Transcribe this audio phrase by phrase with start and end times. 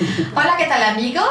[0.00, 1.28] Hola, ¿qué tal amigos?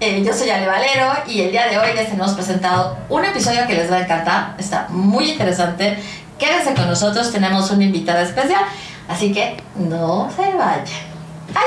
[0.00, 3.66] Eh, yo soy Ale Valero y el día de hoy les hemos presentado un episodio
[3.66, 4.54] que les va a encantar.
[4.56, 6.02] Está muy interesante.
[6.38, 8.62] Quédense con nosotros, tenemos una invitada especial,
[9.06, 10.86] así que no se vayan.
[11.54, 11.66] ¡Ay!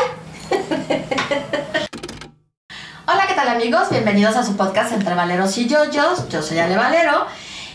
[3.05, 3.91] Hola, ¿qué tal amigos?
[3.91, 6.29] Bienvenidos a su podcast Entre Valeros y Yoyos.
[6.29, 7.27] Yo soy Ale Valero.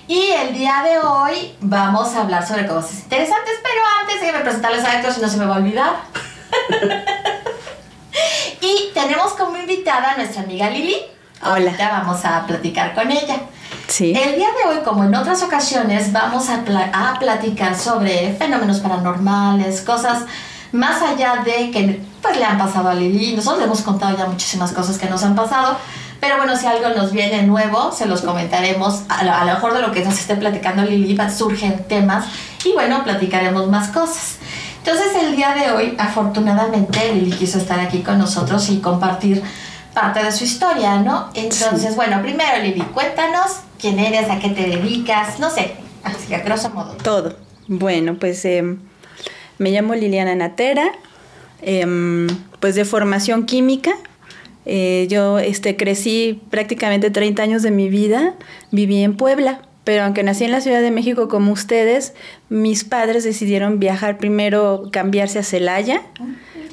[0.08, 4.32] Y el día de hoy vamos a hablar sobre cosas interesantes, pero antes de que
[4.32, 5.94] me presentarles a Héctor, si no se me va a olvidar.
[8.64, 10.96] y tenemos como invitada a nuestra amiga Lili.
[11.42, 11.52] Hola.
[11.70, 13.36] Ahorita vamos a platicar con ella.
[13.88, 14.12] Sí.
[14.16, 18.80] El día de hoy, como en otras ocasiones, vamos a, pla- a platicar sobre fenómenos
[18.80, 20.22] paranormales, cosas
[20.72, 23.34] más allá de que pues, le han pasado a Lili.
[23.36, 25.76] Nosotros le hemos contado ya muchísimas cosas que nos han pasado.
[26.20, 29.02] Pero bueno, si algo nos viene nuevo, se los comentaremos.
[29.10, 32.24] A lo, a lo mejor de lo que nos esté platicando Lili surgen temas
[32.64, 34.36] y bueno, platicaremos más cosas.
[34.86, 39.42] Entonces el día de hoy, afortunadamente, Lili quiso estar aquí con nosotros y compartir
[39.94, 41.30] parte de su historia, ¿no?
[41.32, 46.40] Entonces, bueno, primero Lili, cuéntanos quién eres, a qué te dedicas, no sé, así a
[46.40, 46.96] grosso modo.
[47.02, 47.34] Todo.
[47.66, 48.78] Bueno, pues em,
[49.56, 50.92] me llamo Liliana Natera,
[51.62, 52.26] em,
[52.60, 53.94] pues de formación química.
[54.66, 58.34] Eh, yo este, crecí prácticamente 30 años de mi vida,
[58.70, 62.14] viví en Puebla, pero aunque nací en la Ciudad de México como ustedes,
[62.48, 66.00] mis padres decidieron viajar primero, cambiarse a Celaya,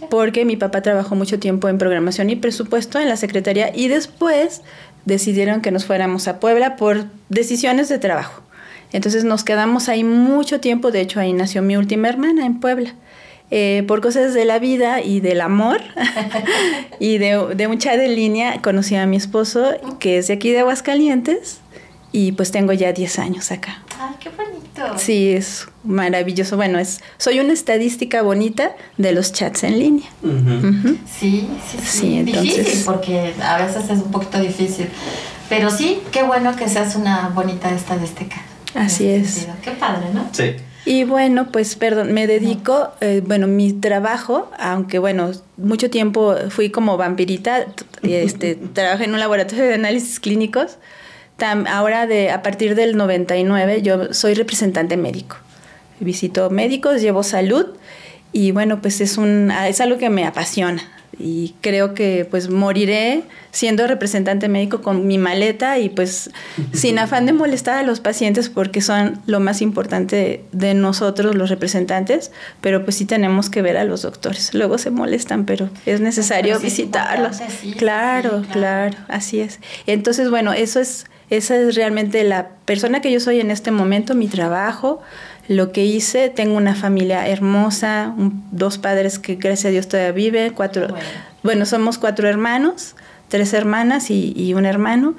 [0.09, 4.61] porque mi papá trabajó mucho tiempo en programación y presupuesto en la Secretaría y después
[5.05, 8.41] decidieron que nos fuéramos a Puebla por decisiones de trabajo.
[8.93, 12.95] Entonces nos quedamos ahí mucho tiempo, de hecho ahí nació mi última hermana en Puebla.
[13.53, 15.81] Eh, por cosas de la vida y del amor
[16.99, 20.51] y de, de un chat en línea conocí a mi esposo que es de aquí
[20.51, 21.59] de Aguascalientes
[22.11, 23.83] y pues tengo ya 10 años acá.
[23.99, 24.97] Ay, qué bonito.
[24.97, 26.55] Sí, es maravilloso.
[26.57, 30.09] Bueno, es soy una estadística bonita de los chats en línea.
[31.19, 31.85] Sí, sí, sí.
[31.85, 34.87] Sí, entonces- Difícil, porque a veces es un poquito difícil.
[35.49, 38.37] Pero sí, qué bueno que seas una bonita estadística.
[38.73, 39.31] Así es.
[39.31, 39.55] sentido.
[39.63, 40.27] Qué padre, ¿no?
[40.31, 40.55] Sí.
[40.85, 46.71] Y bueno, pues perdón, me dedico, eh, bueno, mi trabajo, aunque bueno, mucho tiempo fui
[46.71, 47.65] como vampirita,
[48.01, 50.77] este, trabajé en un laboratorio de análisis clínicos.
[51.37, 55.37] Tam- ahora, de, a partir del 99, yo soy representante médico.
[55.99, 57.67] Visito médicos, llevo salud
[58.33, 60.83] y bueno, pues es, un, es algo que me apasiona.
[61.19, 66.31] Y creo que pues moriré siendo representante médico con mi maleta y pues
[66.73, 71.49] sin afán de molestar a los pacientes porque son lo más importante de nosotros los
[71.51, 72.31] representantes,
[72.61, 74.53] pero pues sí tenemos que ver a los doctores.
[74.55, 77.31] Luego se molestan, pero es necesario Pero sí es visitarlos.
[77.41, 78.51] importante, sí, claro, sí, claro.
[78.53, 79.59] claro, así es.
[79.85, 84.13] Entonces, bueno, eso es esa es realmente la persona que yo soy en este momento,
[84.15, 85.01] mi trabajo,
[85.47, 86.29] lo que hice.
[86.29, 91.03] Tengo una familia hermosa, un- dos padres que gracias a Dios todavía viven, cuatro, Bueno.
[91.41, 92.95] bueno, somos cuatro hermanos,
[93.29, 95.15] tres hermanas y, y un hermano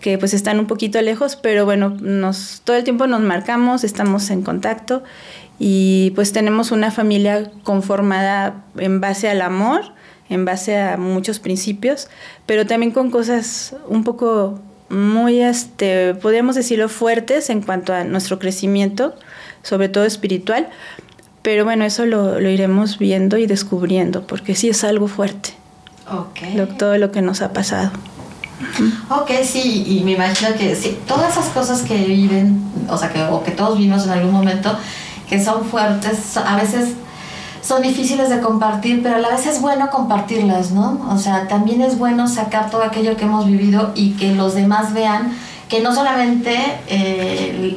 [0.00, 4.30] que pues están un poquito lejos, pero bueno, nos, todo el tiempo nos marcamos, estamos
[4.30, 5.02] en contacto
[5.58, 9.82] y pues tenemos una familia conformada en base al amor,
[10.30, 12.08] en base a muchos principios,
[12.46, 18.38] pero también con cosas un poco muy, este, podríamos decirlo, fuertes en cuanto a nuestro
[18.38, 19.14] crecimiento,
[19.62, 20.68] sobre todo espiritual,
[21.42, 25.50] pero bueno, eso lo, lo iremos viendo y descubriendo, porque sí es algo fuerte,
[26.10, 26.54] Ok.
[26.54, 27.90] lo- todo lo que nos ha pasado.
[29.08, 33.22] Ok, sí, y me imagino que sí, todas esas cosas que viven, o sea, que,
[33.22, 34.76] o que todos vimos en algún momento,
[35.28, 36.94] que son fuertes, a veces
[37.62, 41.06] son difíciles de compartir, pero a la vez es bueno compartirlas, ¿no?
[41.12, 44.92] O sea, también es bueno sacar todo aquello que hemos vivido y que los demás
[44.94, 45.32] vean
[45.68, 46.56] que no solamente
[46.88, 47.76] eh,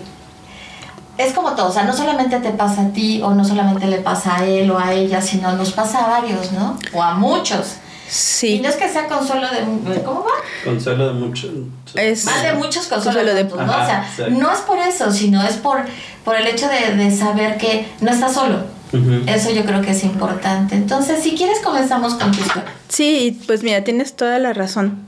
[1.18, 3.98] es como todo, o sea, no solamente te pasa a ti o no solamente le
[3.98, 6.78] pasa a él o a ella, sino nos pasa a varios, ¿no?
[6.94, 7.76] O a muchos.
[8.08, 10.02] Y Sí, no es que sea consuelo de...
[10.04, 10.32] ¿Cómo va?
[10.66, 11.48] Consuelo de mucho.
[11.96, 13.74] Es- Más de muchos consuelo Consuelo de- tontos, ¿no?
[13.74, 14.32] Ajá, o sea, exacto.
[14.42, 15.82] no es por eso, sino es por,
[16.26, 18.58] por el hecho de, de saber que no estás solo.
[18.94, 19.22] Ujú.
[19.28, 20.76] Eso yo creo que es importante.
[20.76, 22.72] Entonces, si quieres, comenzamos con tu historia.
[22.90, 25.00] Sí, pues mira, tienes toda la razón.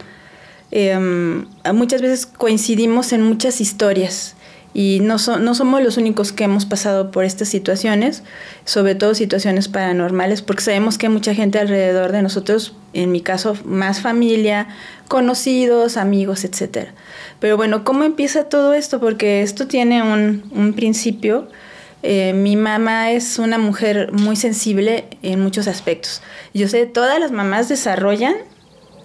[0.72, 4.36] Em, muchas veces coincidimos en muchas historias
[4.74, 8.24] y no, so- no somos los únicos que hemos pasado por estas situaciones,
[8.66, 13.22] sobre todo situaciones paranormales, porque sabemos que hay mucha gente alrededor de nosotros, en mi
[13.22, 14.68] caso más familia,
[15.10, 16.88] conocidos, amigos, etc.
[17.40, 19.00] Pero bueno, ¿cómo empieza todo esto?
[19.00, 21.50] Porque esto tiene un, un principio.
[22.04, 26.22] Eh, mi mamá es una mujer muy sensible en muchos aspectos.
[26.54, 28.36] Yo sé, todas las mamás desarrollan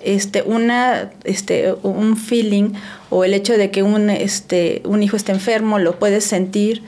[0.03, 2.73] este, una, este, un feeling
[3.11, 6.83] o el hecho de que un, este, un hijo está enfermo, lo puedes sentir,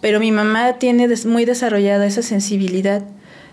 [0.00, 3.02] pero mi mamá tiene muy desarrollada esa sensibilidad.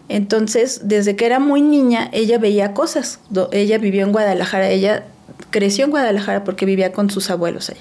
[0.10, 3.20] Entonces, desde que era muy niña, ella veía cosas.
[3.52, 5.06] Ella vivió en Guadalajara, ella
[5.50, 7.78] creció en Guadalajara porque vivía con sus abuelos ahí.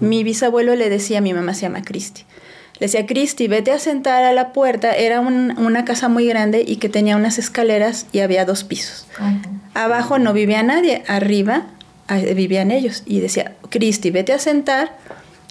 [0.00, 2.24] Mi bisabuelo le decía, mi mamá se llama Cristi,
[2.80, 4.92] le decía, Cristi, vete a sentar a la puerta.
[4.96, 9.06] Era una casa muy grande y que tenía unas escaleras y había dos pisos.
[9.74, 11.66] Abajo no vivía nadie, arriba
[12.08, 13.04] ah, vivían ellos.
[13.06, 14.96] Y decía, Cristi, vete a sentar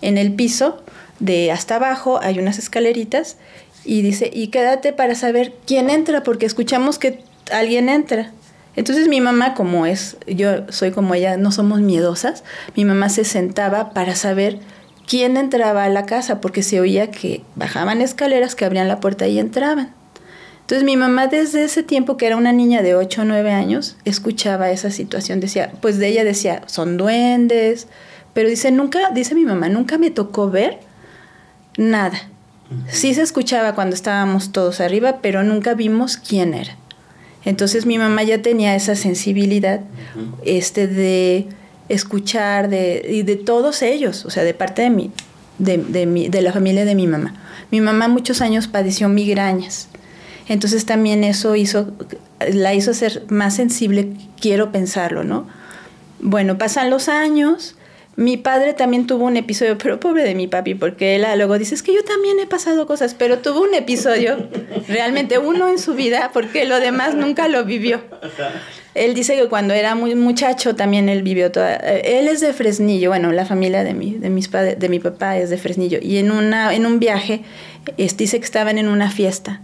[0.01, 0.83] en el piso
[1.19, 3.37] de hasta abajo, hay unas escaleritas.
[3.85, 8.31] Y dice, y quédate para saber quién entra, porque escuchamos que alguien entra.
[8.75, 12.43] Entonces mi mamá, como es, yo soy como ella, no somos miedosas,
[12.75, 14.59] mi mamá se sentaba para saber
[15.07, 19.27] quién entraba a la casa, porque se oía que bajaban escaleras, que abrían la puerta
[19.27, 19.94] y entraban.
[20.61, 23.97] Entonces mi mamá desde ese tiempo, que era una niña de 8 o 9 años,
[24.05, 27.88] escuchaba esa situación, decía, pues de ella decía, son duendes,
[28.33, 30.79] pero dice, nunca, dice mi mamá, nunca me tocó ver
[31.77, 32.29] nada.
[32.88, 36.75] Sí se escuchaba cuando estábamos todos arriba, pero nunca vimos quién era.
[37.45, 39.81] Entonces mi mamá ya tenía esa sensibilidad
[40.45, 41.47] este, de
[41.94, 45.12] escuchar de, de todos ellos, o sea, de parte de, mi,
[45.57, 47.36] de, de, de la familia de mi mamá.
[47.72, 49.90] Mi mamá muchos años padeció migrañas,
[50.48, 51.94] entonces también eso hizo,
[52.51, 55.48] la hizo ser más sensible, quiero pensarlo, ¿no?
[56.19, 57.75] Bueno, pasan los años,
[58.16, 61.74] mi padre también tuvo un episodio, pero pobre de mi papi, porque él luego dice,
[61.74, 64.50] es que yo también he pasado cosas, pero tuvo un episodio,
[64.88, 68.01] realmente uno en su vida, porque lo demás nunca lo vivió.
[68.95, 71.75] Él dice que cuando era muy muchacho también él vivió toda...
[71.75, 75.00] Eh, él es de Fresnillo, bueno, la familia de mi, de mis padres, de mi
[75.00, 77.42] papá es de Fresnillo, y en, una, en un viaje
[77.98, 79.62] dice que estaban en una fiesta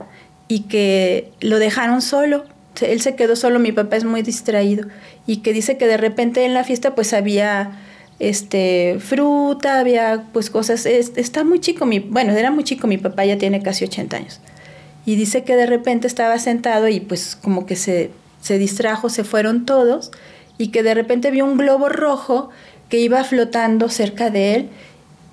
[0.48, 2.46] y que lo dejaron solo.
[2.82, 4.88] Él se quedó solo, mi papá es muy distraído,
[5.28, 7.80] y que dice que de repente en la fiesta pues había
[8.20, 13.26] este, fruta, había pues cosas, está muy chico, mi, bueno, era muy chico, mi papá
[13.26, 14.42] ya tiene casi 80 años.
[15.06, 19.24] Y dice que de repente estaba sentado y pues como que se, se distrajo, se
[19.24, 20.12] fueron todos
[20.58, 22.50] y que de repente vio un globo rojo
[22.90, 24.70] que iba flotando cerca de él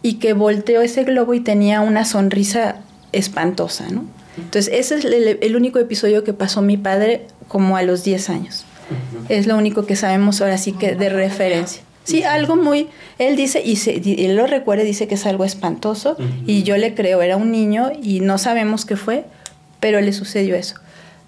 [0.02, 2.76] y que volteó ese globo y tenía una sonrisa
[3.12, 4.04] espantosa, ¿no?
[4.36, 8.30] Entonces, ese es el, el único episodio que pasó mi padre como a los 10
[8.30, 8.64] años.
[9.28, 11.82] Es lo único que sabemos ahora sí que de referencia.
[12.04, 12.88] Sí, algo muy,
[13.18, 16.16] él dice, y, se, él lo recuerda, dice que es algo espantoso,
[16.46, 19.24] y yo le creo, era un niño y no sabemos qué fue,
[19.80, 20.76] pero le sucedió eso.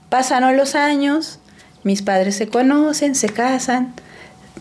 [0.09, 1.41] Pasaron los años,
[1.85, 3.95] mis padres se conocen, se casan,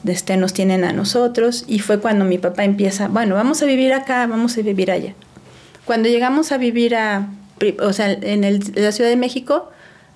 [0.05, 3.93] este, nos tienen a nosotros, y fue cuando mi papá empieza, bueno, vamos a vivir
[3.93, 5.13] acá, vamos a vivir allá.
[5.85, 7.29] Cuando llegamos a vivir a,
[7.81, 9.69] o sea, en, el, la Ciudad de México,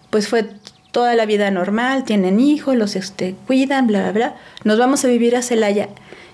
[0.09, 0.49] pues fue
[0.91, 4.35] toda la vida normal, tienen hijos, los este, cuidan, bla, bla, bla.
[4.63, 5.89] Nos vamos a vivir a Celaya.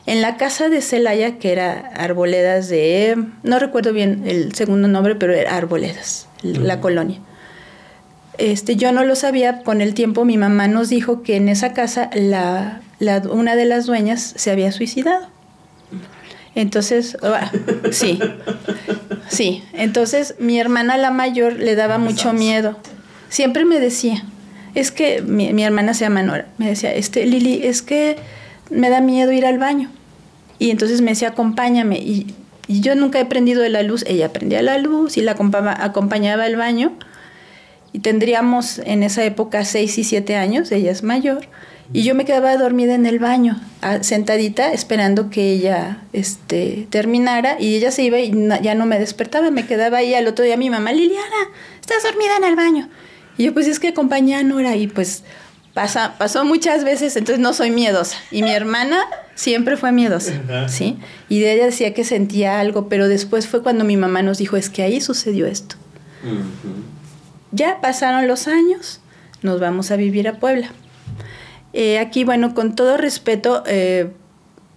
[0.06, 5.16] En la casa de Celaya, que era Arboledas de, no recuerdo bien el segundo nombre,
[5.16, 7.20] pero era Arboledas, la colonia.
[8.38, 11.74] Este, yo no lo sabía, con el tiempo mi mamá nos dijo que en esa
[11.74, 15.28] casa la, la, una de las dueñas se había suicidado.
[16.56, 17.52] Entonces, ah,
[17.92, 18.20] sí,
[19.30, 19.64] sí.
[19.74, 22.78] Entonces mi hermana la mayor le daba mucho miedo.
[23.30, 24.24] Siempre me decía,
[24.74, 28.18] es que mi, hermana se llama Nora, me decía, este, Lili, es que
[28.70, 29.90] me da miedo ir al baño.
[30.60, 31.98] Y entonces me decía, acompáñame.
[31.98, 32.34] Y,
[32.68, 36.56] yo nunca he prendido de la luz, ella prendía la luz y la acompañaba, al
[36.58, 36.92] baño.
[37.94, 41.48] Y tendríamos en esa época seis y siete años, ella es mayor.
[41.94, 43.62] Y yo me quedaba dormida en el baño,
[44.02, 47.56] sentadita, esperando que ella este, terminara.
[47.60, 50.58] Y ella se iba y ya no me despertaba, me quedaba ahí al otro día
[50.58, 51.24] mi mamá, Liliana,
[51.80, 52.90] estás dormida en el baño.
[53.38, 55.24] Y yo, pues es que acompañé a Nora y pues
[55.74, 58.18] pasa, pasó muchas veces, entonces no soy miedosa.
[58.32, 59.00] Y mi hermana
[59.36, 60.34] siempre fue miedosa,
[60.68, 60.98] ¿sí?
[61.30, 64.58] Y de ella decía que sentía algo, pero después fue cuando mi mamá nos dijo,
[64.58, 65.76] es que ahí sucedió esto.
[67.52, 69.00] Ya pasaron los años,
[69.42, 70.70] nos vamos a vivir a Puebla.
[71.74, 74.12] Eh, aquí, bueno, con todo respeto, eh,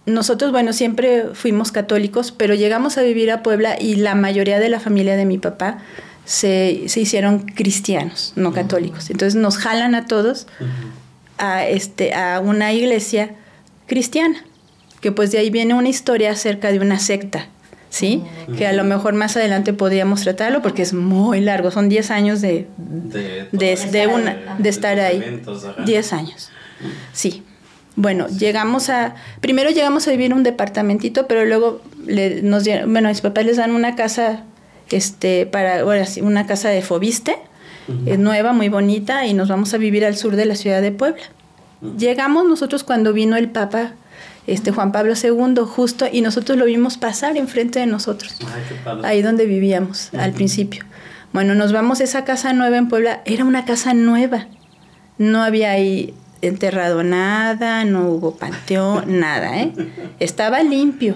[0.07, 4.69] nosotros, bueno, siempre fuimos católicos, pero llegamos a vivir a Puebla y la mayoría de
[4.69, 5.79] la familia de mi papá
[6.25, 9.11] se, se hicieron cristianos, no católicos.
[9.11, 10.47] Entonces nos jalan a todos
[11.39, 13.35] a, este, a una iglesia
[13.87, 14.45] cristiana,
[15.01, 17.49] que pues de ahí viene una historia acerca de una secta,
[17.91, 18.23] ¿sí?
[18.57, 22.41] Que a lo mejor más adelante podríamos tratarlo porque es muy largo, son 10 años
[22.41, 25.43] de, de, una, de estar ahí.
[25.85, 26.51] 10 años,
[27.13, 27.43] sí.
[27.97, 33.09] Bueno, llegamos a, primero llegamos a vivir en un departamentito, pero luego le, nos, bueno,
[33.09, 34.45] mis papás les dan una casa
[34.91, 37.37] este, para una casa de Fobiste,
[38.07, 40.93] es nueva, muy bonita, y nos vamos a vivir al sur de la ciudad de
[40.93, 41.25] Puebla.
[41.99, 43.95] Llegamos nosotros cuando vino el Papa
[44.51, 48.37] este, Juan Pablo II, justo, y nosotros lo vimos pasar enfrente de nosotros,
[49.05, 50.85] ahí donde vivíamos al principio.
[51.33, 54.49] Bueno, nos vamos a esa casa nueva en Puebla, era una casa nueva,
[55.19, 59.73] no había ahí enterrado nada, no hubo panteón, nada, ¿eh?
[60.19, 61.15] Estaba limpio,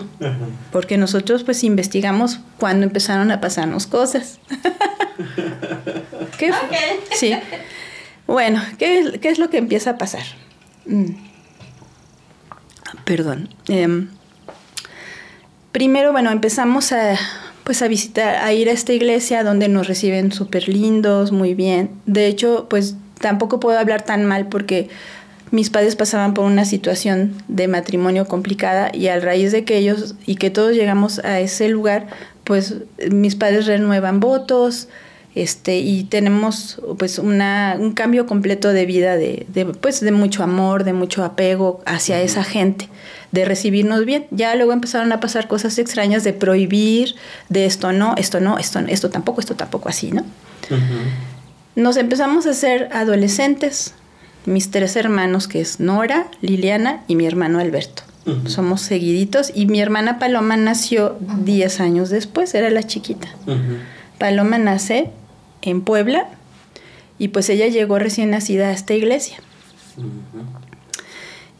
[0.70, 4.38] porque nosotros pues investigamos cuando empezaron a pasarnos cosas.
[6.38, 6.52] ¿Qué?
[7.14, 7.34] Sí.
[8.26, 10.22] Bueno, ¿qué, es lo que empieza a pasar?
[10.86, 11.33] Mm.
[13.04, 13.48] Perdón.
[13.68, 14.08] Em,
[15.72, 17.16] primero, bueno, empezamos a,
[17.64, 21.90] pues a visitar, a ir a esta iglesia donde nos reciben súper lindos, muy bien.
[22.06, 24.88] De hecho, pues tampoco puedo hablar tan mal porque
[25.50, 30.16] mis padres pasaban por una situación de matrimonio complicada y a raíz de que ellos
[30.26, 32.08] y que todos llegamos a ese lugar,
[32.42, 32.74] pues
[33.10, 34.88] mis padres renuevan votos,
[35.34, 40.44] este, y tenemos pues una, un cambio completo de vida, de, de, pues, de mucho
[40.44, 42.88] amor, de mucho apego hacia esa gente,
[43.32, 44.26] de recibirnos bien.
[44.30, 47.16] Ya luego empezaron a pasar cosas extrañas de prohibir,
[47.48, 50.24] de esto no, esto no, esto, esto tampoco, esto tampoco así, ¿no?
[51.74, 53.94] Nos empezamos a ser adolescentes,
[54.46, 58.04] mis tres hermanos, que es Nora, Liliana y mi hermano Alberto.
[58.46, 63.28] Somos seguiditos y mi hermana Paloma nació 10 años después, era la chiquita.
[64.18, 65.10] Paloma nace
[65.64, 66.28] en Puebla
[67.18, 69.38] y pues ella llegó recién nacida a esta iglesia.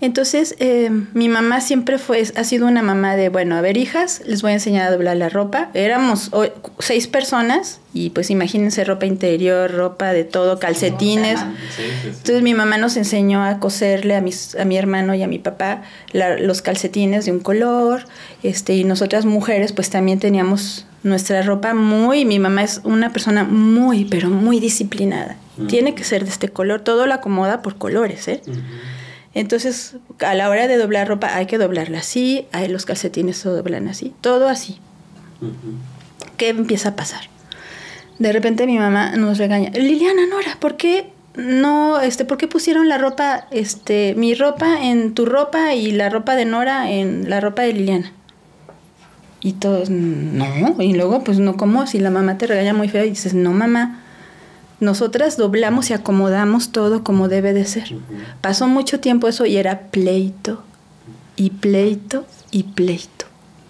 [0.01, 4.21] Entonces, eh, mi mamá siempre fue, ha sido una mamá de, bueno, a ver, hijas,
[4.27, 5.71] les voy a enseñar a doblar la ropa.
[5.73, 6.31] Éramos
[6.79, 11.41] seis personas y pues imagínense ropa interior, ropa de todo, calcetines.
[12.05, 15.39] Entonces mi mamá nos enseñó a coserle a, mis, a mi hermano y a mi
[15.39, 15.83] papá
[16.13, 18.05] los calcetines de un color.
[18.43, 23.45] Este, y nosotras mujeres pues también teníamos nuestra ropa muy, mi mamá es una persona
[23.45, 25.37] muy, pero muy disciplinada.
[25.69, 28.41] Tiene que ser de este color, todo lo acomoda por colores, ¿eh?
[29.35, 33.49] Entonces, a la hora de doblar ropa hay que doblarla así, hay los calcetines se
[33.49, 34.79] doblan así, todo así.
[36.37, 37.29] ¿Qué empieza a pasar?
[38.19, 42.89] De repente mi mamá nos regaña, Liliana, Nora, ¿por qué no, este, por qué pusieron
[42.89, 47.41] la ropa, este, mi ropa en tu ropa y la ropa de Nora en la
[47.41, 48.13] ropa de Liliana?
[49.45, 51.87] Y todos, no, y luego, pues no, ¿cómo?
[51.87, 54.01] Si la mamá te regaña muy feo y dices, no, mamá,
[54.81, 57.95] nosotras doblamos y acomodamos todo como debe de ser.
[58.41, 60.65] Pasó mucho tiempo eso y era pleito
[61.37, 63.27] y pleito y pleito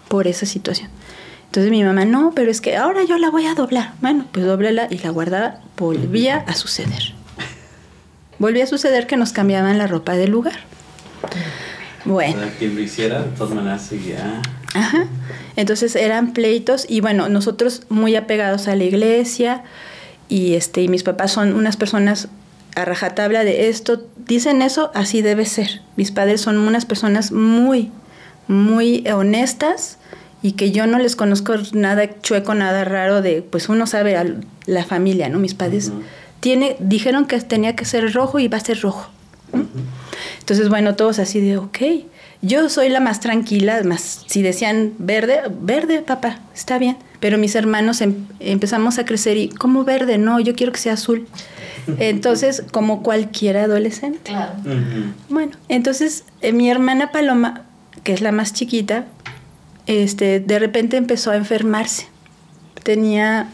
[0.07, 0.89] por esa situación.
[1.47, 3.95] Entonces mi mamá, no, pero es que ahora yo la voy a doblar.
[3.99, 5.59] Bueno, pues doblela y la guardaba.
[5.77, 7.13] Volvía a suceder.
[8.39, 10.55] Volvía a suceder que nos cambiaban la ropa de lugar.
[12.05, 12.43] Bueno.
[12.59, 14.41] quien lo hiciera, de todas maneras seguía.
[14.75, 15.07] Ajá.
[15.55, 19.63] Entonces eran pleitos y bueno, nosotros muy apegados a la iglesia,
[20.29, 22.27] y este y mis papás son unas personas
[22.75, 25.81] a rajatabla de esto, dicen eso, así debe ser.
[25.95, 27.91] Mis padres son unas personas muy,
[28.47, 29.97] muy honestas
[30.41, 34.25] y que yo no les conozco nada chueco, nada raro de, pues uno sabe a
[34.65, 35.39] la familia, ¿no?
[35.39, 35.91] Mis padres
[36.41, 39.09] tiene, dijeron que tenía que ser rojo y va a ser rojo.
[40.39, 41.77] Entonces, bueno, todos así de, ok,
[42.45, 46.97] yo soy la más tranquila, más si decían verde, verde, papá, está bien.
[47.19, 50.17] Pero mis hermanos em, empezamos a crecer y, ¿cómo verde?
[50.17, 51.27] No, yo quiero que sea azul.
[51.99, 54.31] Entonces, como cualquier adolescente.
[54.31, 54.53] Claro.
[55.29, 57.63] Bueno, entonces eh, mi hermana Paloma,
[58.03, 59.05] que es la más chiquita,
[59.87, 62.07] este, de repente empezó a enfermarse.
[62.83, 63.49] Tenía,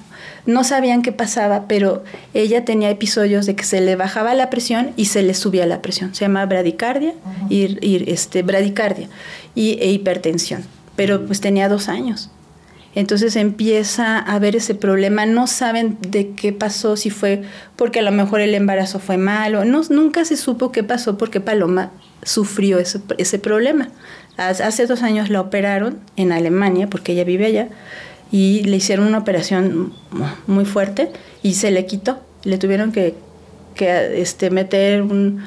[0.45, 4.91] no sabían qué pasaba, pero ella tenía episodios de que se le bajaba la presión
[4.95, 6.13] y se le subía la presión.
[6.15, 7.13] Se llama bradicardia
[7.49, 9.07] y, este, bradicardia
[9.55, 10.63] y, e hipertensión.
[10.95, 12.29] Pero pues tenía dos años.
[12.93, 17.41] Entonces empieza a haber ese problema, no saben de qué pasó, si fue
[17.77, 21.39] porque a lo mejor el embarazo fue malo, no, nunca se supo qué pasó porque
[21.39, 21.91] Paloma
[22.23, 23.87] sufrió ese, ese problema.
[24.37, 27.69] Hace dos años la operaron en Alemania, porque ella vive allá,
[28.31, 29.93] y le hicieron una operación
[30.47, 31.11] muy fuerte
[31.43, 32.19] y se le quitó.
[32.43, 33.15] Le tuvieron que,
[33.75, 35.43] que este, meter un,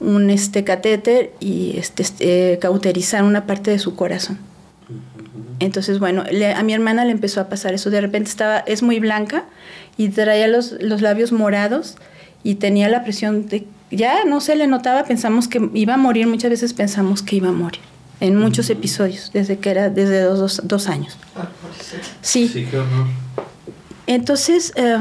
[0.00, 4.38] un este, catéter y este, este, cauterizar una parte de su corazón.
[5.60, 6.24] Entonces, bueno,
[6.56, 7.90] a mi hermana le empezó a pasar eso.
[7.90, 9.44] De repente estaba, es muy blanca
[9.96, 11.96] y traía los, los labios morados
[12.42, 16.26] y tenía la presión de, ya no se le notaba, pensamos que iba a morir,
[16.26, 17.80] muchas veces pensamos que iba a morir,
[18.22, 21.18] en muchos episodios, desde que era, desde dos, dos, años.
[21.34, 21.48] Ah,
[22.20, 22.46] sí.
[22.46, 23.08] Sí, qué horror.
[24.06, 24.98] Entonces, eh,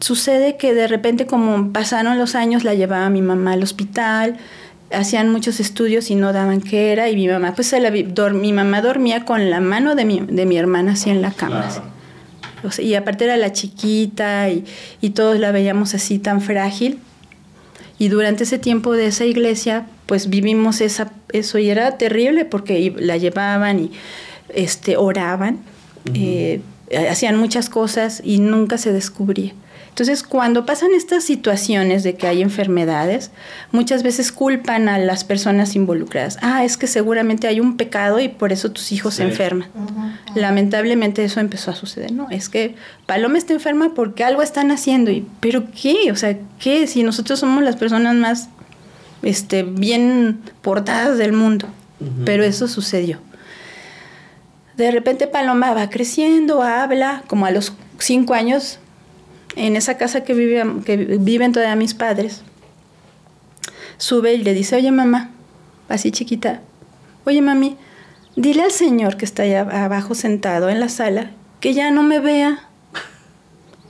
[0.00, 4.36] sucede que de repente como pasaron los años, la llevaba mi mamá al hospital,
[4.92, 8.52] hacían muchos estudios y no daban qué era y mi mamá pues se la, mi
[8.52, 11.70] mamá dormía con la mano de mi, de mi hermana así en la cama
[12.78, 14.64] y aparte era la chiquita y,
[15.00, 16.98] y, todos la veíamos así tan frágil
[18.00, 22.94] y durante ese tiempo de esa iglesia pues vivimos esa, eso y era terrible porque
[22.98, 23.90] la llevaban y
[24.48, 25.58] este, oraban
[26.14, 29.52] eh, eh, hacían muchas cosas y nunca se descubría.
[29.90, 33.32] Entonces, cuando pasan estas situaciones de que hay enfermedades,
[33.70, 36.38] muchas veces culpan a las personas involucradas.
[36.40, 39.68] Ah, es que seguramente hay un pecado y por eso tus hijos se enferman.
[40.34, 42.30] Lamentablemente eso empezó a suceder, ¿no?
[42.30, 45.10] Es que Paloma está enferma porque algo están haciendo.
[45.10, 46.10] Y, ¿Pero qué?
[46.12, 46.86] O sea, ¿qué?
[46.86, 48.48] Si nosotros somos las personas más
[49.22, 51.66] este, bien portadas del mundo.
[52.24, 53.18] Pero eso sucedió.
[54.78, 58.78] De repente Paloma va creciendo, habla, como a los cinco años,
[59.56, 62.42] en esa casa que, vive, que viven todavía mis padres,
[63.98, 65.30] sube y le dice, oye mamá,
[65.88, 66.60] así chiquita,
[67.24, 67.76] oye mami,
[68.36, 71.30] dile al señor que está allá abajo sentado en la sala
[71.60, 72.58] que ya no me vea.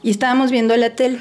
[0.03, 1.19] Y estábamos viendo la tele.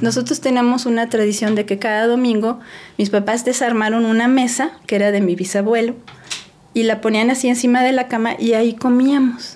[0.00, 2.60] Nosotros tenemos una tradición de que cada domingo
[2.96, 5.94] mis papás desarmaron una mesa que era de mi bisabuelo
[6.72, 9.55] y la ponían así encima de la cama y ahí comíamos.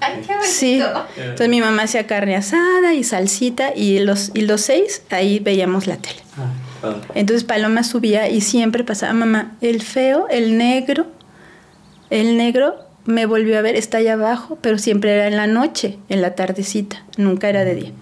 [0.00, 0.34] Ay, qué.
[0.46, 0.82] Sí.
[1.16, 5.86] Entonces mi mamá hacía carne asada y salsita y los, y los seis ahí veíamos
[5.86, 6.20] la tele.
[6.36, 6.94] Ah.
[7.14, 11.06] Entonces Paloma subía y siempre pasaba, mamá, el feo, el negro,
[12.10, 15.98] el negro me volvió a ver, está allá abajo, pero siempre era en la noche,
[16.08, 17.92] en la tardecita, nunca era de día.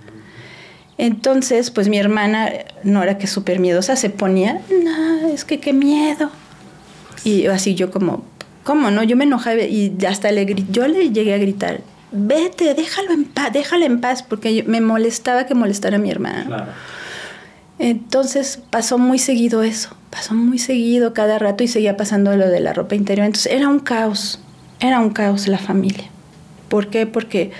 [0.96, 2.50] Entonces, pues mi hermana,
[2.84, 6.30] Nora, que es súper miedosa, se ponía, no, es que qué miedo.
[7.24, 8.24] Y así yo como,
[8.64, 9.02] ¿cómo no?
[9.04, 11.80] Yo me enojaba y hasta le yo le llegué a gritar,
[12.10, 16.10] vete, déjalo en paz, déjala en paz, porque yo- me molestaba que molestara a mi
[16.10, 16.44] hermana.
[16.46, 16.66] Claro.
[17.78, 22.60] Entonces pasó muy seguido eso, pasó muy seguido cada rato y seguía pasando lo de
[22.60, 23.26] la ropa interior.
[23.26, 24.40] Entonces era un caos,
[24.80, 26.04] era un caos la familia.
[26.68, 27.06] ¿Por qué?
[27.06, 27.50] Porque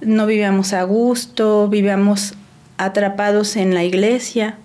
[0.00, 2.34] no vivíamos a gusto, vivíamos
[2.78, 4.56] atrapados en la iglesia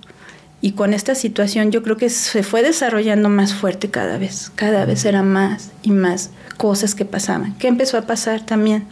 [0.64, 4.86] y con esta situación yo creo que se fue desarrollando más fuerte cada vez, cada
[4.86, 7.54] vez era más y más cosas que pasaban.
[7.58, 8.86] ¿Qué empezó a pasar también?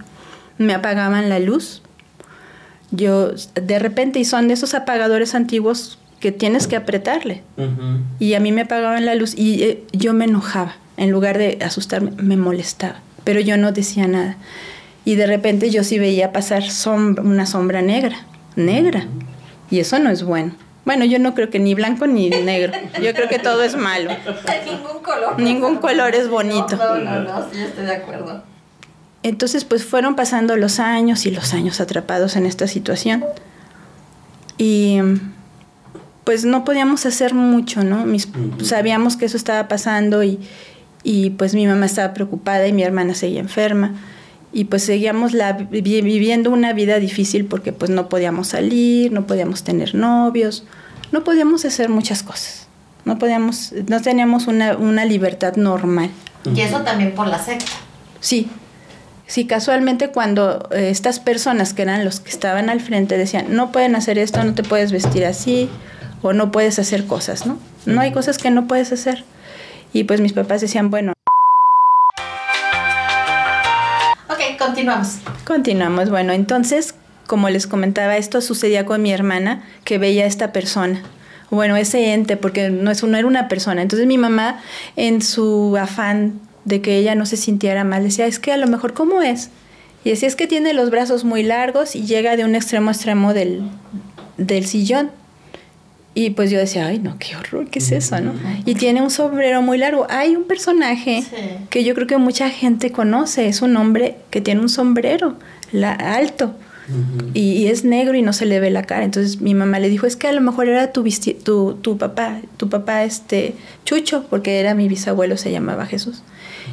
[0.58, 1.82] Me apagaban la luz,
[2.92, 7.42] yo de repente y son de esos apagadores antiguos que tienes que apretarle.
[8.20, 10.75] Y a mí me apagaban la luz y eh, yo me enojaba.
[10.98, 13.00] En lugar de asustarme me molestaba.
[13.24, 14.36] Pero yo no decía nada.
[15.06, 18.17] Y de repente yo sí veía pasar sombra- una sombra negra
[18.58, 19.08] negra.
[19.72, 20.54] Y eso no es bueno
[20.86, 24.10] bueno yo no creo que ni blanco ni negro yo creo que todo es malo
[24.65, 25.39] Ningún color.
[25.39, 26.76] Ningún color es bonito.
[26.76, 28.44] No, no, no, sí estoy de acuerdo.
[29.24, 33.24] Entonces, pues fueron pasando los años y los años atrapados en esta situación.
[34.58, 35.00] Y
[36.24, 38.06] pues no podíamos hacer mucho, ¿no?
[38.06, 38.30] Mis-.
[38.63, 40.39] Sabíamos que eso estaba pasando y,
[41.04, 43.94] y pues mi mamá estaba preocupada y mi hermana seguía enferma.
[44.54, 49.64] Y pues seguíamos la, viviendo una vida difícil porque pues no podíamos salir, no podíamos
[49.64, 50.66] tener novios,
[51.12, 52.68] no podíamos hacer muchas cosas.
[53.06, 56.12] No podíamos, no teníamos una, una libertad normal.
[56.54, 57.72] Y eso también por la secta.
[58.20, 58.50] Sí,
[59.26, 63.72] sí, casualmente cuando eh, estas personas que eran los que estaban al frente decían, no
[63.72, 65.70] pueden hacer esto, no te puedes vestir así,
[66.22, 67.58] o no puedes hacer cosas, ¿no?
[67.86, 69.24] No hay cosas que no puedes hacer.
[69.94, 71.14] Y pues mis papás decían, bueno,
[74.65, 75.17] continuamos.
[75.45, 76.10] continuamos.
[76.10, 76.95] Bueno, entonces,
[77.28, 81.02] como les comentaba, esto sucedía con mi hermana, que veía a esta persona.
[81.50, 83.82] Bueno, ese ente, porque no, es, no era una persona.
[83.82, 84.60] Entonces mi mamá,
[84.95, 88.67] en su afán de que ella no se sintiera mal, decía, es que a lo
[88.67, 89.50] mejor, ¿cómo es?
[90.04, 92.93] Y decía, es que tiene los brazos muy largos y llega de un extremo a
[92.93, 93.63] extremo del,
[94.38, 95.12] del sillón.
[96.13, 98.34] Y pues yo decía, ay, no, qué horror, ¿qué es eso, no?
[98.65, 100.08] Y tiene un sombrero muy largo.
[100.10, 101.36] Hay un personaje Sí.
[101.69, 105.36] que yo creo que mucha gente conoce, es un hombre que tiene un sombrero
[105.71, 106.54] la, alto
[107.34, 109.06] y, y es negro y no se le ve la cara.
[109.06, 111.06] Entonces mi mamá le dijo, es que a lo mejor era tu,
[111.45, 116.24] tu, tu papá, tu papá este Chucho, porque era mi bisabuelo, se llamaba Jesús.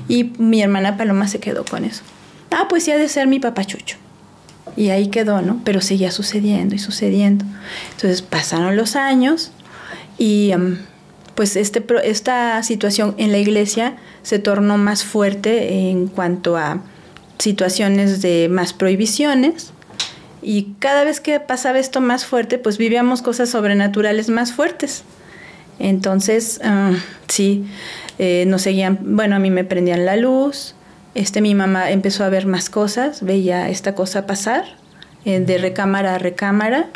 [0.09, 2.03] Y mi hermana Paloma se quedó con eso.
[2.51, 3.97] Ah, pues sí ha de ser mi papá Chucho.
[4.77, 5.61] Y ahí quedó, ¿no?
[5.65, 7.45] Pero seguía sucediendo y sucediendo.
[7.93, 9.51] Entonces pasaron los años
[10.19, 10.53] y
[11.35, 16.83] pues este, esta situación en la iglesia se tornó más fuerte en cuanto a
[17.39, 19.73] situaciones de más prohibiciones.
[20.43, 25.05] Y cada vez que pasaba esto más fuerte, pues vivíamos cosas sobrenaturales más fuertes.
[25.79, 26.93] Entonces, ah,
[27.29, 27.67] sí,
[28.19, 30.75] eh, nos seguían, bueno, a mí me prendían la luz,
[31.15, 34.65] este, mi mamá empezó a ver más cosas, veía esta cosa pasar
[35.25, 36.87] eh, de recámara a recámara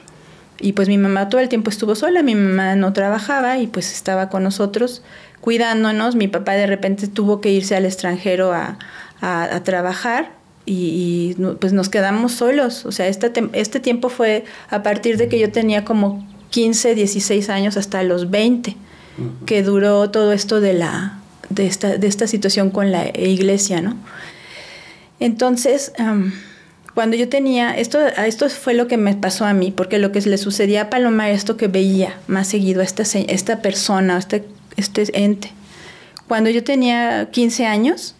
[0.60, 3.92] y pues mi mamá todo el tiempo estuvo sola, mi mamá no trabajaba y pues
[3.92, 5.02] estaba con nosotros
[5.40, 8.78] cuidándonos, mi papá de repente tuvo que irse al extranjero a,
[9.20, 10.30] a- a trabajar
[10.64, 15.40] y, pues nos quedamos solos, o sea, este, este tiempo fue a partir de que
[15.40, 18.76] yo tenía como 15, 16 años hasta los 20
[19.18, 19.44] Ujú.
[19.46, 23.96] que duró todo esto de la de esta, de esta situación con la iglesia, ¿no?
[25.20, 25.92] Entonces,
[26.94, 30.20] cuando yo tenía, esto, esto fue lo que me pasó a mí, porque lo que
[30.20, 34.44] le sucedía a Paloma era esto que veía más seguido a esta, esta persona, este,
[34.76, 35.52] este ente.
[36.28, 38.14] Cuando yo tenía 15 años,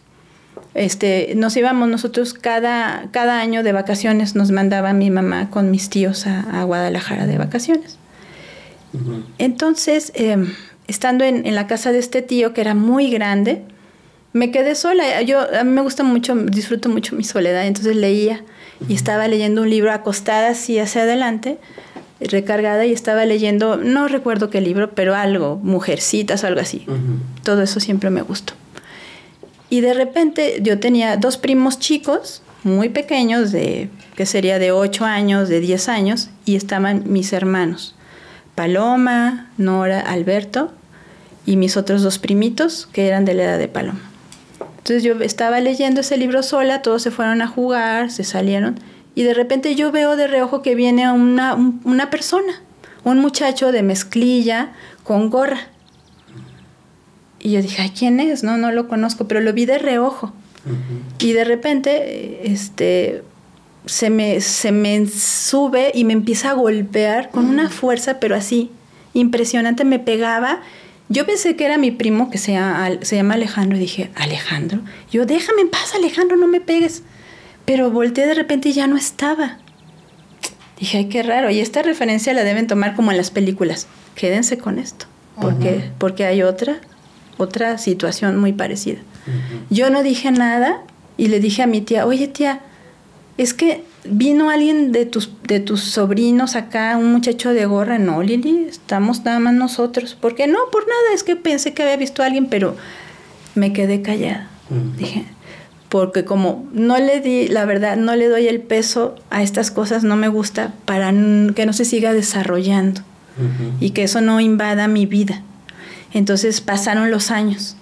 [0.73, 5.89] este, nos íbamos nosotros cada, cada año de vacaciones, nos mandaba mi mamá con mis
[5.89, 7.97] tíos a, Guadalajara de vacaciones.
[9.37, 10.53] Entonces, em,
[10.87, 13.63] estando en, en, la casa de este tío, que era muy grande,
[14.33, 15.21] me quedé sola.
[15.21, 18.43] Yo, a mí me gusta mucho, disfruto mucho mi soledad, entonces leía
[18.87, 21.57] y estaba leyendo un libro acostada así hacia adelante,
[22.19, 26.85] recargada, y estaba leyendo, no recuerdo qué libro, pero algo, Mujercitas o algo así.
[27.43, 28.53] Todo eso siempre me gustó.
[29.69, 35.05] Y de repente yo tenía dos primos chicos, muy pequeños, de que sería de 8
[35.05, 37.95] años, de 10 años, y estaban mis hermanos,
[38.55, 40.71] Paloma, Nora, Alberto,
[41.45, 44.01] y mis otros dos primitos, que eran de la edad de Paloma.
[44.77, 48.79] Entonces yo estaba leyendo ese libro sola, todos se fueron a jugar, se salieron
[49.15, 52.61] y de repente yo veo de reojo que viene una, una persona,
[53.03, 55.67] un muchacho de mezclilla con gorra.
[57.39, 58.43] Y yo dije, Ay, ¿quién es?
[58.43, 60.33] No, no lo conozco, pero lo vi de reojo.
[61.19, 63.23] Y de repente, este,
[63.85, 68.71] se me, se me sube y me empieza a golpear con una fuerza, pero así,
[69.13, 70.61] impresionante, me pegaba
[71.09, 74.79] yo pensé que era mi primo que se llama, se llama Alejandro y dije, Alejandro.
[75.11, 77.03] Yo, déjame en paz, Alejandro, no me pegues.
[77.65, 79.59] Pero volteé de repente y ya no estaba.
[80.79, 81.51] Dije, ay, qué raro.
[81.51, 83.87] Y esta referencia la deben tomar como en las películas.
[84.15, 85.05] Quédense con esto.
[85.39, 86.77] Porque, porque hay otra,
[87.37, 88.99] otra situación muy parecida.
[89.69, 90.81] Yo no dije nada
[91.15, 92.61] y le dije a mi tía, oye tía,
[93.37, 97.97] es que vino alguien de tus, de tus sobrinos acá, un muchacho de gorra.
[97.97, 100.15] No, Lili, estamos nada más nosotros.
[100.15, 100.47] ¿Por qué?
[100.47, 102.75] No, por nada, es que pensé que había visto a alguien, pero
[103.55, 104.49] me quedé callada.
[104.97, 105.25] Dije,
[105.89, 110.03] porque como no le di, la verdad, no le doy el peso a estas cosas,
[110.03, 113.01] no me gusta para que no se siga desarrollando
[113.79, 115.41] y que eso no invada mi vida.
[116.13, 117.77] Entonces pasaron los años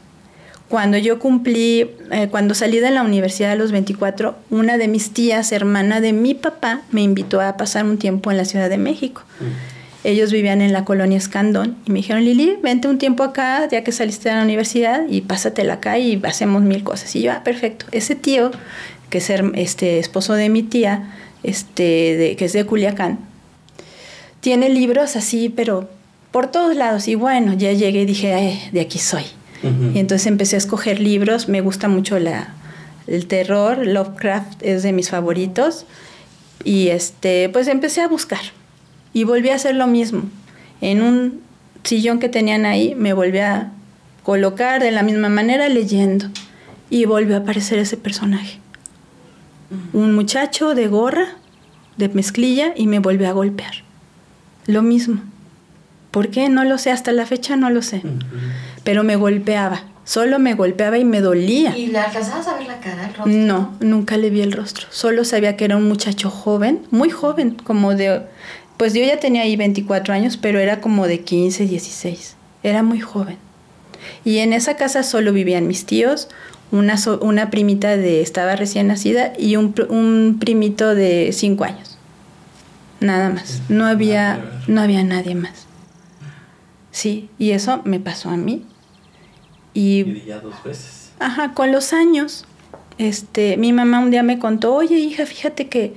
[0.71, 5.11] cuando yo cumplí, eh, cuando salí de la universidad a los 24, una de mis
[5.11, 8.77] tías, hermana de mi papá, me invitó a pasar un tiempo en la Ciudad de
[8.77, 9.21] México.
[9.41, 10.07] Mm.
[10.07, 13.83] Ellos vivían en la colonia Escandón y me dijeron, Lili, vente un tiempo acá, ya
[13.83, 17.13] que saliste de la universidad, y pásatela acá y hacemos mil cosas.
[17.17, 17.85] Y yo, ah, perfecto.
[17.91, 18.51] Ese tío,
[19.09, 23.19] que es este, esposo de mi tía, este, de, que es de Culiacán,
[24.39, 25.89] tiene libros así, pero
[26.31, 27.09] por todos lados.
[27.09, 29.25] Y bueno, ya llegué y dije, de aquí soy.
[29.63, 31.47] Y entonces empecé a escoger libros.
[31.47, 32.53] Me gusta mucho la,
[33.07, 33.85] el terror.
[33.85, 35.85] Lovecraft es de mis favoritos.
[36.63, 38.41] Y este, pues empecé a buscar.
[39.13, 40.23] Y volví a hacer lo mismo.
[40.79, 41.41] En un
[41.83, 43.71] sillón que tenían ahí, me volví a
[44.23, 46.27] colocar de la misma manera leyendo.
[46.89, 48.59] Y volvió a aparecer ese personaje.
[49.93, 51.27] Un muchacho de gorra,
[51.97, 53.83] de mezclilla, y me volvió a golpear.
[54.65, 55.21] Lo mismo.
[56.11, 56.49] ¿Por qué?
[56.49, 58.03] No lo sé, hasta la fecha no lo sé
[58.83, 59.83] pero me golpeaba.
[60.03, 61.77] Solo me golpeaba y me dolía.
[61.77, 63.27] ¿Y le alcanzabas a ver la cara, el rostro?
[63.27, 64.87] No, nunca le vi el rostro.
[64.89, 68.23] Solo sabía que era un muchacho joven, muy joven, como de...
[68.77, 72.35] Pues yo ya tenía ahí 24 años, pero era como de 15, 16.
[72.63, 73.37] Era muy joven.
[74.25, 76.29] Y en esa casa solo vivían mis tíos,
[76.71, 81.99] una, una primita de estaba recién nacida y un, un primito de 5 años.
[82.99, 83.61] Nada más.
[83.69, 85.67] No había, no había nadie más.
[86.91, 88.65] Sí, y eso me pasó a mí.
[89.73, 91.11] Y, ya dos veces.
[91.19, 92.45] Ajá, con los años,
[92.97, 95.93] este, mi mamá un día me contó, oye hija, fíjate que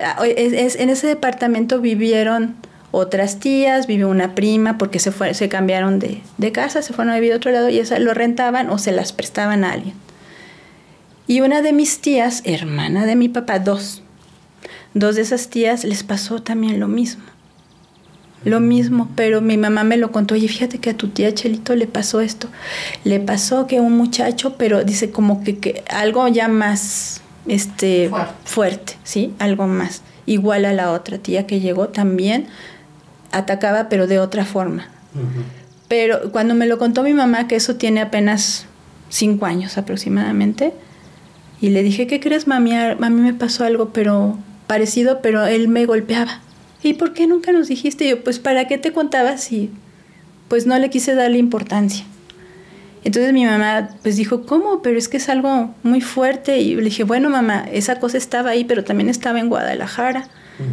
[0.00, 2.56] ah, es, en ese departamento vivieron
[2.90, 7.12] otras tías, vivió una prima, porque se, fue, se cambiaron de, de, casa, se fueron
[7.12, 9.94] a vivir a otro lado y esa lo rentaban o se las prestaban a alguien.
[11.26, 14.02] Y una de mis tías, hermana de mi papá, dos,
[14.94, 17.22] dos de esas tías les pasó también lo mismo
[18.44, 21.74] lo mismo, pero mi mamá me lo contó, oye, fíjate que a tu tía Chelito
[21.74, 22.48] le pasó esto,
[23.04, 28.10] le pasó que un muchacho, pero dice como que, algo ya más este,
[28.44, 28.94] fuerte.
[29.04, 29.34] ¿sí?
[29.38, 30.02] Algo más.
[30.26, 32.46] Igual a la otra tía que llegó también
[33.32, 34.88] atacaba, pero de otra forma.
[35.88, 38.66] Pero cuando me lo contó mi mamá, que eso tiene apenas
[39.08, 40.72] cinco años aproximadamente,
[41.60, 42.74] y le dije, ¿qué crees, mami?
[42.74, 46.40] A mí me pasó algo, pero parecido, pero él me golpeaba.
[46.82, 48.08] ¿Y por qué nunca nos dijiste?
[48.08, 49.70] yo, pues, ¿para qué te contaba si
[50.48, 52.04] pues no le quise darle importancia?
[53.02, 54.82] Entonces mi mamá pues dijo, ¿cómo?
[54.82, 56.58] Pero es que es algo muy fuerte.
[56.58, 60.28] Y le dije, bueno mamá, esa cosa estaba ahí, pero también estaba en Guadalajara.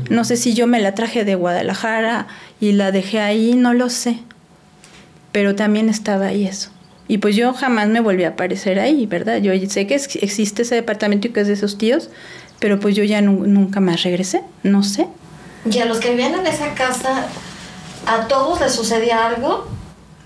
[0.09, 2.27] No sé si yo me la traje de Guadalajara
[2.59, 4.19] y la dejé ahí, no lo sé.
[5.31, 6.71] Pero también estaba ahí eso.
[7.07, 9.37] Y pues yo jamás me volví a aparecer ahí, ¿verdad?
[9.37, 12.09] Yo sé que existe ese departamento y que es de esos tíos,
[12.59, 15.07] pero pues yo ya nunca más regresé, no sé.
[15.71, 17.27] ¿Y a los que vivían en esa casa,
[18.05, 19.67] a todos les sucedía algo?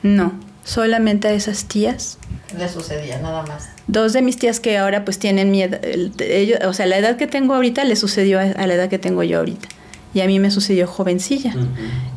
[0.04, 2.18] No, solamente a esas tías.
[2.58, 3.70] Les sucedía, nada más.
[3.88, 5.78] Dos de mis tías que ahora pues tienen miedo,
[6.20, 9.24] ellos, o sea, la edad que tengo ahorita le sucedió a, la edad que tengo
[9.24, 9.68] yo ahorita.
[10.14, 11.54] Y a mí me sucedió jovencilla.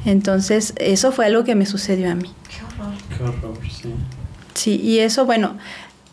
[0.05, 2.33] Entonces, eso fue algo que me sucedió a mí.
[2.49, 2.95] Qué horror.
[3.17, 3.95] Qué horror, sí.
[4.55, 5.57] Sí, y eso, bueno,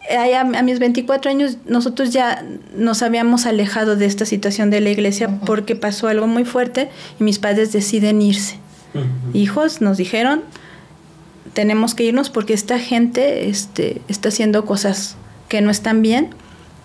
[0.10, 2.44] a, mis 24 años nosotros ya
[2.76, 7.24] nos habíamos alejado de esta situación de la iglesia porque pasó algo muy fuerte y
[7.24, 8.58] mis padres deciden irse.
[9.34, 10.42] Hijos, nos dijeron,
[11.54, 15.16] tenemos que irnos porque esta gente este, está haciendo cosas
[15.48, 16.30] que no están bien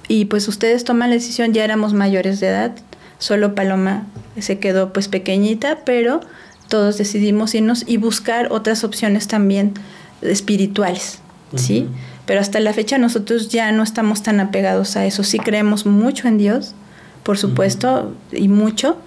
[0.09, 2.77] y pues ustedes toman la decisión, ya éramos mayores de edad,
[3.19, 4.07] solo Paloma
[4.39, 6.21] se quedó pues pequeñita, pero
[6.69, 9.75] todos decidimos irnos y buscar otras opciones también
[10.23, 11.21] espirituales,
[11.55, 11.89] ¿sí?
[12.27, 16.29] Pero hasta la fecha nosotros ya no estamos tan apegados a eso, sí creemos mucho
[16.29, 16.75] en Dios,
[17.23, 18.99] por supuesto, y mucho,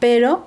[0.00, 0.44] pero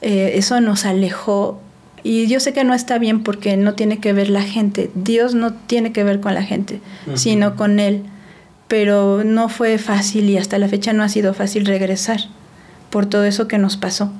[0.00, 1.60] eh, eso nos alejó
[2.08, 4.92] y yo sé que no está bien porque no tiene que ver la gente.
[4.94, 6.80] Dios no tiene que ver con la gente,
[7.14, 8.04] sino con Él.
[8.68, 12.20] Pero no fue fácil y hasta la fecha no ha sido fácil regresar
[12.90, 14.12] por todo eso que nos pasó.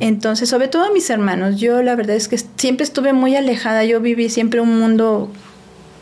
[0.00, 3.84] Entonces, sobre todo a mis hermanos, yo la verdad es que siempre estuve muy alejada,
[3.84, 5.30] yo viví siempre un mundo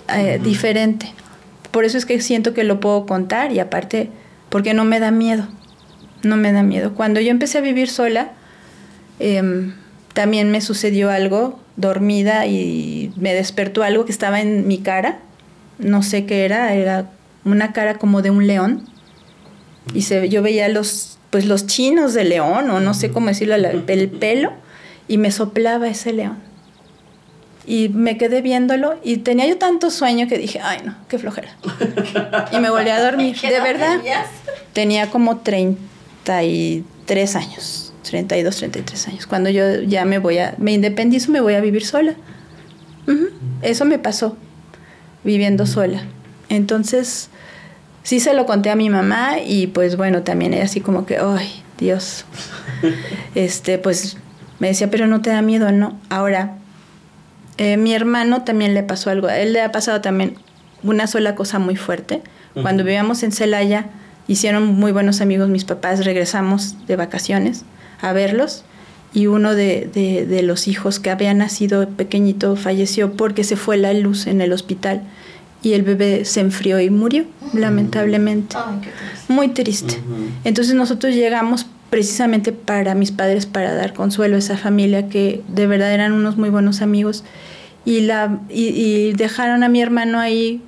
[0.08, 1.12] eh, diferente.
[1.70, 4.10] Por eso es que siento que lo puedo contar y aparte,
[4.48, 5.46] porque no me da miedo,
[6.22, 6.94] no me da miedo.
[6.94, 8.32] Cuando yo empecé a vivir sola,
[9.20, 9.72] eh,
[10.12, 15.20] también me sucedió algo dormida y me despertó algo que estaba en mi cara.
[15.78, 17.10] No sé qué era, era
[17.44, 18.84] una cara como de un león.
[19.94, 23.54] Y se, yo veía los, pues los chinos de león, o no sé cómo decirlo,
[23.54, 24.52] el pelo,
[25.08, 26.51] y me soplaba ese león.
[27.66, 31.56] Y me quedé viéndolo y tenía yo tanto sueño que dije, ay no, qué flojera.
[32.50, 33.36] Y me volví a dormir.
[33.40, 34.00] De verdad,
[34.72, 37.92] tenía como 33 años.
[38.02, 39.26] 32, 33 años.
[39.26, 42.14] Cuando yo ya me voy a, me independizo, me voy a vivir sola.
[43.62, 44.36] Eso me pasó,
[45.24, 46.02] viviendo sola.
[46.48, 47.30] Entonces,
[48.02, 51.18] sí se lo conté a mi mamá y pues bueno, también era así como que,
[51.18, 52.24] ay, Dios.
[53.34, 54.16] este, pues
[54.58, 55.98] me decía, pero no te da miedo, ¿no?
[56.08, 56.56] Ahora,
[57.58, 59.28] eh, mi hermano también le pasó algo.
[59.28, 60.36] A él le ha pasado también
[60.82, 62.22] una sola cosa muy fuerte.
[62.60, 63.86] Cuando vivíamos en Celaya,
[64.28, 67.64] hicieron muy buenos amigos mis papás, regresamos de vacaciones
[68.02, 68.64] a verlos
[69.14, 74.26] y uno de, los hijos que había nacido pequeñito falleció porque se fue la luz
[74.26, 75.02] en el hospital
[75.62, 78.56] y el bebé se enfrió y murió, lamentablemente.
[79.28, 79.98] Muy triste.
[80.44, 85.66] Entonces nosotros llegamos precisamente para mis padres, para dar consuelo a esa familia que de
[85.66, 87.22] verdad eran unos muy buenos amigos
[87.84, 90.62] y, la, y dejaron a mi hermano ahí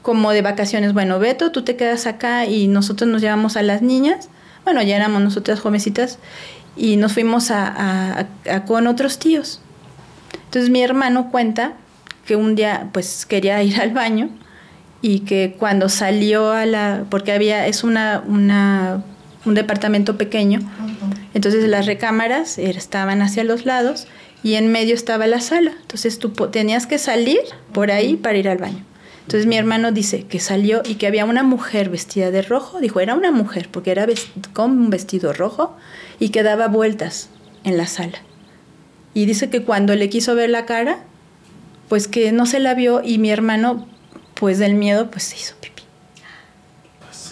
[0.00, 0.92] como de vacaciones.
[0.92, 4.28] Bueno, Beto, tú te quedas acá y nosotros nos llevamos a las niñas.
[4.62, 6.20] Bueno, ya éramos nosotras jovencitas
[6.76, 8.28] y nos fuimos a,
[8.68, 9.60] con otros tíos.
[10.44, 11.72] Entonces mi hermano cuenta
[12.26, 14.28] que un día pues quería ir al baño
[15.02, 19.02] y que cuando salió a la, porque había, es una, una
[19.44, 20.60] un departamento pequeño,
[21.34, 24.06] entonces las recámaras estaban hacia los lados
[24.42, 27.40] y en medio estaba la sala, entonces tú tenías que salir
[27.72, 28.84] por ahí para ir al baño.
[29.22, 32.98] Entonces mi hermano dice que salió y que había una mujer vestida de rojo, dijo,
[32.98, 34.06] era una mujer porque era
[34.52, 35.76] con un vestido rojo
[36.18, 37.28] y que daba vueltas
[37.62, 38.18] en la sala.
[39.14, 41.04] Y dice que cuando le quiso ver la cara,
[41.88, 43.86] pues que no se la vio y mi hermano,
[44.34, 45.69] pues del miedo, pues se hizo pipí.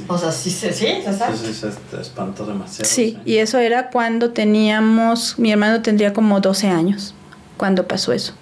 [0.07, 2.89] O sea, sí, sí, sí, sí se espantó demasiado.
[2.89, 7.15] Sí, y eso era cuando teníamos, mi hermano tendría como 12 años
[7.57, 8.35] cuando pasó eso.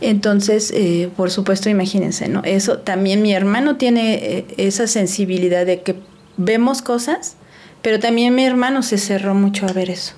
[0.00, 2.42] Entonces, eh, por supuesto, imagínense, ¿no?
[2.44, 5.96] Eso también mi hermano tiene eh, esa sensibilidad de que
[6.36, 7.36] vemos cosas
[7.86, 10.14] pero también mi hermano se cerró mucho a ver eso.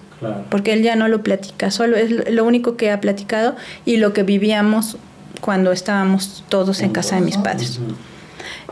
[0.48, 4.14] Porque él ya no lo platica, solo es lo único que ha platicado y lo
[4.14, 4.96] que vivíamos
[5.42, 7.78] cuando estábamos todos en casa de mis padres.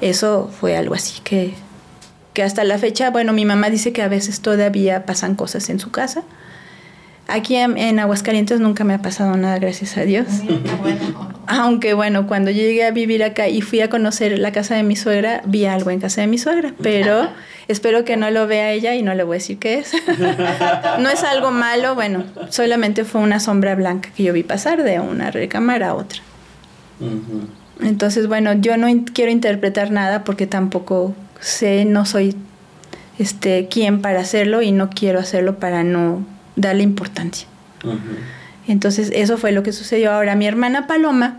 [0.00, 1.52] Eso fue algo así que,
[2.37, 5.81] que hasta la fecha, bueno, mi mamá dice que a veces todavía pasan cosas en
[5.81, 6.22] su casa.
[7.29, 10.27] Aquí en, Aguascalientes nunca me ha pasado nada, gracias a Dios.
[11.46, 14.96] Aunque bueno, cuando llegué a vivir acá y fui a conocer la casa de mi
[14.96, 17.31] suegra, vi algo en casa de mi suegra, pero
[17.68, 19.92] Espero que no lo vea ella y no le voy a decir qué es.
[21.01, 25.01] no es algo malo, bueno, solamente fue una sombra blanca que yo vi pasar de
[25.01, 26.20] una recámara a otra.
[27.81, 32.37] Entonces, bueno, yo no quiero interpretar nada porque tampoco sé, no soy
[33.18, 36.25] este quien para hacerlo y no quiero hacerlo para no
[36.57, 37.49] darle importancia.
[38.66, 40.12] Entonces, eso fue lo que sucedió.
[40.12, 41.38] Ahora, mi hermana Paloma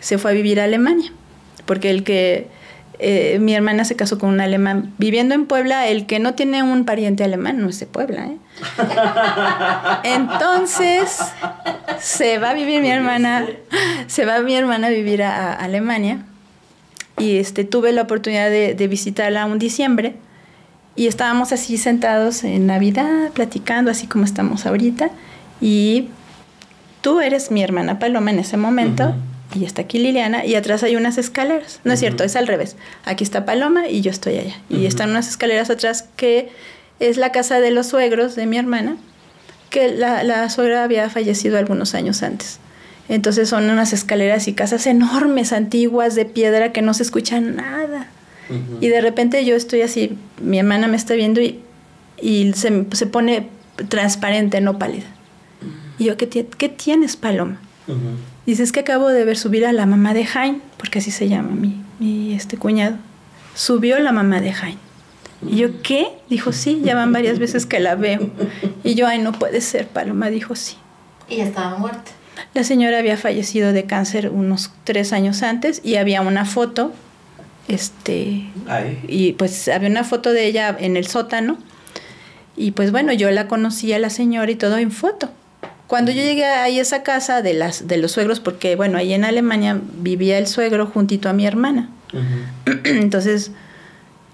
[0.00, 1.12] se fue a vivir a Alemania,
[1.64, 2.48] porque el que
[2.98, 4.92] eh, mi hermana se casó con un alemán.
[4.98, 8.26] Viviendo en Puebla, el que no tiene un pariente alemán no es de Puebla.
[8.26, 8.36] ¿eh?
[10.04, 11.18] Entonces,
[11.98, 13.46] se va a vivir mi hermana,
[14.06, 16.24] se va mi hermana a vivir a, a Alemania.
[17.18, 20.14] Y este, tuve la oportunidad de, de visitarla un diciembre.
[20.96, 25.10] Y estábamos así sentados en Navidad, platicando, así como estamos ahorita.
[25.60, 26.08] Y
[27.00, 29.14] tú eres mi hermana Paloma en ese momento.
[29.54, 30.44] Y está aquí Liliana.
[30.44, 31.80] Y atrás hay unas escaleras.
[31.84, 32.06] No es Ujú.
[32.06, 32.76] cierto, es al revés.
[33.04, 34.56] Aquí está Paloma y yo estoy allá.
[34.70, 34.86] Y Ujú.
[34.86, 36.50] están unas escaleras atrás que
[37.00, 38.96] es la casa de los suegros de mi hermana.
[39.70, 42.58] Que la, la suegra había fallecido algunos años antes.
[43.12, 48.06] Entonces son unas escaleras y casas enormes, antiguas, de piedra, que no se escucha nada.
[48.80, 51.60] Y de repente yo estoy así, mi hermana me está viendo y,
[52.22, 53.48] y se, se pone
[53.88, 55.04] transparente, no pálida.
[55.98, 57.60] Y yo, ¿qué, qué tienes, Paloma?
[57.86, 57.98] Ujú.
[58.46, 61.28] Dice, es que acabo de ver subir a la mamá de Jaime, porque así se
[61.28, 62.96] llama mi, mi este cuñado.
[63.54, 64.80] Subió la mamá de Jaime.
[65.46, 66.08] Y yo, ¿qué?
[66.30, 68.30] Dijo, sí, ya van varias veces que la veo.
[68.84, 70.30] Y yo, ay, no puede ser, Paloma.
[70.30, 70.76] Dijo, sí.
[71.28, 72.10] Y estaba muerta.
[72.54, 76.92] La señora había fallecido de cáncer unos tres años antes y había una foto,
[77.68, 78.98] este, Ahí.
[79.08, 81.58] y pues había una foto de ella en el sótano
[82.56, 85.30] y pues bueno, yo la conocí a la señora y todo en foto.
[85.86, 89.12] Cuando yo llegué ahí a esa casa de, las, de los suegros, porque bueno, ahí
[89.12, 91.90] en Alemania vivía el suegro juntito a mi hermana.
[92.84, 93.52] Entonces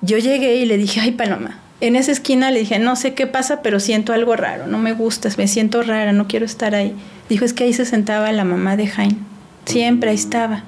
[0.01, 3.27] yo llegué y le dije, ay Paloma, en esa esquina le dije, no sé qué
[3.27, 6.95] pasa, pero siento algo raro, no me gusta, me siento rara, no quiero estar ahí.
[7.29, 9.19] Dijo, es que ahí se sentaba la mamá de Jaime,
[9.67, 10.65] siempre ahí estaba.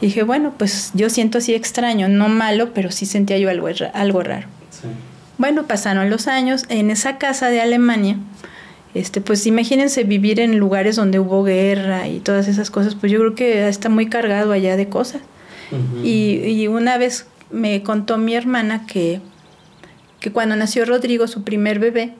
[0.00, 3.68] Y dije, bueno, pues yo siento así extraño, no malo, pero sí sentía yo algo,
[3.92, 4.46] algo raro.
[4.70, 4.88] Sí.
[5.38, 8.16] Bueno, pasaron los años, en esa casa de Alemania,
[8.94, 13.18] este, pues imagínense vivir en lugares donde hubo guerra y todas esas cosas, pues yo
[13.18, 15.22] creo que está muy cargado allá de cosas.
[16.04, 19.20] Y, y una vez me contó mi hermana que,
[20.20, 22.14] que cuando nació Rodrigo, su primer bebé,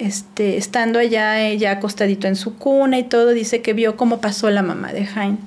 [0.00, 4.50] este, estando allá, ella acostadito en su cuna y todo, dice que vio cómo pasó
[4.50, 5.38] la mamá de Jaime.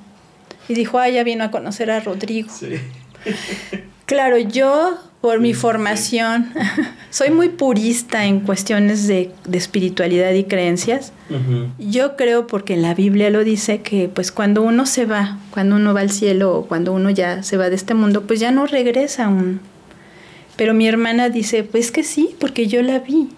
[0.69, 2.49] Y dijo, ah, ya vino a conocer a Rodrigo.
[2.51, 2.75] Sí.
[4.05, 6.51] Claro, yo, por mi formación,
[7.09, 11.13] soy muy purista en cuestiones de, de espiritualidad y creencias.
[11.79, 15.93] Yo creo porque la Biblia lo dice que pues cuando uno se va, cuando uno
[15.93, 18.67] va al cielo o cuando uno ya se va de este mundo, pues ya no
[18.67, 19.59] regresa uno.
[20.57, 23.29] Pero mi hermana dice, pues que sí, porque yo la vi.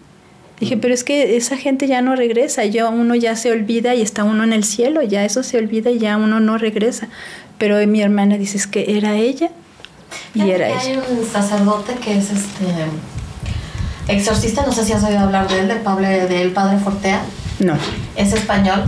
[0.60, 4.02] Dije, pero es que esa gente ya no regresa, ya uno ya se olvida y
[4.02, 7.08] está uno en el cielo, ya eso se olvida y ya uno no regresa.
[7.58, 9.50] Pero mi hermana dice, es que era ella
[10.34, 11.02] y Fíjate era que Hay ella.
[11.10, 12.66] un sacerdote que es este
[14.08, 17.22] exorcista, no sé si has oído hablar de él, de Pablo, del padre Fortea,
[17.60, 17.74] No.
[18.16, 18.84] es español.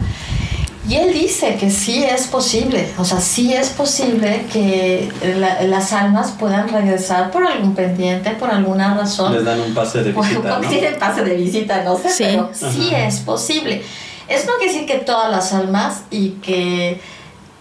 [0.88, 5.92] Y él dice que sí es posible, o sea, sí es posible que la- las
[5.92, 9.34] almas puedan regresar por algún pendiente, por alguna razón.
[9.34, 10.70] Les dan un pase de visita, ¿no?
[10.70, 12.24] tienen pase de visita, no sé, Sí.
[12.24, 13.06] pero sí Ajá.
[13.06, 13.84] es posible.
[14.30, 17.02] Eso no quiere decir que todas las almas y que,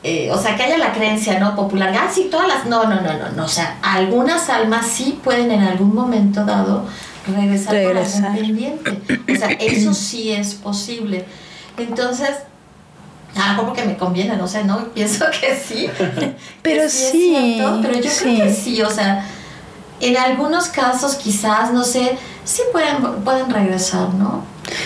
[0.05, 3.01] eh, o sea, que haya la creencia no popular, ah, sí, todas las, no, no,
[3.01, 6.87] no, no, no, o sea, algunas almas sí pueden en algún momento dado
[7.27, 8.21] regresar, Regresar.
[8.23, 8.99] por algún pendiente.
[9.33, 11.25] O sea, eso sí es posible.
[11.77, 12.31] Entonces,
[13.37, 14.85] a lo mejor porque me conviene, no sé, ¿no?
[14.95, 15.89] Pienso que sí.
[16.63, 18.19] Pero que sí, cierto, pero yo sí.
[18.25, 19.25] creo que sí, o sea,
[20.01, 24.43] en algunos casos quizás, no sé, sí pueden, pueden regresar, ¿no?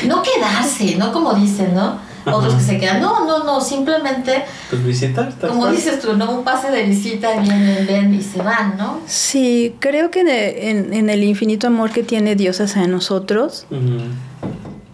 [0.07, 1.13] No quedarse, ¿no?
[1.13, 1.99] Como dicen, ¿no?
[2.27, 5.75] Otros que se quedan, no, no, no, simplemente, Pues visitar, tal como cual.
[5.75, 6.31] dices tú, ¿no?
[6.31, 9.01] Un pase de visita, vienen, ven y se van, ¿no?
[9.07, 13.67] Sí, creo que de- en, en el infinito amor que tiene Dios hacia nosotros.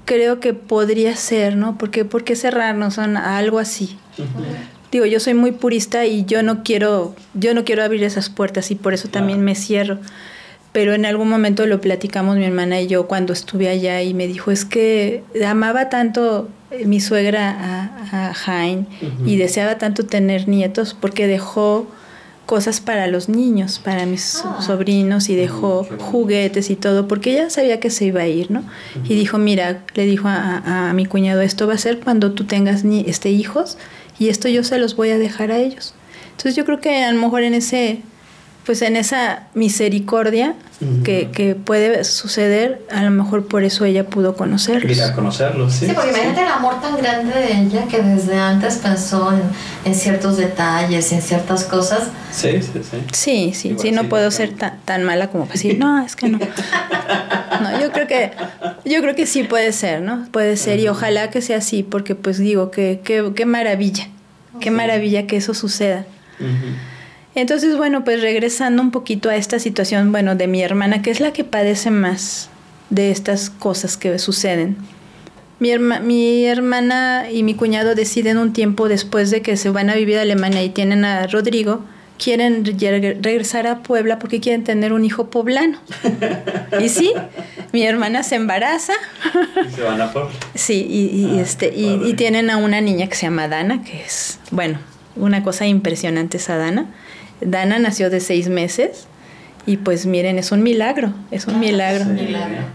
[0.07, 1.77] Creo que podría ser, ¿no?
[1.77, 3.99] Porque ¿por qué cerrarnos a algo así?
[4.91, 8.71] Digo, yo soy muy purista y yo no quiero, yo no quiero abrir esas puertas
[8.71, 9.99] y por eso también me cierro.
[10.73, 14.27] Pero en algún momento lo platicamos mi hermana y yo cuando estuve allá y me
[14.27, 18.87] dijo, es que amaba tanto eh, mi suegra a, a Jaime
[19.27, 21.89] y deseaba tanto tener nietos porque dejó
[22.47, 24.63] cosas para los niños, para mis Ah.
[24.63, 28.63] sobrinos y dejó juguetes y todo, porque ella sabía que se iba a ir, ¿no?
[29.05, 32.33] Y dijo, mira, le dijo a, a- a mi cuñado, esto va a ser cuando
[32.33, 33.77] tú tengas ni este hijos
[34.19, 35.95] y esto yo se los voy a dejar a ellos.
[36.31, 38.01] Entonces yo creo que a lo mejor en ese,
[38.67, 41.05] pues en esa misericordia Ujú.
[41.05, 44.95] que, que puede suceder, a lo mejor por eso ella pudo conocerlos.
[44.97, 45.87] Ir a conocerlos, sí.
[45.87, 46.19] Sí, porque sí.
[46.19, 49.41] imagínate el amor tan grande de ella que desde antes pensó en,
[49.85, 52.09] en ciertos detalles, en ciertas cosas.
[52.33, 52.99] Sí, sí, sí.
[53.13, 56.17] Sí, sí, Igual sí, no sí, puedo ser tan, tan mala como decir, no, es
[56.17, 56.39] que no.
[57.63, 58.33] No, yo creo que,
[58.85, 60.27] yo creo que sí puede ser, ¿no?
[60.31, 60.97] Puede ser, y Ujú.
[60.99, 64.09] ojalá que sea así, porque pues digo, que, que, qué maravilla,
[64.61, 64.71] qué Sí.
[64.71, 66.05] maravilla que eso suceda.
[66.39, 66.51] Ujú.
[67.37, 71.21] Entonces, bueno, pues regresando un poquito a esta situación, bueno, de mi hermana, que es
[71.21, 72.49] la que padece más
[72.89, 74.79] de estas cosas que suceden.
[75.59, 79.95] Mi, mi hermana y mi cuñado deciden un tiempo después de que se van a
[79.95, 81.83] vivir a Alemania y tienen a Rodrigo,
[82.17, 85.79] quieren regresar a Puebla porque quieren tener un hijo poblano.
[86.81, 87.13] y sí,
[87.73, 88.95] mi hermana se embaraza.
[89.69, 90.33] Y se van a Puebla.
[90.55, 94.39] Sí, y, ah, este, y, tienen a una niña que se llama Dana, que es,
[94.51, 94.79] bueno,
[95.17, 96.87] una cosa impresionante esa Dana.
[97.41, 99.07] Dana nació de seis meses
[99.67, 102.05] y pues miren, es un milagro, es un milagro.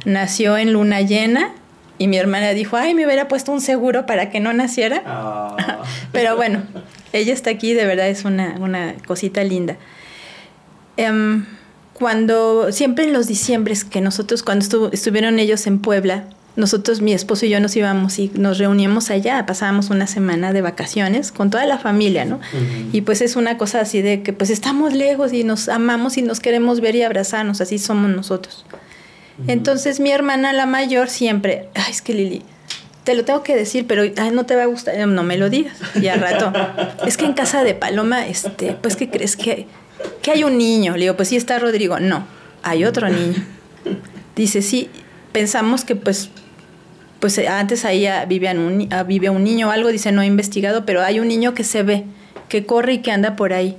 [0.05, 1.51] Nació en luna llena
[1.97, 5.01] y mi hermana dijo, ay, me hubiera puesto un seguro para que no naciera.
[5.05, 5.84] Ah.
[6.12, 6.64] Pero bueno,
[7.14, 9.78] ella está aquí, de verdad es una, una cosita linda.
[10.97, 11.45] Em,
[11.93, 16.26] cuando, siempre en los diciembres que nosotros, cuando estuvieron ellos en Puebla,
[16.56, 20.62] nosotros, mi esposo y yo nos íbamos y nos reuníamos allá, pasábamos una semana de
[20.62, 22.39] vacaciones con toda la familia, ¿no?
[22.91, 26.22] Y pues es una cosa así de que pues estamos lejos y nos amamos y
[26.22, 28.66] nos queremos ver y abrazarnos, así somos nosotros.
[29.47, 32.43] Entonces mi hermana, la mayor, siempre, ay, es que Lili,
[33.04, 35.49] te lo tengo que decir, pero ay, no te va a gustar, no me lo
[35.49, 35.78] digas.
[35.99, 36.54] Y al rato,
[37.06, 39.68] es que en casa de Paloma, este, pues, ¿qué crees que,
[40.22, 40.93] que hay un niño?
[40.93, 41.99] Le digo, pues sí está Rodrigo.
[41.99, 42.26] No,
[42.62, 43.43] hay otro niño.
[44.36, 44.89] Dice, sí,
[45.32, 46.29] pensamos que pues
[47.21, 51.03] pues antes ahí vivían un, vive un niño o algo, dice, no he investigado, pero
[51.03, 52.03] hay un niño que se ve,
[52.49, 53.77] que corre y que anda por ahí.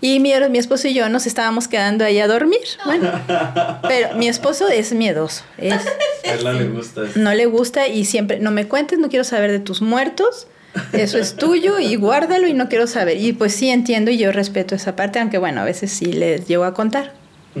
[0.00, 2.58] Y mi, mi esposo y yo nos estábamos quedando ahí a dormir.
[2.84, 3.12] Bueno,
[3.82, 5.44] pero mi esposo es miedoso.
[5.56, 7.02] Es, a él no le gusta.
[7.14, 10.48] No le gusta y siempre, no me cuentes, no quiero saber de tus muertos.
[10.92, 13.18] Eso es tuyo y guárdalo y no quiero saber.
[13.18, 16.46] Y pues sí entiendo y yo respeto esa parte, aunque bueno, a veces sí les
[16.46, 17.12] llego a contar.
[17.54, 17.60] Y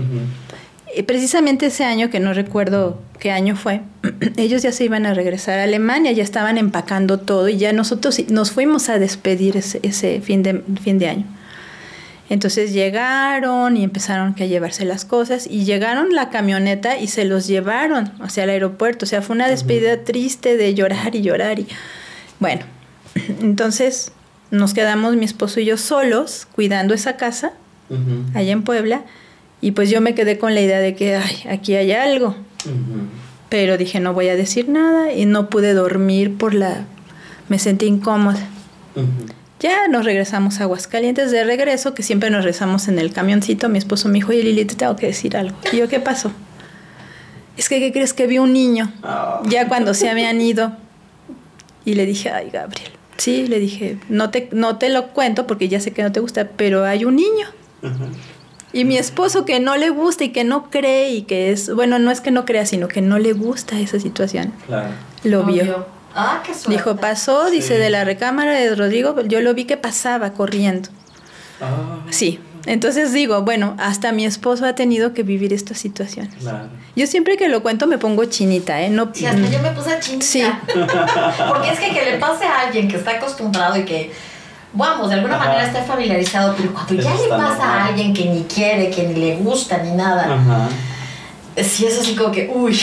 [1.06, 3.82] precisamente ese año, que no recuerdo qué año fue,
[4.36, 8.20] ellos ya se iban a regresar a Alemania, ya estaban empacando todo y ya nosotros
[8.28, 11.24] nos fuimos a despedir ese, ese fin, de, fin de año.
[12.28, 17.48] Entonces llegaron y empezaron a llevarse las cosas y llegaron la camioneta y se los
[17.48, 19.04] llevaron hacia el aeropuerto.
[19.04, 21.58] O sea, fue una despedida triste de llorar y llorar.
[21.58, 21.66] Y...
[22.38, 22.62] Bueno,
[23.40, 24.12] entonces
[24.52, 27.52] nos quedamos mi esposo y yo solos cuidando esa casa
[28.34, 29.02] allá en Puebla
[29.60, 32.36] y pues yo me quedé con la idea de que ay, aquí hay algo.
[33.48, 36.84] Pero dije, no voy a decir nada y no pude dormir por la...
[37.48, 38.40] me sentí incómoda.
[39.58, 43.68] Ya nos regresamos a Aguascalientes de regreso, que siempre nos regresamos en el camioncito.
[43.68, 45.56] Mi esposo me dijo, oye Lili, te tengo que decir algo.
[45.72, 46.32] Y yo, ¿qué pasó?
[47.56, 48.90] Es que, ¿qué crees que vi un niño?
[49.02, 49.42] Ah.
[49.46, 50.72] Ya cuando se habían ido.
[51.84, 52.90] Y le dije, ay, Gabriel.
[53.18, 56.20] Sí, le dije, no te, no te lo cuento porque ya sé que no te
[56.20, 57.46] gusta, pero hay un niño.
[58.72, 61.98] Y mi esposo que no le gusta y que no cree y que es, bueno,
[61.98, 64.52] no es que no crea, sino que no le gusta esa situación.
[64.66, 64.90] Claro.
[65.24, 65.86] Lo vio.
[66.14, 66.70] Ah, qué suerte.
[66.70, 70.88] Dijo, pasó, dice, de la recámara de Rodrigo, yo lo vi que pasaba corriendo.
[71.60, 72.00] Ah.
[72.10, 72.40] Sí.
[72.66, 76.28] Entonces digo, bueno, hasta mi esposo ha tenido que vivir esta situación.
[76.38, 76.68] Claro.
[76.94, 78.90] Yo siempre que lo cuento me pongo chinita, ¿eh?
[78.90, 80.26] No, sí, hasta yo me puse chinita.
[80.26, 80.42] Sí.
[81.48, 84.12] Porque es que que le pase a alguien que está acostumbrado y que,
[84.72, 88.42] vamos, de alguna manera está familiarizado, pero cuando ya le pasa a alguien que ni
[88.44, 90.34] quiere, que ni le gusta, ni nada.
[90.34, 90.68] Ajá
[91.64, 92.78] sí es así como que, uy.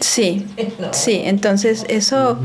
[0.00, 0.46] Sí,
[0.92, 2.38] sí, entonces eso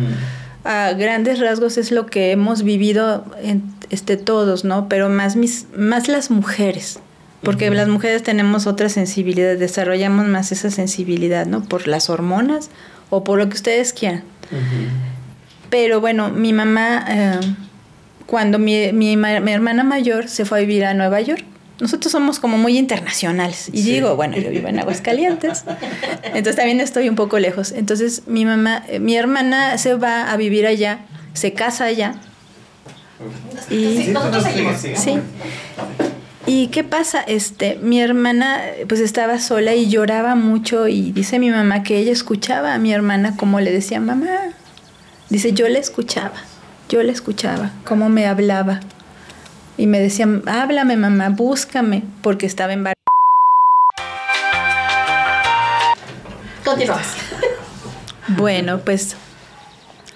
[0.64, 4.90] a grandes rasgos es lo que hemos vivido en, este, todos, ¿no?
[4.90, 7.00] Pero más, mis, más las mujeres,
[7.42, 11.64] porque las mujeres tenemos otra sensibilidad, desarrollamos más esa sensibilidad, ¿no?
[11.64, 12.70] Por las hormonas
[13.10, 14.24] o por lo que ustedes quieran.
[15.70, 17.40] Pero bueno, mi mamá, eh,
[18.28, 21.44] cuando mi, mi, mi hermana mayor se fue a vivir a Nueva York,
[21.80, 23.70] nosotros somos como muy internacionales.
[23.72, 25.64] Y digo, bueno, yo vivo en Aguascalientes,
[26.24, 27.72] entonces también estoy un poco lejos.
[27.72, 31.00] Entonces mi mamá, eh, mi hermana se va a vivir allá,
[31.34, 32.16] se casa allá.
[33.70, 34.14] Y,
[34.96, 35.20] sí.
[36.46, 37.22] ¿Y qué pasa?
[37.22, 42.12] Este, mi hermana pues estaba sola y lloraba mucho y dice mi mamá que ella
[42.12, 44.28] escuchaba a mi hermana como le decía mamá.
[45.30, 46.42] Dice, yo le escuchaba,
[46.90, 48.80] yo le escuchaba, cómo me hablaba.
[49.78, 52.86] Y me decían, háblame mamá, búscame, porque estaba en
[56.64, 57.08] Continuamos.
[58.30, 59.16] Bueno, pues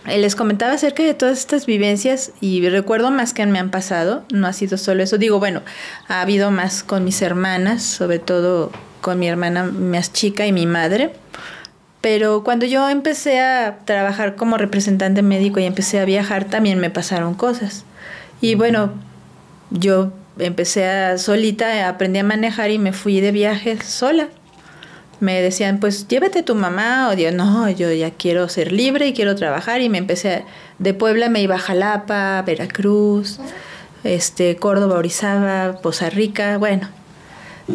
[0.06, 4.24] eh, les comentaba acerca de todas estas vivencias y recuerdo más que me han pasado,
[4.34, 5.62] no ha sido solo eso, digo, bueno,
[6.08, 10.66] ha habido más con mis hermanas, sobre todo con mi hermana más chica y mi
[10.66, 11.14] madre,
[12.02, 16.89] pero cuando yo empecé a trabajar como representante médico y empecé a viajar, también me
[16.89, 17.86] pasaron cosas.
[18.41, 18.91] Y bueno,
[19.70, 24.30] yo empecé a solita, aprendí a manejar y me fui de viaje sola.
[25.20, 29.14] Me decían, pues llévate tu mamá, o Dios, no, yo ya quiero ser libre y
[29.14, 30.43] quiero trabajar y me empecé,
[30.80, 33.39] de Puebla me iba a Jalapa, Veracruz,
[34.04, 36.89] este, Córdoba, Orizaba, Poza Rica, bueno,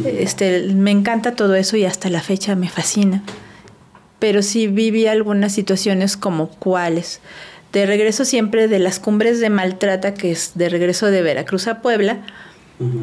[0.04, 3.22] este, me encanta todo eso y hasta la fecha me fascina.
[4.18, 7.20] Pero sí viví algunas situaciones como cuáles.
[7.72, 11.82] De regreso siempre de las cumbres de Maltrata, que es de regreso de Veracruz a
[11.82, 12.22] Puebla,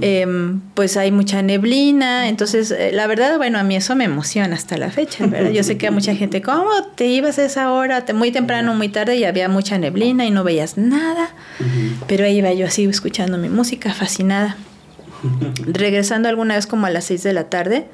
[0.01, 4.55] Em, pues hay mucha neblina, entonces eh, la verdad, bueno, a mí eso me emociona
[4.55, 5.49] hasta la fecha, ¿verdad?
[5.49, 8.05] Yo sé que a mucha gente, ¿cómo te ibas a esa hora?
[8.13, 11.31] Muy temprano, muy tarde y había mucha neblina y no veías nada,
[12.07, 14.57] pero ahí iba yo así escuchando mi música, fascinada.
[15.65, 17.87] Regresando alguna vez como a las 6 de la tarde,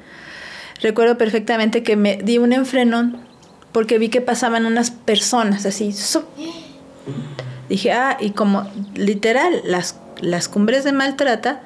[0.82, 3.18] recuerdo perfectamente que me di un enfrenón
[3.72, 5.94] porque vi que pasaban unas personas así.
[7.68, 11.60] Dije, ah, y como literal, las, las cumbres de maltrata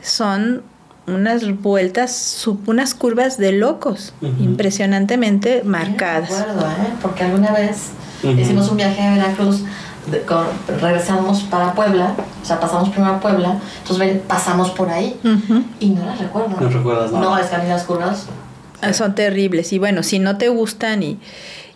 [0.00, 0.62] son
[1.06, 6.30] unas vueltas, unas curvas de locos, impresionantemente marcadas.
[6.30, 6.92] acuerdo, ¿eh?
[7.02, 7.90] porque alguna vez
[8.22, 9.64] hicimos un viaje a Veracruz,
[10.80, 15.18] regresamos para Puebla, o sea, pasamos primero a Puebla, entonces pasamos por ahí
[15.80, 16.60] y no las recuerdo.
[16.60, 17.24] No recuerdas nada.
[17.24, 18.26] No, es que a mí las curvas...
[18.82, 21.18] Ah, son terribles y bueno, si no te gustan y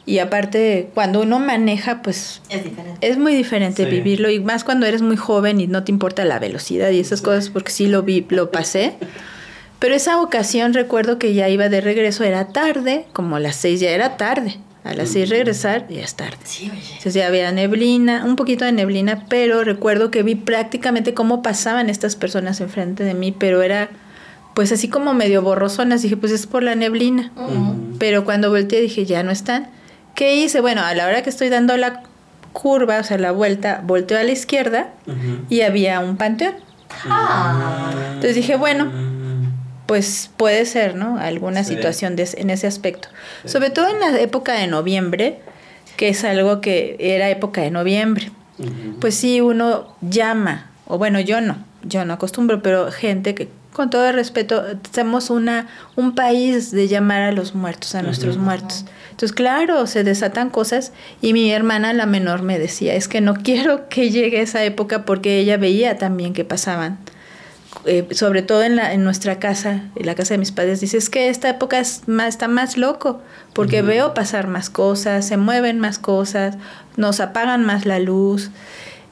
[0.07, 3.07] y aparte, cuando uno maneja, pues es, diferente.
[3.07, 6.39] es muy diferente vivirlo y más cuando eres muy joven y no te importa la
[6.39, 8.95] velocidad y esas cosas, porque sí lo vi, lo pasé.
[9.79, 13.81] Pero esa ocasión recuerdo que ya iba de regreso, era tarde, como a las seis
[13.81, 14.59] ya era tarde.
[14.83, 16.37] A las seis regresar ya es tarde.
[16.45, 16.81] Sí, oye.
[16.89, 21.89] Entonces ya había neblina, un poquito de neblina, pero recuerdo que vi prácticamente cómo pasaban
[21.89, 23.89] estas personas enfrente de mí, pero era
[24.55, 26.03] pues así como medio borrosonas.
[26.03, 27.33] Dije, pues es por la neblina.
[27.99, 29.69] Pero cuando volteé dije, ya no están.
[30.15, 30.61] ¿Qué hice?
[30.61, 32.03] Bueno, a la hora que estoy dando la
[32.53, 34.93] curva, o sea, la vuelta, volteo a la izquierda
[35.51, 36.55] y había un panteón.
[37.05, 37.91] Ah.
[38.15, 38.91] Entonces dije, bueno,
[39.87, 41.19] pues puede ser, ¿no?
[41.19, 43.09] Alguna situación de, en ese aspecto.
[43.45, 45.41] Sobre todo en la época de noviembre,
[45.97, 48.31] que es algo que era época de noviembre.
[49.01, 53.91] Pues sí, uno llama, o bueno, yo no, yo no acostumbro, pero gente que con
[53.91, 54.65] todo el respeto,
[54.95, 55.67] somos una,
[55.97, 58.85] un país de llamar a los muertos, a nuestros muertos.
[59.11, 63.35] Entonces, claro, se desatan cosas y mi hermana, la menor, me decía, es que no
[63.35, 66.99] quiero que llegue esa época porque ella veía también que pasaban.
[67.85, 70.97] Eh, sobre todo en, la, en nuestra casa, en la casa de mis padres, dice,
[70.97, 73.21] es que esta época es más, está más loco,
[73.53, 76.57] porque veo pasar más cosas, se mueven más cosas,
[76.97, 78.51] nos apagan más la luz.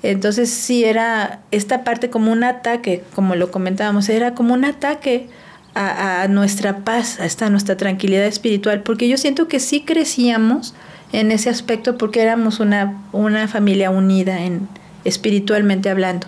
[0.02, 5.28] Entonces sí era esta parte como un ataque, como lo comentábamos, era como un ataque
[5.74, 10.74] a, nuestra paz, a esta nuestra tranquilidad espiritual, porque yo siento que sí crecíamos
[11.12, 14.68] en ese aspecto porque éramos una, una familia unida en,
[15.04, 16.26] espiritualmente hablando.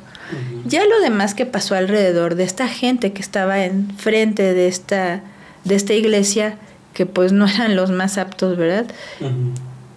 [0.66, 5.20] Ya lo demás que pasó alrededor de esta gente que estaba enfrente de esta,
[5.64, 6.57] de esta iglesia,
[6.95, 8.87] que pues no eran los más aptos, ¿verdad?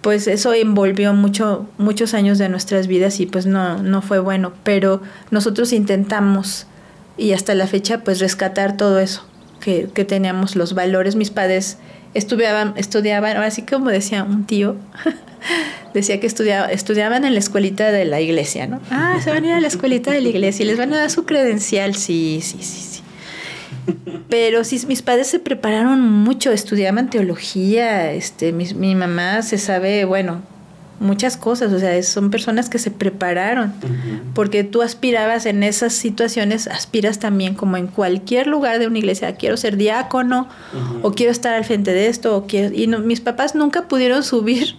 [0.00, 4.52] Pues eso envolvió mucho, muchos años de nuestras vidas y pues no, no fue bueno,
[4.62, 6.66] pero nosotros intentamos
[7.16, 9.24] y hasta la fecha pues rescatar todo eso
[9.60, 11.16] que, que teníamos los valores.
[11.16, 11.78] Mis padres
[12.14, 14.76] estudiaban, estudiaban, así como decía un tío,
[15.94, 18.80] decía que estudiaba, estudiaban en la escuelita de la iglesia, ¿no?
[18.90, 20.98] Ah, se van a ir a la escuelita de la iglesia y les van a
[20.98, 22.87] dar su credencial, sí, sí, sí, sí.
[24.28, 30.04] Pero sí, mis padres se prepararon mucho, estudiaban teología, este, mi, mi mamá se sabe,
[30.04, 30.42] bueno,
[31.00, 33.72] muchas cosas, o sea, son personas que se prepararon,
[34.34, 39.36] porque tú aspirabas en esas situaciones, aspiras también como en cualquier lugar de una iglesia,
[39.36, 40.48] quiero ser diácono,
[41.02, 44.76] o quiero estar al frente de esto, o quiero, y mis papás nunca pudieron subir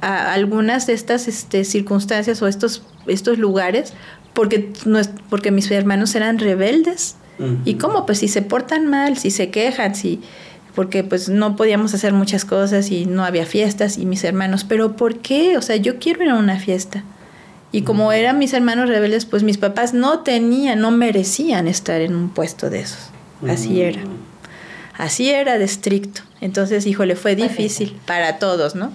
[0.00, 3.94] a algunas de estas este, circunstancias o estos, estos lugares,
[4.34, 7.16] porque, no porque mis hermanos eran rebeldes.
[7.64, 8.06] ¿Y cómo?
[8.06, 10.20] Pues si se portan mal, si se quejan, si
[10.74, 14.96] porque pues no podíamos hacer muchas cosas y no había fiestas y mis hermanos, pero
[14.96, 15.56] ¿por qué?
[15.56, 17.02] O sea, yo quiero ir a una fiesta.
[17.72, 22.14] Y como eran mis hermanos rebeldes, pues mis papás no tenían, no merecían estar en
[22.14, 23.10] un puesto de esos.
[23.48, 24.00] Así era.
[24.96, 26.22] Así era de estricto.
[26.40, 28.90] Entonces, híjole, fue difícil para todos, ¿no?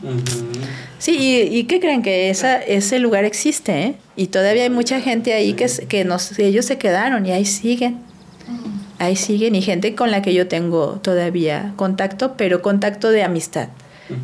[0.99, 2.01] Sí, y, ¿qué creen?
[2.01, 3.95] Que esa, ese lugar existe, ¿eh?
[4.15, 7.99] Y todavía hay mucha gente ahí que, que nos, ellos se quedaron y ahí siguen
[8.99, 13.69] ahí siguen y gente con la que yo tengo todavía contacto, pero contacto de amistad.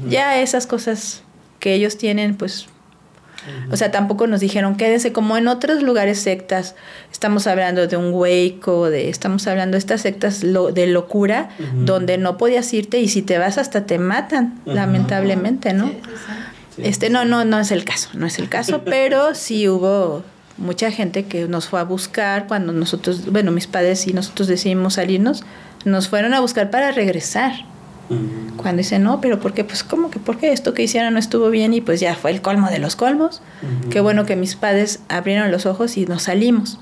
[0.08, 1.24] Ya esas cosas
[1.60, 2.68] que ellos tienen, pues,
[3.72, 6.76] o sea, tampoco nos dijeron quédense como en otros lugares sectas.
[7.12, 12.38] Estamos hablando de un hueco, de, estamos hablando de estas sectas de locura, donde no
[12.38, 15.92] podías irte y si te vas hasta te matan, lamentablemente, ¿no?
[16.78, 20.24] Este, no, no, no es el caso, no es el caso, pero sí hubo
[20.58, 24.96] mucha gente que nos fue a buscar cuando nosotros, bueno, mis padres y nosotros decidimos
[24.96, 25.44] salirnos,
[25.86, 27.54] nos fueron a buscar para regresar.
[28.58, 29.64] Cuando dicen, no, pero ¿por qué?
[29.64, 30.52] Pues, ¿cómo que por qué?
[30.52, 33.42] Esto que hicieron no estuvo bien y pues ya fue el colmo de los colmos.
[33.90, 36.78] Qué bueno que mis padres abrieron los ojos y nos salimos.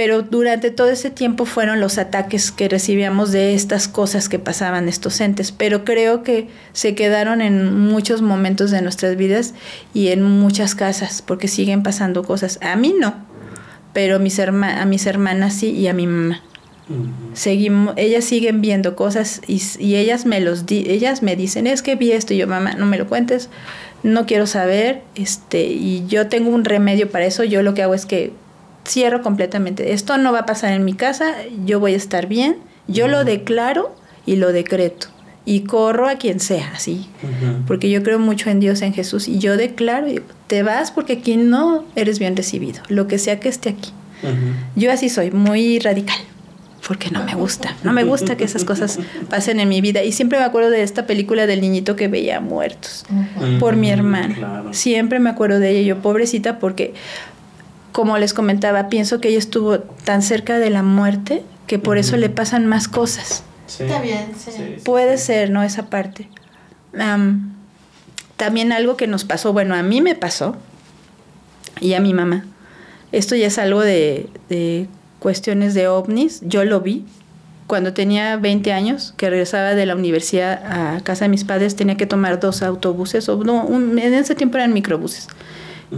[0.00, 4.88] Pero durante todo ese tiempo fueron los ataques que recibíamos de estas cosas que pasaban
[4.88, 9.52] estos entes, pero creo que se quedaron en muchos momentos de nuestras vidas
[9.92, 12.58] y en muchas casas, porque siguen pasando cosas.
[12.62, 13.12] A mí no,
[13.92, 16.40] pero mis a mis hermanas sí y a mi mamá.
[17.34, 21.82] Seguimos, ellas siguen viendo cosas y, y ellas me los di, ellas me dicen, es
[21.82, 23.50] que vi esto y yo, mamá, no me lo cuentes,
[24.02, 27.92] no quiero saber, este, y yo tengo un remedio para eso, yo lo que hago
[27.92, 28.32] es que
[28.90, 29.92] cierro completamente.
[29.92, 31.34] Esto no va a pasar en mi casa,
[31.64, 32.56] yo voy a estar bien,
[32.88, 33.94] yo lo declaro
[34.26, 35.08] y lo decreto.
[35.46, 37.08] Y corro a quien sea, así.
[37.66, 39.26] Porque yo creo mucho en Dios, en Jesús.
[39.26, 40.06] Y yo declaro,
[40.46, 43.90] te vas porque aquí no eres bien recibido, lo que sea que esté aquí.
[44.76, 46.18] Yo así soy, muy radical
[46.86, 48.98] porque no me gusta, no me gusta que esas cosas
[49.30, 50.02] pasen en mi vida.
[50.02, 53.04] Y siempre me acuerdo de esta película del niñito que veía muertos
[53.60, 54.64] por mi hermana.
[54.72, 56.94] Siempre me acuerdo de ella, yo pobrecita, porque
[57.92, 62.16] como les comentaba, pienso que ella estuvo tan cerca de la muerte que por eso
[62.16, 63.44] le pasan más cosas.
[63.66, 64.76] Está bien, sí.
[64.84, 65.62] Puede ser, ¿no?
[65.62, 66.28] Esa parte.
[68.36, 70.56] también algo que nos pasó, bueno, a mí me pasó
[71.80, 72.44] y a mi mamá.
[73.12, 74.88] Esto ya es algo de, de
[75.18, 76.40] cuestiones de ovnis.
[76.42, 77.04] Yo lo vi
[77.66, 81.96] cuando tenía 20 años, que regresaba de la universidad a casa de mis padres, tenía
[81.96, 85.28] que tomar dos autobuses, o no, en ese tiempo eran microbuses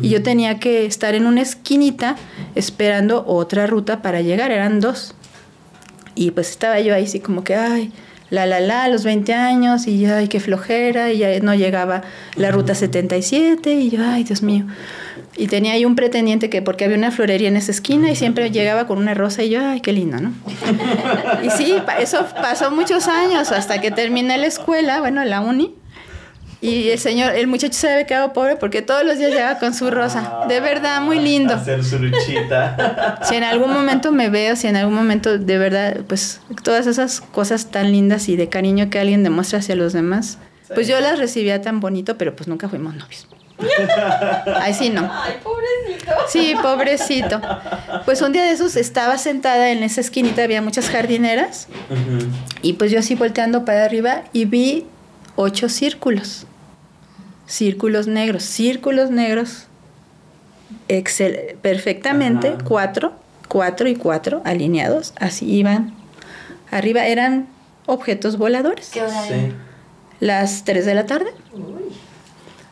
[0.00, 2.16] y yo tenía que estar en una esquinita
[2.54, 5.14] esperando otra ruta para llegar, eran dos.
[6.14, 7.92] Y pues estaba yo ahí así como que, ay,
[8.30, 12.02] la la la, los 20 años, y ay, qué flojera, y ya no llegaba
[12.36, 14.64] la ruta 77, y yo, ay, Dios mío.
[15.36, 18.50] Y tenía ahí un pretendiente que, porque había una florería en esa esquina, y siempre
[18.50, 20.32] llegaba con una rosa, y yo, ay, qué lindo, ¿no?
[21.42, 25.74] y sí, eso pasó muchos años, hasta que terminé la escuela, bueno, la uni,
[26.62, 29.74] y el señor, el muchacho se había quedado pobre porque todos los días llegaba con
[29.74, 30.44] su rosa.
[30.48, 31.54] De verdad, muy lindo.
[31.54, 33.18] Hacer su luchita.
[33.24, 37.20] Si en algún momento me veo, si en algún momento de verdad, pues todas esas
[37.20, 40.38] cosas tan lindas y de cariño que alguien demuestra hacia los demás,
[40.72, 43.26] pues yo las recibía tan bonito, pero pues nunca fuimos novios.
[44.60, 45.10] Ay, sí, no.
[45.12, 46.12] Ay, pobrecito.
[46.28, 47.40] Sí, pobrecito.
[48.04, 51.66] Pues un día de esos estaba sentada en esa esquinita, había muchas jardineras,
[52.62, 54.86] y pues yo así volteando para arriba y vi
[55.34, 56.46] ocho círculos
[57.52, 59.66] círculos negros, círculos negros
[60.88, 63.12] excel perfectamente, cuatro,
[63.46, 65.92] cuatro y cuatro alineados, así iban.
[66.70, 67.48] Arriba eran
[67.84, 68.88] objetos voladores.
[68.90, 69.52] ¿Qué hora Sí.
[70.18, 71.30] Las 3 de la tarde.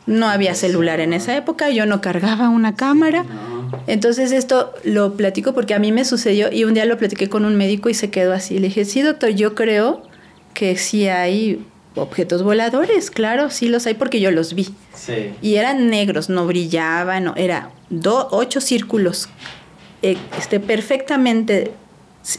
[0.06, 3.24] No había celular en esa época, yo no cargaba una cámara.
[3.24, 3.82] No.
[3.86, 7.44] Entonces esto lo platico porque a mí me sucedió y un día lo platiqué con
[7.44, 8.58] un médico y se quedó así.
[8.58, 10.02] Le dije, sí, doctor, yo creo
[10.54, 14.74] que sí hay objetos voladores, claro, sí los hay porque yo los vi.
[14.94, 15.32] Sí.
[15.42, 19.28] Y eran negros, no brillaban, no, era do, ocho círculos,
[20.02, 21.72] eh, este, perfectamente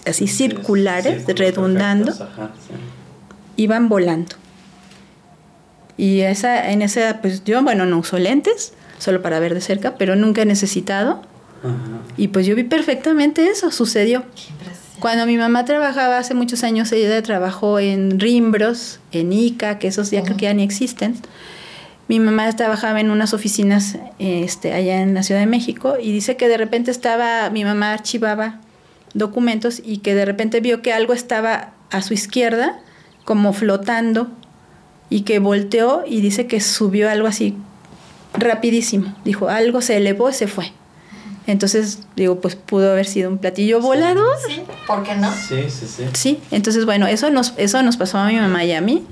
[0.06, 2.74] así circulares, Círculos redundando, perfectos, ajá, sí.
[3.64, 4.36] iban volando.
[5.98, 9.96] Y esa, en esa, pues yo, bueno, no uso lentes, solo para ver de cerca,
[9.98, 11.22] pero nunca he necesitado.
[11.64, 12.02] Ajá.
[12.18, 14.24] Y pues yo vi perfectamente eso, sucedió.
[14.36, 14.72] Qué.
[15.02, 20.12] Cuando mi mamá trabajaba hace muchos años, ella trabajó en Rimbros, en ICA, que esos
[20.12, 21.16] ya creo que ya ni existen.
[22.08, 26.38] Mi mamá trabajaba en unas oficinas este, allá en la Ciudad de México y dice
[26.38, 28.60] que de repente estaba, mi mamá archivaba
[29.16, 32.80] documentos y que de repente vio que algo estaba a su izquierda,
[33.26, 34.30] como flotando,
[35.10, 37.58] y que volteó y dice que subió algo así
[38.36, 39.16] rapidísimo.
[39.26, 40.74] Dijo, algo se elevó y se fue.
[41.52, 44.36] Entonces, digo, pues pudo haber sido un platillo volador.
[44.48, 45.32] Sí, ¿por qué no?
[45.34, 46.04] Sí, sí, sí.
[46.14, 49.06] Sí, entonces bueno, eso nos, eso nos pasó a mi mamá y a mí.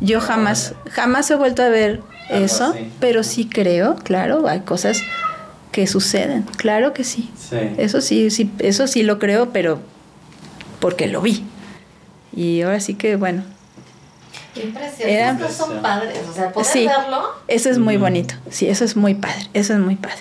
[0.00, 2.90] Yo jamás, jamás he vuelto a ver Algo eso, así.
[3.00, 5.00] pero sí creo, claro, hay cosas
[5.72, 7.30] que suceden, claro que sí.
[7.48, 7.56] Sí.
[7.78, 9.80] Eso sí, sí, eso sí lo creo, pero
[10.80, 11.44] porque lo vi.
[12.34, 13.42] Y ahora sí que, bueno,
[14.54, 15.08] Qué impresión.
[15.08, 16.86] Era- Estos son padres, o sea, poder Sí.
[16.86, 17.28] verlo.
[17.48, 18.34] eso es muy bonito.
[18.50, 20.16] Sí, eso es muy padre, eso es muy padre.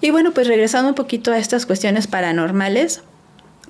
[0.00, 3.02] Y bueno, pues regresando un poquito a estas cuestiones paranormales,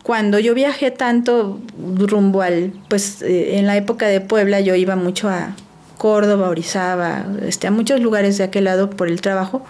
[0.05, 1.59] cuando yo viajé tanto
[1.97, 5.57] rumbo al, pues eh, en la época de Puebla yo iba mucho a
[5.97, 9.65] Córdoba, Orizaba, este, a muchos lugares de aquel lado por el trabajo.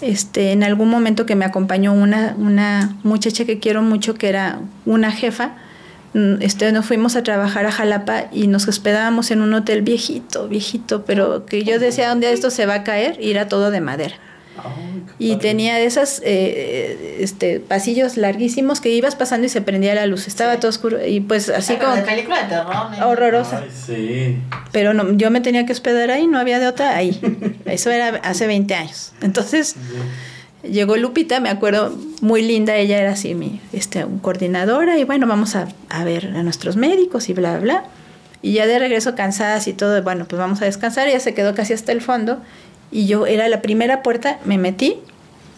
[0.00, 4.60] Este, en algún momento que me acompañó una, una muchacha que quiero mucho, que era
[4.86, 5.56] una jefa,
[6.14, 10.46] mm, este, nos fuimos a trabajar a Jalapa y nos hospedábamos en un hotel viejito,
[10.46, 13.80] viejito, pero que yo decía, día esto se va a caer y era todo de
[13.80, 14.14] madera.
[15.18, 15.48] Y padre.
[15.48, 20.26] tenía de esas eh, este, pasillos larguísimos que ibas pasando y se prendía la luz.
[20.28, 20.60] Estaba Sí.
[20.60, 22.74] todo oscuro y pues así Pero como de película de terror.
[22.98, 23.08] ¿no?
[23.08, 23.62] horrorosa.
[23.64, 24.38] Ay, sí.
[24.72, 27.18] Pero no, yo me tenía que hospedar ahí, no había de otra ahí.
[27.66, 29.12] Eso era hace 20 años.
[29.22, 29.74] Entonces,
[30.62, 30.68] Sí.
[30.70, 35.26] llegó Lupita, me acuerdo, muy linda, ella era así mi este, un coordinadora y bueno,
[35.26, 37.84] vamos a, a ver a nuestros médicos y bla, bla, bla.
[38.42, 41.54] Y ya de regreso cansadas y todo, bueno, pues vamos a descansar, ella se quedó
[41.54, 42.40] casi hasta el fondo
[42.92, 44.98] y yo era la primera puerta, me metí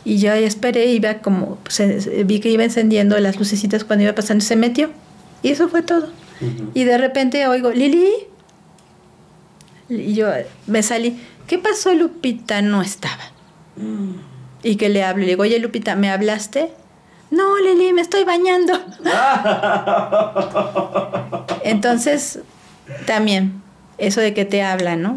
[0.05, 4.05] y yo ahí esperé y iba como, se- vi que iba encendiendo las lucecitas cuando
[4.05, 4.91] iba pasando, se metió
[5.43, 6.09] y eso fue todo.
[6.75, 8.09] Y de repente oigo, Lili.
[9.89, 10.29] Y yo
[10.67, 11.21] me salí.
[11.47, 12.61] ¿Qué pasó, Lupita?
[12.63, 13.23] No estaba.
[14.63, 15.23] Y que le hablo.
[15.23, 16.71] Le digo, oye, Lupita, ¿me hablaste?
[17.31, 18.73] No, Lili, me estoy bañando.
[21.65, 22.41] Entonces,
[23.07, 23.63] también,
[23.99, 25.17] eso de que te hablan, ¿no?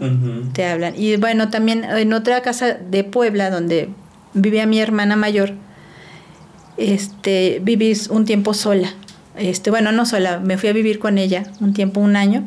[0.53, 0.93] Te hablan.
[0.97, 3.89] Y bueno, también en otra casa de Puebla, donde
[4.33, 5.53] vivía mi hermana mayor,
[6.77, 8.89] este, viví un tiempo sola.
[9.37, 12.43] Este, bueno, no sola, me fui a vivir con ella un tiempo, un año,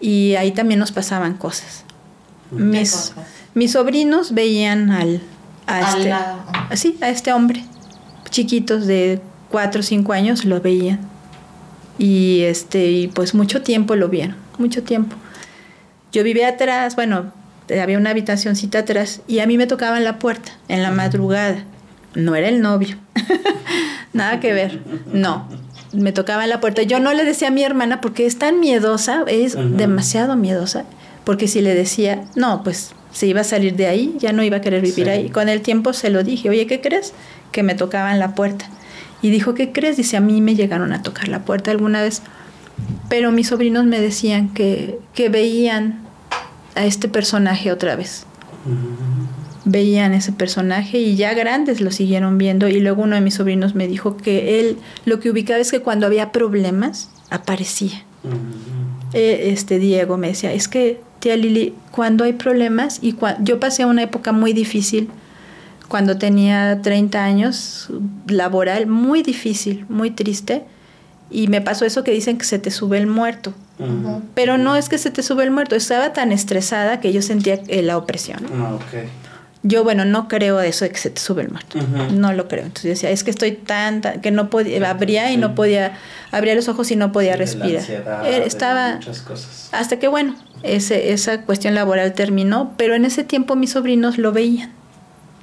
[0.00, 1.84] y ahí también nos pasaban cosas.
[2.50, 3.14] Mis, cosas?
[3.54, 5.20] mis sobrinos veían al,
[5.66, 6.36] a, A este, la-
[6.74, 7.64] sí, a este hombre,
[8.28, 11.00] chiquitos de cuatro o cinco años, lo veían.
[11.98, 15.16] Y este, y pues mucho tiempo lo vieron, mucho tiempo.
[16.12, 17.32] Yo vivía atrás, bueno,
[17.80, 21.64] había una habitacioncita atrás y a mí me tocaban la puerta en la madrugada.
[22.14, 22.96] No era el novio.
[24.12, 24.80] Nada que ver.
[25.12, 25.48] No.
[25.92, 26.82] Me tocaban la puerta.
[26.82, 30.84] Yo no le decía a mi hermana porque es tan miedosa, es demasiado miedosa,
[31.24, 34.58] porque si le decía, no, pues se iba a salir de ahí, ya no iba
[34.58, 35.10] a querer vivir Sí.
[35.10, 35.30] ahí.
[35.30, 37.12] Con el tiempo se lo dije, oye, ¿qué crees?
[37.50, 38.66] Que me tocaban la puerta.
[39.22, 39.96] Y dijo, ¿qué crees?
[39.96, 42.22] Dice, a mí me llegaron a tocar la puerta alguna vez.
[43.08, 46.00] Pero mis sobrinos me decían que, que veían
[46.76, 48.24] a este personaje otra vez.
[49.64, 52.66] Veían ese personaje y ya grandes lo siguieron viendo.
[52.68, 55.80] Y luego uno de mis sobrinos me dijo que él lo que ubicaba es que
[55.80, 58.04] cuando había problemas aparecía.
[59.12, 63.60] Eh, este Diego me decía, es que tía Lili, cuando hay problemas, y cua- yo
[63.60, 65.08] pasé una época muy difícil
[65.88, 67.88] cuando tenía 30 años,
[68.28, 70.62] laboral, muy difícil, muy triste,
[71.30, 73.52] y me pasó eso que dicen que se te sube el muerto.
[74.34, 77.60] Pero no es que se te sube el muerto, estaba tan estresada que yo sentía
[77.68, 78.40] eh, la opresión.
[78.60, 78.76] Ah.
[79.62, 81.78] Yo, bueno, no creo eso de que se te sube el muerto.
[82.14, 82.62] No lo creo.
[82.64, 85.40] Entonces yo decía, es que estoy tan, tan- que no podía, abría y sí.
[85.40, 85.98] no podía,
[86.30, 87.76] abría los ojos y no podía la respirar.
[87.80, 89.68] ansiedad, de estaba, Muchas cosas.
[89.72, 94.32] hasta que bueno, ese, esa cuestión laboral terminó, pero en ese tiempo mis sobrinos lo
[94.32, 94.72] veían.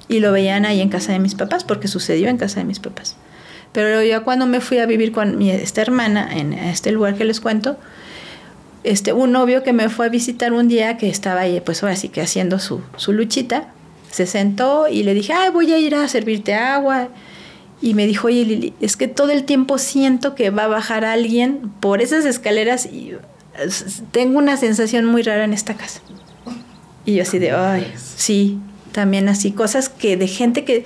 [0.08, 2.80] Y lo veían ahí en casa de mis papás, porque sucedió en casa de mis
[2.80, 3.14] papás.
[3.78, 7.22] Pero ya cuando me fui a vivir con mi, esta hermana en este lugar que
[7.22, 7.76] les cuento,
[8.82, 11.94] este, un novio que me fue a visitar un día que estaba ahí, pues ahora
[11.94, 13.68] sí que haciendo su, su luchita,
[14.10, 17.06] se sentó y le dije, ay, voy a ir a servirte agua.
[17.80, 21.04] Y me dijo, oye Lili, es que todo el tiempo siento que va a bajar
[21.04, 23.12] alguien por esas escaleras y
[24.10, 26.00] tengo una sensación muy rara en esta casa.
[27.04, 28.58] Y yo así de, ay, sí,
[28.90, 30.84] también así, cosas que de gente que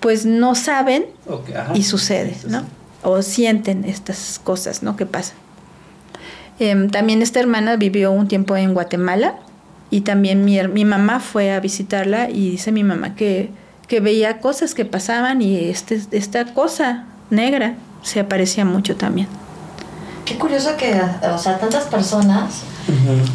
[0.00, 1.06] pues no saben
[1.74, 2.64] y sucede, ¿no?
[3.02, 4.96] O sienten estas cosas, ¿no?
[4.96, 5.36] Que pasan.
[6.58, 9.36] Em, también esta hermana vivió un tiempo en Guatemala
[9.90, 13.50] y también mi, mi mamá fue a visitarla y dice mi mamá que,
[13.88, 19.28] que veía cosas que pasaban y este, esta cosa negra se aparecía mucho también.
[20.24, 22.62] Qué curioso que, o sea, tantas personas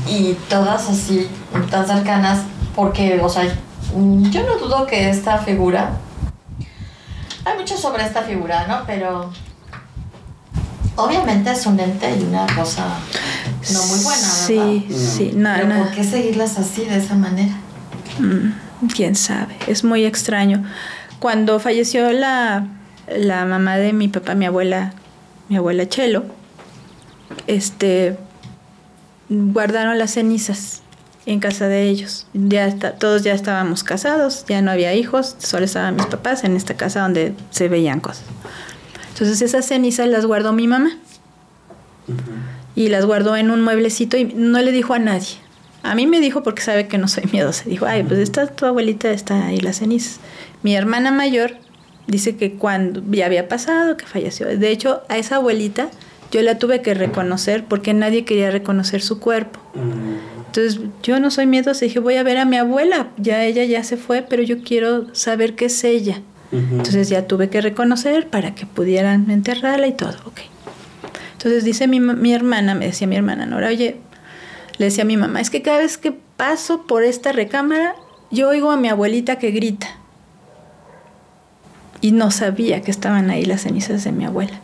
[0.07, 1.27] y todas así,
[1.69, 2.43] tan cercanas,
[2.75, 3.43] porque, o sea,
[4.31, 5.97] yo no dudo que esta figura,
[7.45, 8.83] hay mucho sobre esta figura, ¿no?
[8.85, 9.31] Pero
[10.95, 12.85] obviamente es un ente y una cosa
[13.73, 14.47] no muy buena, ¿verdad?
[14.47, 14.97] Sí, No.
[14.97, 15.77] sí, no, Pero no.
[15.83, 17.53] ¿por qué seguirlas así, de esa manera?
[18.19, 20.63] Mm, quién sabe, es muy extraño.
[21.19, 22.67] Cuando falleció la,
[23.07, 24.93] la mamá de mi papá, mi abuela,
[25.49, 26.25] mi abuela Chelo,
[27.47, 28.17] este
[29.29, 30.81] guardaron las cenizas
[31.25, 32.27] en casa de ellos.
[32.33, 36.55] Ya está, todos ya estábamos casados, ya no había hijos, solo estaban mis papás en
[36.55, 38.25] esta casa donde se veían cosas.
[39.09, 40.97] Entonces esas cenizas las guardó mi mamá
[42.75, 45.37] y las guardó en un mueblecito y no le dijo a nadie.
[45.83, 47.63] A mí me dijo porque sabe que no soy miedosa.
[47.65, 50.19] Dijo, ay, pues está tu abuelita, está ahí las cenizas.
[50.63, 51.57] Mi hermana mayor
[52.07, 54.47] dice que cuando ya había pasado, que falleció.
[54.47, 55.89] De hecho, a esa abuelita
[56.35, 59.61] yo la tuve que reconocer porque nadie quería reconocer su cuerpo.
[59.73, 60.47] Mm.
[60.47, 63.07] Entonces yo no soy miedosa, dije, voy a ver a mi abuela.
[63.15, 66.21] Ya ella ya se fue, pero yo quiero saber qué es ella.
[66.51, 70.41] Entonces ya tuve que reconocer para que pudieran enterrarla y todo, ok.
[71.33, 73.97] Entonces dice mi, mi hermana, me decía mi hermana Nora, oye,
[74.77, 77.95] le decía a mi mamá, es que cada vez que paso por esta recámara,
[78.29, 79.87] yo oigo a mi abuelita que grita.
[82.01, 84.61] Y no sabía que estaban ahí las cenizas de mi abuela.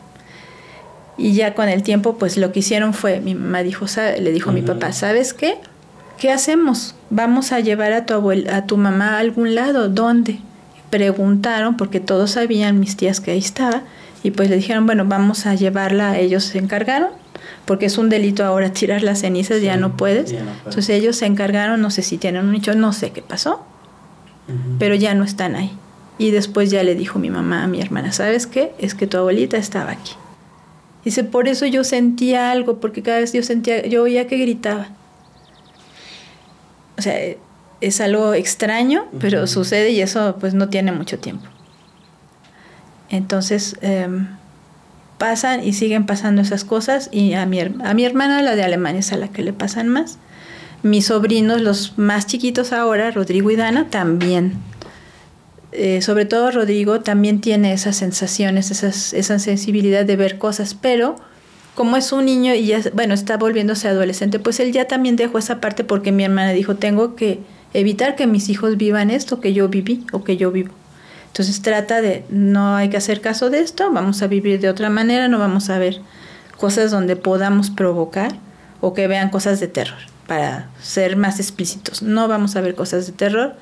[1.22, 4.32] Y ya con el tiempo, pues lo que hicieron fue, mi mamá dijo, "Sa- le
[4.32, 5.54] dijo a mi papá, ¿sabes qué?
[6.18, 6.94] ¿Qué hacemos?
[7.10, 10.38] Vamos a llevar a tu abuela, a tu mamá a algún lado, ¿dónde?
[10.90, 13.80] preguntaron, porque todos sabían, mis tías, que ahí estaba,
[14.22, 17.08] y pues le dijeron, bueno, vamos a llevarla, ellos se encargaron,
[17.64, 20.32] porque es un delito ahora tirar las cenizas, ya no puedes.
[20.32, 20.66] ya no puedes.
[20.66, 23.64] Entonces ellos se encargaron, no sé si tienen un nicho, no sé qué pasó,
[24.78, 25.72] pero ya no están ahí.
[26.18, 28.72] Y después ya le dijo mi mamá a mi hermana, ¿sabes qué?
[28.78, 30.12] Es que tu abuelita estaba aquí.
[31.04, 34.88] Dice, por eso yo sentía algo, porque cada vez yo sentía, yo oía que gritaba.
[36.96, 37.16] O sea,
[37.80, 41.46] es algo extraño, pero sucede y eso pues no tiene mucho tiempo.
[43.10, 44.28] Entonces, em,
[45.18, 49.00] pasan y siguen pasando esas cosas y a mi, a mi hermana, la de Alemania,
[49.00, 50.18] es a la que le pasan más.
[50.82, 54.54] Mis sobrinos, los más chiquitos ahora, Rodrigo y Dana, también.
[55.72, 61.16] Eh, sobre todo Rodrigo también tiene esas sensaciones, esas, esa sensibilidad de ver cosas, pero
[61.74, 65.38] como es un niño y ya, bueno, está volviéndose adolescente, pues él ya también dejó
[65.38, 67.40] esa parte porque mi hermana dijo, tengo que
[67.72, 70.72] evitar que mis hijos vivan esto que yo viví o que yo vivo.
[71.28, 74.90] Entonces trata de, no hay que hacer caso de esto, vamos a vivir de otra
[74.90, 76.02] manera, no vamos a ver
[76.58, 78.32] cosas donde podamos provocar
[78.82, 82.02] o que vean cosas de terror, para ser más explícitos.
[82.02, 83.54] No vamos a ver cosas de terror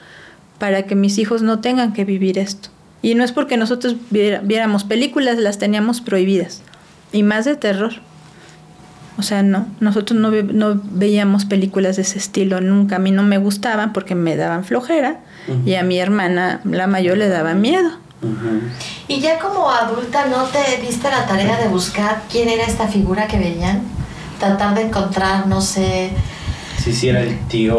[0.61, 2.68] para que mis hijos no tengan que vivir esto.
[3.02, 6.62] Y no es porque nosotros viéramos películas, las teníamos prohibidas.
[7.12, 7.94] Y más de terror.
[9.18, 12.96] O sea, no, nosotros no, ve- no veíamos películas de ese estilo nunca.
[12.96, 15.20] A mí no me gustaban porque me daban flojera
[15.66, 17.90] y a mi hermana, la mayor, le daba miedo.
[19.08, 23.26] Y ya como adulta, ¿no te diste la tarea de buscar quién era esta figura
[23.26, 23.80] que veían?
[24.38, 26.11] Tratar de encontrar, no sé.
[26.83, 27.74] Si sí era el tío.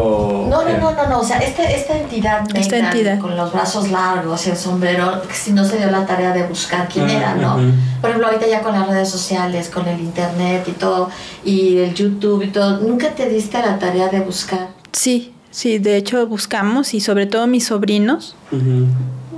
[0.48, 1.20] No, no, no, no, no.
[1.20, 3.18] O sea, este, esta entidad negra Esta entidad.
[3.18, 6.46] con los brazos largos y el sombrero, que si no se dio la tarea de
[6.46, 7.56] buscar quién Ah, era, ¿no?
[8.00, 11.10] Por ejemplo, ahorita ya con las redes sociales, con el internet y todo,
[11.44, 14.68] y el YouTube y todo, ¿nunca te diste la tarea de buscar?
[14.92, 18.36] Sí, sí, de hecho buscamos y sobre todo mis sobrinos,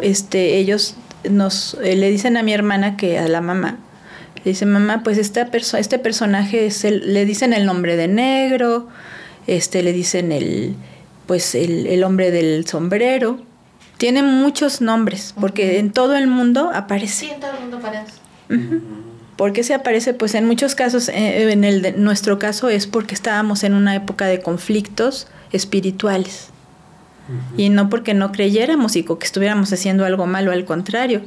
[0.03, 0.95] este, ellos
[1.29, 3.79] nos eh, le dicen a mi hermana que a la mamá,
[4.45, 8.09] le dicen mamá, pues esta perso este personaje es el, le dicen el nombre de
[8.09, 8.89] negro,
[9.47, 10.75] este, le dicen el,
[11.27, 13.41] pues el, el hombre del sombrero,
[13.99, 17.27] tiene muchos nombres porque en todo el mundo aparece.
[17.27, 18.13] Sí, en todo el mundo parece.
[19.37, 20.15] ¿Por qué se aparece?
[20.15, 23.95] Pues en muchos casos, eh, en el de nuestro caso es porque estábamos en una
[23.95, 26.51] época de conflictos espirituales.
[27.57, 31.23] Y no porque no creyéramos y que estuviéramos haciendo algo malo, al contrario,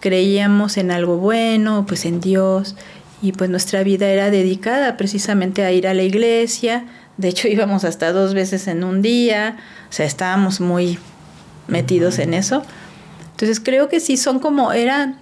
[0.00, 2.74] creíamos en algo bueno, pues en Dios,
[3.20, 6.86] y pues nuestra vida era dedicada precisamente a ir a la iglesia,
[7.16, 9.56] de hecho íbamos hasta dos veces en un día,
[9.88, 10.98] o sea, estábamos muy
[11.68, 12.62] metidos en eso.
[13.32, 15.20] Entonces creo que sí son como, eran,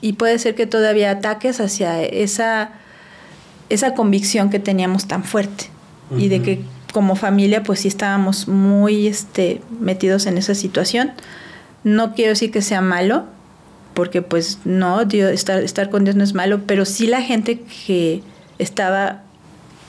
[0.00, 2.70] y puede ser que todavía ataques hacia esa,
[3.68, 5.66] esa convicción que teníamos tan fuerte,
[6.16, 11.12] y de que como familia pues sí estábamos muy este, metidos en esa situación.
[11.82, 13.26] No quiero decir que sea malo,
[13.92, 17.60] porque pues no, Dios, estar, estar con Dios no es malo, pero sí la gente
[17.86, 18.22] que
[18.58, 19.22] estaba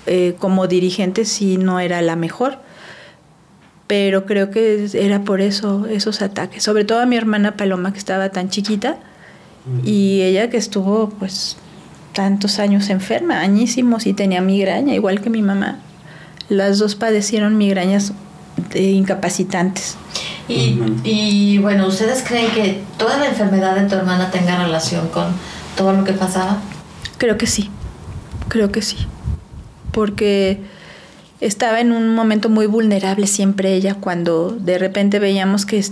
[0.08, 2.60] eh, como dirigente sí no era la mejor.
[3.88, 6.64] Pero creo que era por eso, esos ataques.
[6.64, 8.97] Sobre todo a mi hermana Paloma, que estaba tan chiquita,
[9.84, 11.58] y ella que estuvo pues
[12.14, 15.80] tantos años enferma, añísimos, y tenía migraña, igual que mi mamá.
[16.49, 18.14] Las dos padecieron migrañas
[18.74, 19.97] incapacitantes.
[20.47, 25.28] Y bueno, ¿ustedes creen que toda la enfermedad de tu hermana tenga relación con
[25.76, 26.62] todo lo que pasaba?
[27.18, 27.70] Creo que sí,
[28.47, 28.97] creo que sí.
[29.98, 30.60] Porque
[31.41, 35.84] estaba en un momento muy vulnerable siempre ella cuando de repente veíamos que,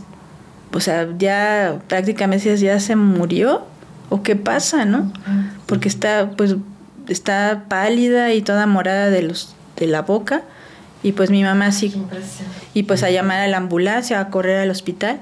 [0.72, 3.66] o sea, ya prácticamente ya se murió
[4.10, 5.12] o qué pasa, ¿no?
[5.66, 6.56] Porque está, pues,
[7.08, 10.43] está pálida y toda morada de los de la boca
[11.03, 11.93] y pues mi mamá sí
[12.74, 15.20] y pues a llamar a la ambulancia, a correr al hospital.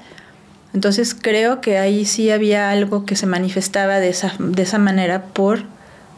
[0.73, 5.23] Entonces creo que ahí sí había algo que se manifestaba de esa, de esa manera
[5.25, 5.63] por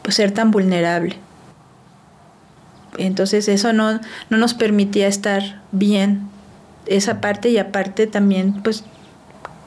[0.02, 1.16] pues, ser tan vulnerable.
[2.98, 6.22] Entonces eso no, no nos permitía estar bien,
[6.86, 8.84] esa parte y aparte también pues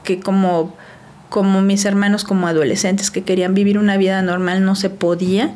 [0.04, 0.76] que como,
[1.30, 5.54] como mis hermanos como adolescentes que querían vivir una vida normal no se podía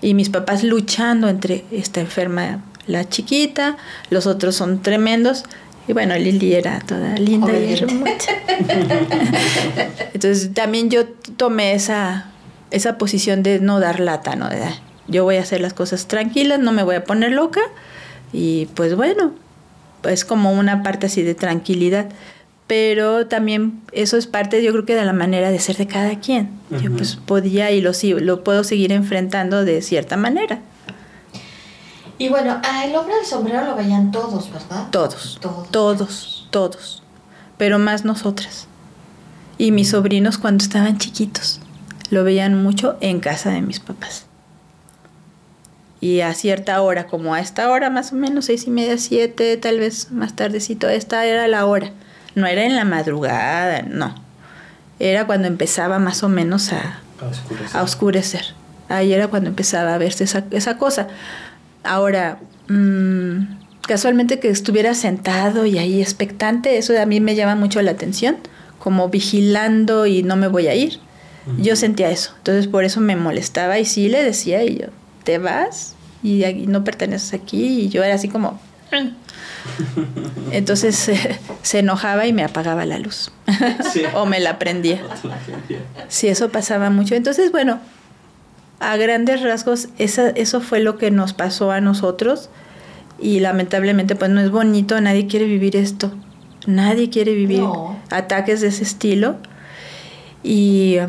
[0.00, 3.78] y mis papás luchando entre esta enferma la chiquita,
[4.10, 5.44] los otros son tremendos.
[5.88, 8.32] Y bueno, Lili era toda linda y hermosa.
[10.14, 12.26] Entonces también yo tomé esa,
[12.70, 14.48] esa posición de no dar lata, ¿no?
[14.48, 14.74] De, "Ah,
[15.08, 17.60] yo voy a hacer las cosas tranquilas, no me voy a poner loca.
[18.32, 19.32] Y pues bueno,
[20.04, 22.08] es como una parte así de tranquilidad.
[22.66, 26.18] Pero también eso es parte, yo creo que de la manera de ser de cada
[26.18, 26.48] quien.
[26.82, 30.60] Yo pues podía y lo, lo puedo seguir enfrentando de cierta manera.
[32.16, 34.88] Y bueno, a el hombre del sombrero lo veían todos, ¿verdad?
[34.90, 35.70] Todos, Todos.
[35.70, 37.02] todos, todos.
[37.58, 38.66] Pero más nosotras.
[39.58, 41.60] Y mis sobrinos cuando estaban chiquitos
[42.10, 44.26] lo veían mucho en casa de mis papás.
[46.04, 49.56] Y a cierta hora, como a esta hora más o menos, seis y media, siete,
[49.56, 51.92] tal vez más tardecito, esta era la hora.
[52.34, 54.14] No era en la madrugada, no.
[54.98, 57.76] Era cuando empezaba más o menos a, A oscurecer.
[57.76, 58.44] a oscurecer.
[58.90, 61.08] Ahí era cuando empezaba a verse esa, esa cosa.
[61.84, 62.38] Ahora,
[62.68, 63.38] mm,
[63.88, 68.36] casualmente que estuviera sentado y ahí expectante, eso a mí me llama mucho la atención,
[68.78, 71.00] como vigilando y no me voy a ir.
[71.58, 74.86] Yo sentía eso, entonces por eso me molestaba y sí le decía y yo,
[75.24, 75.94] ¿te vas?
[76.22, 78.58] Y no perteneces aquí y yo era así como...
[80.52, 83.32] Entonces eh, se enojaba y me apagaba la luz
[83.92, 84.02] Sí.
[84.14, 85.02] o me la prendía.
[86.08, 87.14] Sí, eso pasaba mucho.
[87.14, 87.80] Entonces, bueno,
[88.80, 92.50] a grandes rasgos, esa, eso fue lo que nos pasó a nosotros
[93.18, 96.12] y lamentablemente pues no es bonito, nadie quiere vivir esto,
[96.66, 97.98] nadie quiere vivir No.
[98.10, 99.36] ataques de ese estilo
[100.42, 101.08] y eh,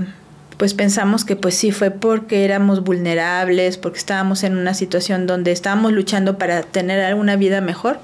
[0.57, 5.51] pues pensamos que pues sí fue porque éramos vulnerables, porque estábamos en una situación donde
[5.51, 7.99] estábamos luchando para tener alguna vida mejor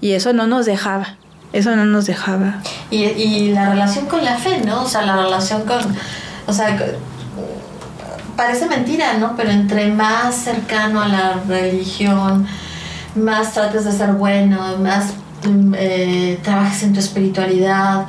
[0.00, 1.16] y eso no nos dejaba,
[1.52, 2.56] eso no nos dejaba.
[2.90, 4.82] Y, y la relación con la fe, ¿no?
[4.82, 5.78] O sea, la relación con.
[6.46, 6.76] O sea,
[8.36, 9.34] parece mentira, ¿no?
[9.36, 12.46] Pero entre más cercano a la religión,
[13.14, 15.12] más trates de ser bueno, más
[15.48, 18.06] mm, eh, trabajes en tu espiritualidad,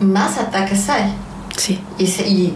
[0.00, 1.12] más ataques hay.
[1.56, 1.80] Sí.
[1.98, 2.54] Y, se- y,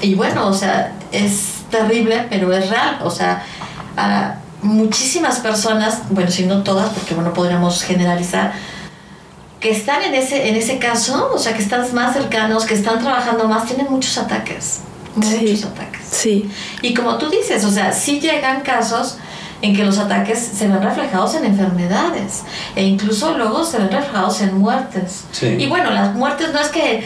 [0.00, 2.98] Y bueno, o sea, es terrible, pero es real.
[3.04, 3.42] O sea,
[3.96, 8.52] a muchísimas personas, bueno, si no todas, porque bueno, podríamos generalizar,
[9.60, 12.98] que están en ese, en ese caso, o sea, que están más cercanos, que están
[12.98, 14.80] trabajando más, tienen muchos ataques.
[15.14, 15.64] Muchos Sí.
[15.64, 16.00] ataques.
[16.10, 16.50] Sí,
[16.80, 19.18] Y como tú dices, o sea, sí llegan casos
[19.60, 22.42] en que los ataques se ven reflejados en enfermedades
[22.74, 25.24] e incluso luego se ven reflejados en muertes.
[25.30, 25.46] Sí.
[25.58, 27.04] Y bueno, las muertes no es que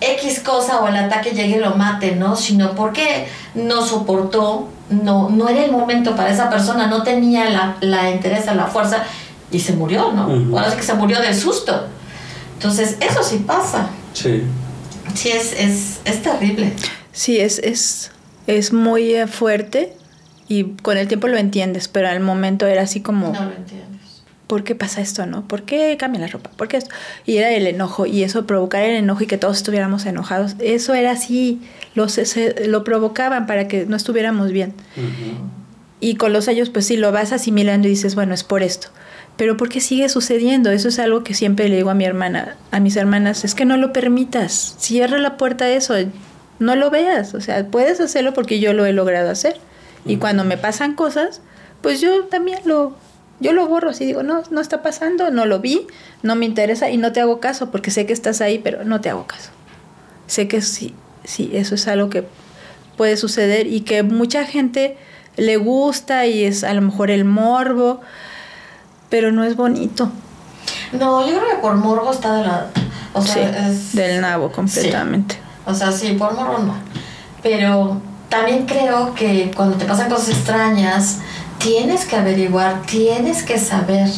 [0.00, 2.36] X cosa o el ataque llegue y lo mate, ¿no?
[2.36, 7.76] Sino porque no soportó, no, no era el momento para esa persona, no tenía la,
[7.80, 9.04] la interés, la fuerza
[9.50, 10.28] y se murió, ¿no?
[10.28, 10.56] Ujú.
[10.58, 11.86] Ahora sí que se murió del susto.
[12.54, 13.88] Entonces, eso sí pasa.
[14.14, 14.42] Sí.
[15.14, 16.72] Sí, es, es, es terrible.
[17.12, 18.10] sí, es, es,
[18.46, 19.96] es muy eh, fuerte
[20.48, 23.99] y con el tiempo lo entiendes, pero al momento era así como, No lo entiendes.
[24.50, 25.46] ¿Por qué pasa esto, no?
[25.48, 26.50] ¿Por qué cambian la ropa?
[26.56, 26.90] ¿Por qué esto?
[27.24, 30.92] Y era el enojo, y eso, provocar el enojo y que todos estuviéramos enojados, eso
[30.92, 31.62] era así,
[31.94, 34.74] lo, se- se- lo provocaban para que no estuviéramos bien.
[36.00, 38.88] Y con los años, pues sí, lo vas asimilando y dices, bueno, es por esto.
[39.36, 40.70] Pero ¿por qué sigue sucediendo?
[40.70, 43.64] Eso es algo que siempre le digo a mi hermana, a mis hermanas, es que
[43.64, 45.94] no lo permitas, cierra la puerta a eso,
[46.58, 49.56] no lo veas, o sea, puedes hacerlo porque yo lo he logrado hacer.
[50.06, 51.40] Y cuando me pasan cosas,
[51.82, 52.96] pues yo también lo,
[53.40, 55.86] yo lo borro, así digo, no, no está pasando, no lo vi,
[56.22, 59.00] no me interesa y no te hago caso porque sé que estás ahí, pero no
[59.00, 59.50] te hago caso.
[60.26, 62.26] Sé que sí, sí, eso es algo que
[62.96, 64.98] puede suceder y que mucha gente
[65.36, 68.00] le gusta y es a lo mejor el morbo,
[69.08, 70.10] pero no es bonito.
[70.92, 72.66] No, yo creo que por morbo está de la.
[73.14, 73.94] O sea, sí, es.
[73.94, 75.38] del nabo completamente.
[75.66, 76.74] O sea, sí, por morbo no.
[77.42, 81.18] Pero también creo que cuando te pasan cosas extrañas,
[81.60, 84.08] tienes que averiguar, tienes que saber.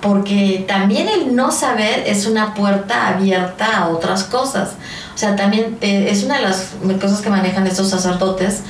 [0.00, 4.74] Porque también el no saber es una puerta abierta a otras cosas.
[5.14, 8.60] O sea, también eh, es una de las cosas que manejan estos sacerdotes,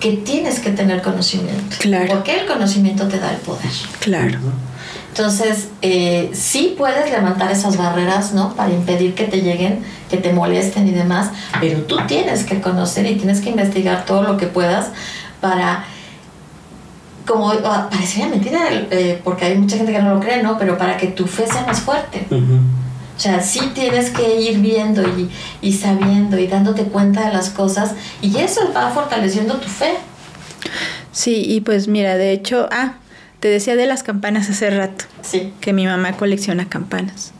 [0.00, 1.76] que tienes que tener conocimiento.
[1.78, 2.06] Claro.
[2.08, 3.70] Porque el conocimiento te da el poder.
[4.00, 4.38] Claro.
[5.10, 8.54] Entonces, eh, sí puedes levantar esas barreras, ¿no?
[8.54, 11.30] Para impedir que te lleguen, que te molesten y demás,
[11.60, 14.86] pero tú tienes que conocer y tienes que investigar todo lo que puedas
[15.40, 15.84] para,
[17.26, 18.60] como ah, parecería mentira,
[18.90, 20.58] eh, porque hay mucha gente que no lo cree, ¿no?
[20.58, 22.26] Pero para que tu fe sea más fuerte.
[22.30, 27.50] O sea, sí tienes que ir viendo y, y sabiendo y dándote cuenta de las
[27.50, 27.92] cosas
[28.22, 29.92] y eso va fortaleciendo tu fe.
[31.12, 32.94] Sí, y pues mira, de hecho, ah,
[33.40, 35.52] te decía de las campanas hace rato, Sí.
[35.60, 37.32] que mi mamá colecciona campanas.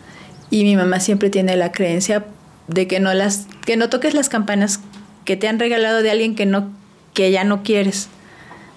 [0.51, 2.27] Y mi mamá siempre tiene la creencia
[2.69, 4.81] de que no las que no toques las campanas
[5.25, 6.69] que te han regalado de alguien que no
[7.15, 8.09] que ya no quieres.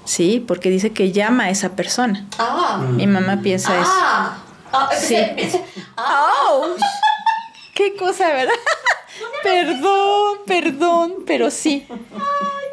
[0.06, 2.26] Sí, porque dice que llama a esa persona.
[2.38, 2.82] Ah.
[2.92, 3.92] Mi mamá piensa eso.
[3.94, 4.38] Ah.
[4.72, 5.16] Ah, Sí.
[5.96, 6.78] ¡Auch!
[7.76, 8.54] ¡Qué cosa, verdad!
[9.44, 11.86] perdón, perdón, pero sí.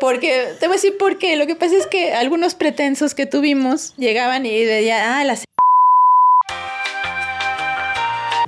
[0.00, 1.36] Porque, te voy a decir por qué.
[1.36, 5.44] Lo que pasa es que algunos pretensos que tuvimos llegaban y decían, ah, las...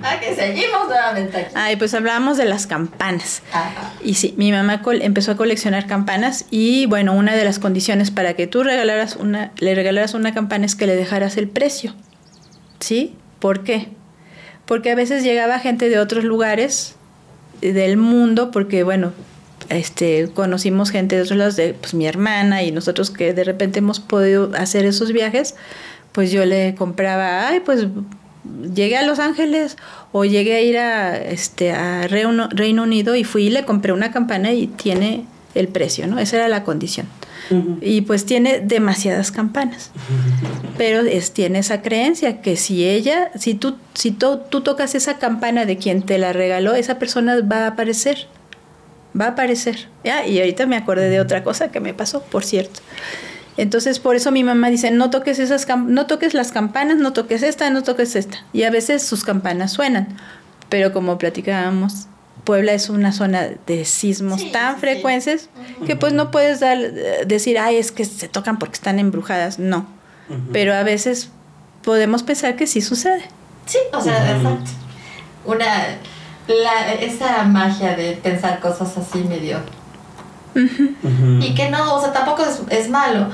[0.03, 1.51] Ah, que seguimos nuevamente aquí.
[1.55, 3.41] Ay, pues hablábamos de las campanas.
[3.53, 3.93] Ajá.
[4.03, 8.33] Y sí, mi mamá empezó a coleccionar campanas y bueno, una de las condiciones para
[8.33, 11.95] que tú regalaras una, le regalaras una campana es que le dejaras el precio.
[12.79, 13.15] ¿Sí?
[13.39, 13.87] ¿Por qué?
[14.65, 16.95] Porque a veces llegaba gente de otros lugares
[17.61, 19.13] del mundo, porque bueno,
[19.69, 23.79] este, conocimos gente de otros lados, de pues, mi hermana y nosotros que de repente
[23.79, 25.55] hemos podido hacer esos viajes,
[26.11, 27.87] pues yo le compraba, ay, pues
[28.73, 29.77] llegué a Los Ángeles
[30.11, 33.93] o llegué a ir a, este, a Reino, Reino Unido y fui y le compré
[33.93, 35.25] una campana y tiene
[35.55, 36.19] el precio, ¿no?
[36.19, 37.07] Esa era la condición.
[37.81, 39.91] Y pues tiene demasiadas campanas.
[40.77, 45.19] Pero es, tiene esa creencia que si ella, si tú, si tú, tú tocas esa
[45.19, 48.27] campana de quien te la regaló, esa persona va a aparecer.
[49.19, 49.87] Va a aparecer.
[50.03, 50.25] ¿ya?
[50.25, 52.79] Y ahorita me acordé de otra cosa que me pasó, por cierto.
[53.57, 57.43] Entonces, por eso mi mamá dice, no toques esas no toques las campanas, no toques
[57.43, 58.39] esta, no toques esta.
[58.51, 60.17] Y a veces sus campanas suenan.
[60.69, 62.07] Pero como platicábamos,
[62.43, 64.81] Puebla es una zona de sismos Sí, tan sí.
[64.81, 65.49] frecuentes
[65.85, 66.77] que pues no puedes dar,
[67.25, 69.59] decir, ay, es que se tocan porque están embrujadas.
[69.59, 69.85] No.
[70.51, 71.29] Pero a veces
[71.83, 73.23] podemos pensar que sí sucede.
[73.65, 74.71] Sí, o sea, exacto.
[75.45, 75.65] Una,
[76.47, 79.59] la, esa magia de pensar cosas así medio
[80.55, 83.27] Y que no, o sea, tampoco es, es malo.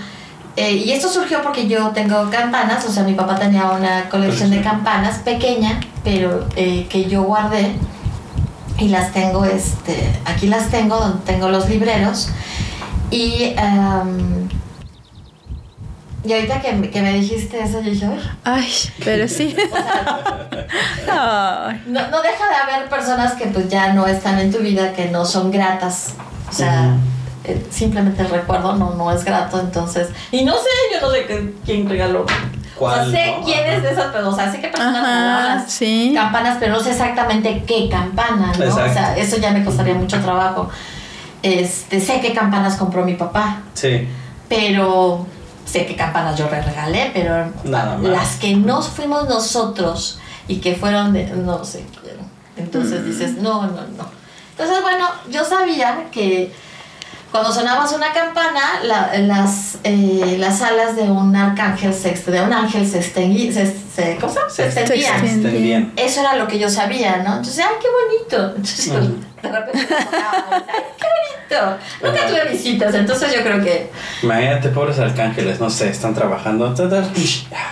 [0.56, 4.50] Eh, y esto surgió porque yo tengo campanas, o sea, mi papá tenía una colección
[4.52, 7.76] de campanas pequeña, pero eh, que yo guardé
[8.78, 12.30] y las tengo, este, aquí las tengo, donde tengo los libreros.
[13.10, 14.49] Y, am,
[16.24, 18.20] y ahorita que, me- que me dijiste eso, yo dije, "Ay".
[18.44, 18.68] Ay,
[19.04, 19.56] pero sí.
[19.72, 24.60] o sea, no, no deja de haber personas que pues ya no están en tu
[24.60, 26.14] vida, que no son gratas.
[26.50, 26.96] O sea,
[27.44, 30.10] eh, simplemente el recuerdo no, no es grato, entonces...
[30.32, 32.24] Y no sé, yo no sé qué- quién regaló.
[32.24, 32.38] O sea,
[32.76, 33.44] ¿Cuál, sé no?
[33.46, 36.14] quién es de esas, pero o sea, sé qué personas Ajá, las sí.
[36.16, 38.66] campanas, pero no sé exactamente qué campana, ¿no?
[38.66, 40.70] O sea, eso ya me costaría mucho trabajo.
[41.44, 44.08] Este, sé qué campanas compró mi papá, Sí.
[44.48, 45.26] pero
[45.70, 48.10] sé qué campanas yo regalé, pero Nada más.
[48.10, 51.86] las que no fuimos nosotros y que fueron de, no sé.
[52.58, 54.06] Entonces dices, no, no, no.
[54.52, 56.52] Entonces, bueno, yo sabía que
[57.32, 62.42] cuando sonabas una campana, la- las, eh, las alas de un arcángel se, ext- de
[62.42, 63.66] un ángel se extendían, se,
[63.96, 65.94] se, ¿cómo se extendían.
[65.96, 67.38] Eso era lo que yo sabía, ¿no?
[67.38, 68.56] Entonces, ay, qué bonito.
[68.56, 68.88] Entonces,
[69.44, 70.62] de repente, ay,
[70.98, 71.78] qué bonito.
[72.04, 73.92] Nunca tuve visitas, entonces yo creo que
[74.24, 76.66] Imagínate, pobres arcángeles, no sé, están trabajando.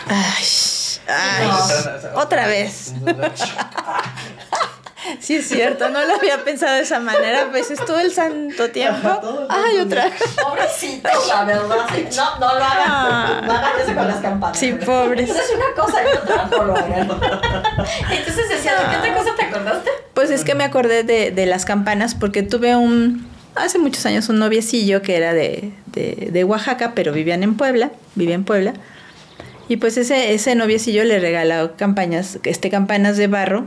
[0.08, 0.44] Ay,
[1.08, 1.48] ay.
[1.48, 2.20] No.
[2.22, 2.94] Otra vez.
[5.20, 8.70] Sí, es cierto, no lo había pensado de esa manera, pues es todo el santo
[8.70, 9.48] tiempo.
[9.50, 10.10] Ay, otra.
[10.42, 11.88] Pobrecitos, la verdad.
[12.16, 12.88] No, no lo hagan.
[12.88, 13.42] Ah.
[13.46, 14.58] No hagan eso con las campanas.
[14.58, 15.30] Sí, pobres.
[15.30, 17.10] Entonces, una cosa y otra no lo hagan.
[18.12, 19.90] Entonces decía, ¿de qué otra cosa te acordaste?
[20.14, 24.30] Pues es que me acordé de, de las campanas porque tuve un, hace muchos años,
[24.30, 28.74] un noviecillo que era de, de, de Oaxaca, pero vivían en Puebla, vivía en Puebla.
[29.70, 33.66] Y pues ese, ese noviecillo le regaló campañas, este, campanas de barro,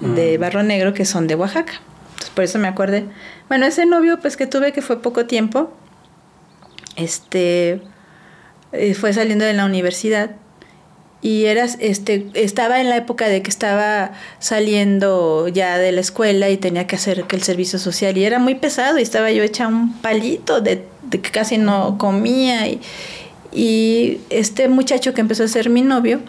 [0.00, 0.40] de Mm.
[0.40, 1.74] barro negro, que son de Oaxaca.
[2.10, 3.04] Entonces por eso me acordé.
[3.48, 5.72] Bueno, ese novio pues que tuve que fue poco tiempo,
[6.96, 7.80] este,
[8.72, 10.30] eh, fue saliendo de la universidad
[11.22, 16.50] y eras este estaba en la época de que estaba saliendo ya de la escuela
[16.50, 19.42] y tenía que hacer que el servicio social y era muy pesado y estaba yo
[19.42, 22.80] hecha un palito de, de que casi no comía y,
[23.52, 26.20] y este muchacho que empezó a ser mi novio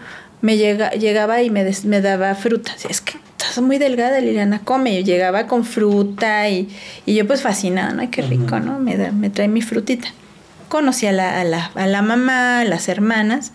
[0.42, 2.72] me llega, llegaba y me, des- me daba fruta.
[2.90, 3.14] Es que
[3.50, 5.00] estás muy delgada, Liliana, come.
[5.00, 6.70] Y llegaba con fruta y,
[7.06, 8.02] y yo pues fascinada, ¿no?
[8.02, 8.60] Ay, qué rico.
[8.60, 8.80] ¿no?
[8.80, 10.10] Me, da- me trae mi frutita.
[10.70, 13.54] Conocí a la, a la, a la mamá, a las hermanas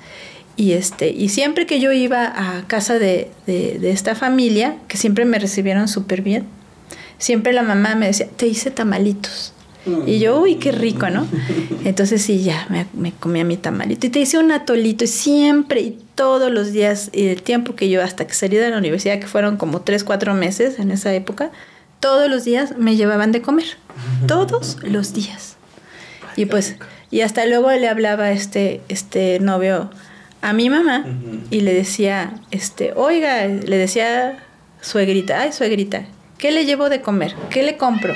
[0.57, 4.97] y, este, y siempre que yo iba a casa de, de, de esta familia, que
[4.97, 6.45] siempre me recibieron súper bien,
[7.19, 9.53] siempre la mamá me decía, te hice tamalitos.
[10.07, 11.27] Y yo, uy, qué rico, ¿no?
[11.85, 14.07] Entonces sí, ya me, me comía mi tamalito.
[14.07, 17.89] Y te hice un atolito y siempre y todos los días, y el tiempo que
[17.91, 21.13] yo hasta que salí de la universidad, que fueron como tres, cuatro meses en esa
[21.13, 21.51] época,
[22.01, 23.67] todos los días me llevaban de comer.
[24.27, 25.57] Todos los días.
[26.37, 26.77] Y pues,
[27.11, 29.91] y hasta luego le hablaba este, este novio
[30.41, 31.05] a mi mamá
[31.51, 34.39] y le decía, este, oiga, le decía
[34.81, 36.05] suegrita, ay suegrita,
[36.39, 37.35] ¿qué le llevo de comer?
[37.51, 38.15] ¿Qué le compro?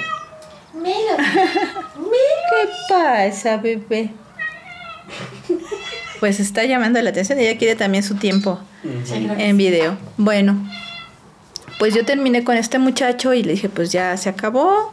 [0.82, 1.16] Mira,
[2.50, 4.10] ¿Qué pasa, bebé?
[6.20, 8.58] Pues está llamando la atención, ella quiere también su tiempo
[9.38, 9.96] en video.
[10.16, 10.66] Bueno,
[11.78, 14.92] pues yo terminé con este muchacho y le dije, pues ya se acabó.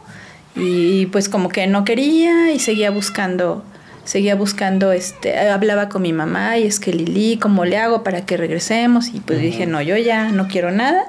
[0.56, 3.64] Y pues como que no quería y seguía buscando,
[4.04, 8.24] seguía buscando, este, hablaba con mi mamá y es que Lili, ¿cómo le hago para
[8.24, 9.08] que regresemos?
[9.08, 11.06] Y pues dije, no, yo ya no quiero nada.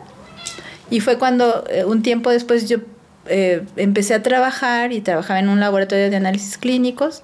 [0.89, 2.79] Y fue cuando eh, un tiempo después yo
[3.27, 7.23] eh, empecé a trabajar y trabajaba en un laboratorio de análisis clínicos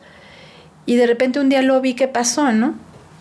[0.85, 2.75] y de repente un día lo vi que pasó, ¿no?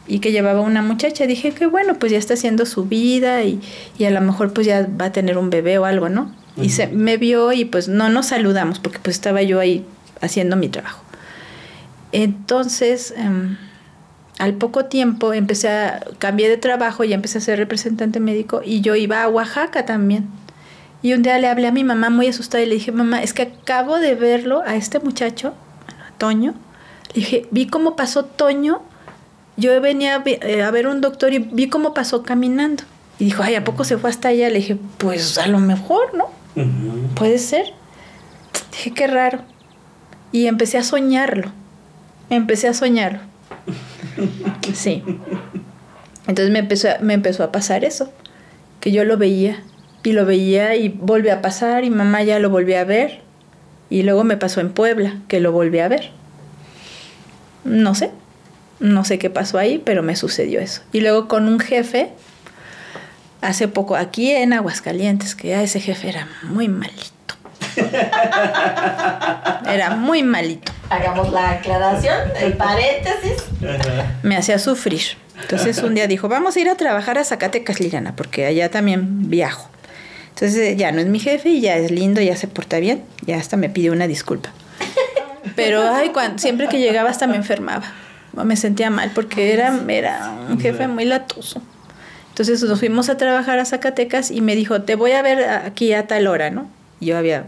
[0.06, 1.26] Y que llevaba una muchacha.
[1.26, 3.60] Dije que bueno, pues ya está haciendo su vida y,
[3.98, 6.34] y a lo mejor pues ya va a tener un bebé o algo, ¿no?
[6.56, 9.84] Y se me vio y pues no nos saludamos porque pues estaba yo ahí
[10.20, 11.02] haciendo mi trabajo.
[12.12, 13.56] Entonces, em,
[14.38, 18.80] al poco tiempo empecé a cambié de trabajo y empecé a ser representante médico y
[18.80, 20.28] yo iba a Oaxaca también.
[21.02, 23.32] Y un día le hablé a mi mamá muy asustada y le dije, mamá, es
[23.32, 25.54] que acabo de verlo a este muchacho,
[25.88, 26.54] a Toño.
[27.08, 28.82] Le dije, vi cómo pasó Toño.
[29.56, 32.84] Yo venía a eh, a ver un doctor y vi cómo pasó caminando.
[33.18, 34.48] Y dijo, ay, ¿a poco se fue hasta allá?
[34.48, 36.28] Le dije, pues a lo mejor, ¿no?
[37.14, 37.72] Puede ser.
[38.72, 39.40] Dije, qué raro.
[40.32, 41.50] Y empecé a soñarlo.
[42.28, 43.20] Empecé a soñarlo.
[44.72, 45.02] Sí.
[46.26, 48.10] Entonces me empezó, me empezó a pasar eso.
[48.80, 49.62] Que yo lo veía.
[50.02, 53.20] Y lo veía y volvió a pasar y mamá ya lo volvió a ver.
[53.90, 56.10] Y luego me pasó en Puebla, que lo volví a ver.
[57.64, 58.10] No sé.
[58.78, 60.80] No sé qué pasó ahí, pero me sucedió eso.
[60.92, 62.10] Y luego con un jefe,
[63.42, 67.10] hace poco, aquí en Aguascalientes, que ya ese jefe era muy malito.
[69.66, 70.72] Era muy malito.
[70.88, 73.44] Hagamos la aclaración, el paréntesis.
[74.22, 75.02] Me hacía sufrir.
[75.40, 79.30] Entonces un día dijo, vamos a ir a trabajar a Zacatecas, Liliana, porque allá también
[79.30, 79.70] viajo.
[80.30, 83.36] Entonces ya no es mi jefe y ya es lindo, ya se porta bien, ya
[83.36, 84.50] hasta me pidió una disculpa.
[85.56, 87.84] Pero ay, cuando, siempre que llegaba hasta me enfermaba.
[88.32, 91.60] Me sentía mal porque era, era un jefe muy latoso.
[92.30, 95.92] Entonces nos fuimos a trabajar a Zacatecas y me dijo, te voy a ver aquí
[95.92, 96.68] a tal hora, ¿no?
[97.00, 97.46] Yo había,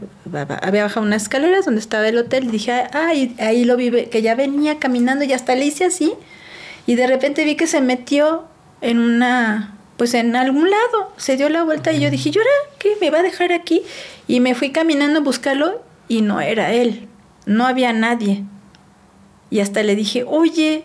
[0.63, 4.23] había bajado unas escaleras donde estaba el hotel y dije, ay, ahí lo vi, que
[4.23, 6.15] ya venía caminando y hasta le hice así.
[6.87, 8.45] Y de repente vi que se metió
[8.81, 12.51] en una, pues en algún lado, se dio la vuelta y yo dije, ¿y ahora
[12.79, 12.97] qué?
[13.01, 13.83] ¿Me va a dejar aquí?
[14.27, 17.09] Y me fui caminando a buscarlo y no era él,
[17.47, 18.45] no había nadie.
[19.51, 20.85] Y hasta le dije, oye,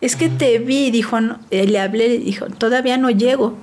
[0.00, 3.54] es que te vi, dijo, no, eh, le hablé, dijo, todavía no llego.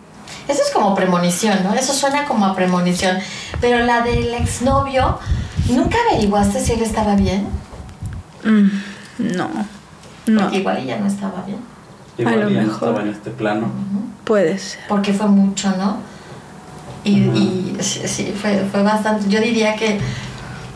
[0.48, 1.74] Eso es como premonición, ¿no?
[1.74, 3.18] Eso suena como a premonición.
[3.62, 5.20] Pero la del exnovio,
[5.70, 7.48] ¿nunca averiguaste si él estaba bien?
[8.44, 8.70] Mm,
[9.36, 9.50] no,
[10.28, 11.60] no, Porque igual ella no estaba bien.
[12.18, 12.90] Igual lo ya no mejor.
[12.90, 13.72] estaba en este plano.
[14.30, 14.82] Puede ser.
[14.88, 15.98] Porque fue mucho, ¿no?
[17.04, 19.28] Y, sí, sí, fue, fue bastante.
[19.28, 19.98] Yo diría que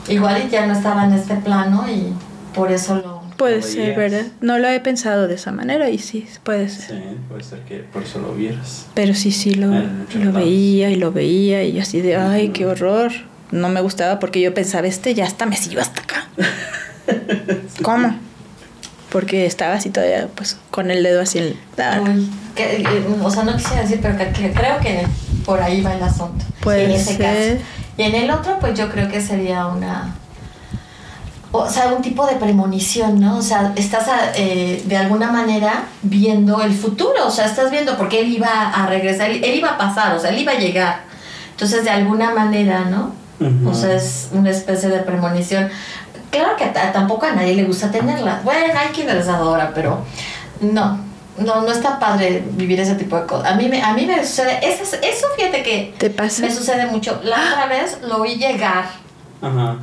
[0.07, 2.13] igual ya no estaba en este plano y
[2.55, 3.23] por eso lo...
[3.38, 3.95] Puede Lo ser.
[3.95, 4.25] ¿verdad?
[4.41, 6.97] No lo he pensado de esa manera y sí, puede ser.
[6.97, 8.88] Sí, puede ser que por eso lo vieras.
[8.95, 12.49] Pero sí, sí, lo, muchos lo veía y lo veía y yo así de, ay,
[12.49, 13.11] qué horror.
[13.51, 16.27] No me gustaba porque yo pensaba, este ya está, me siguió hasta acá.
[17.84, 18.15] ¿Cómo?
[19.14, 22.02] Porque estaba así todavía, pues, con el dedo así en la...
[22.02, 25.07] Uy, que- eh, o sea, no quisiera decir, pero que, que creo que
[25.45, 26.44] por ahí va el asunto.
[26.61, 27.19] Puede en ese ser.
[27.57, 27.64] caso.
[27.95, 30.15] Y en el otro, pues yo creo que sería una.
[31.52, 33.38] O sea, un tipo de premonición, ¿no?
[33.38, 37.95] O sea, estás a- eh, de alguna manera viendo el futuro, o sea, estás viendo
[37.95, 41.02] porque él iba a regresar, él iba a pasar, o sea, él iba a llegar.
[41.52, 43.14] Entonces, de alguna manera, ¿no?
[43.68, 45.69] O sea, es una especie de premonición.
[46.34, 48.41] Claro que a- tampoco a nadie le gusta tenerla.
[48.43, 50.03] Bueno, hay quienes les adora, pero
[50.61, 50.99] no.
[51.38, 53.51] No, no está padre vivir ese tipo de cosas.
[53.51, 56.41] A mí me, a mí me sucede, eso, eso fíjate que ¿Te pasa?
[56.43, 57.19] me sucede mucho.
[57.23, 58.85] La otra vez lo vi llegar,
[59.41, 59.77] Ajá.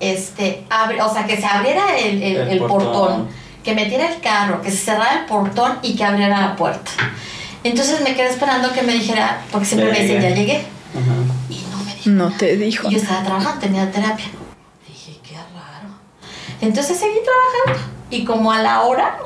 [0.00, 2.92] este, abre- o sea, que se abriera el, el- El el portón.
[2.92, 3.28] portón.
[3.64, 6.90] que metiera el carro, que se cerrara el portón y que abriera la puerta.
[7.64, 10.30] Entonces me quedé esperando que me dijera, porque siempre Ya me dicen, llegué.
[10.30, 10.56] ya llegué.
[10.94, 11.14] Ajá.
[11.50, 12.10] Y no me dijo.
[12.10, 12.88] No te dijo.
[12.88, 14.24] Y yo estaba trabajando, tenía terapia.
[16.60, 17.88] Entonces seguí trabajando.
[18.10, 19.18] Y como a la hora,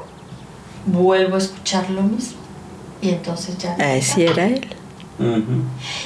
[0.86, 2.38] vuelvo a escuchar lo mismo.
[3.00, 3.74] Y entonces ya.
[3.74, 4.66] Así era él.
[5.18, 5.62] Ujú.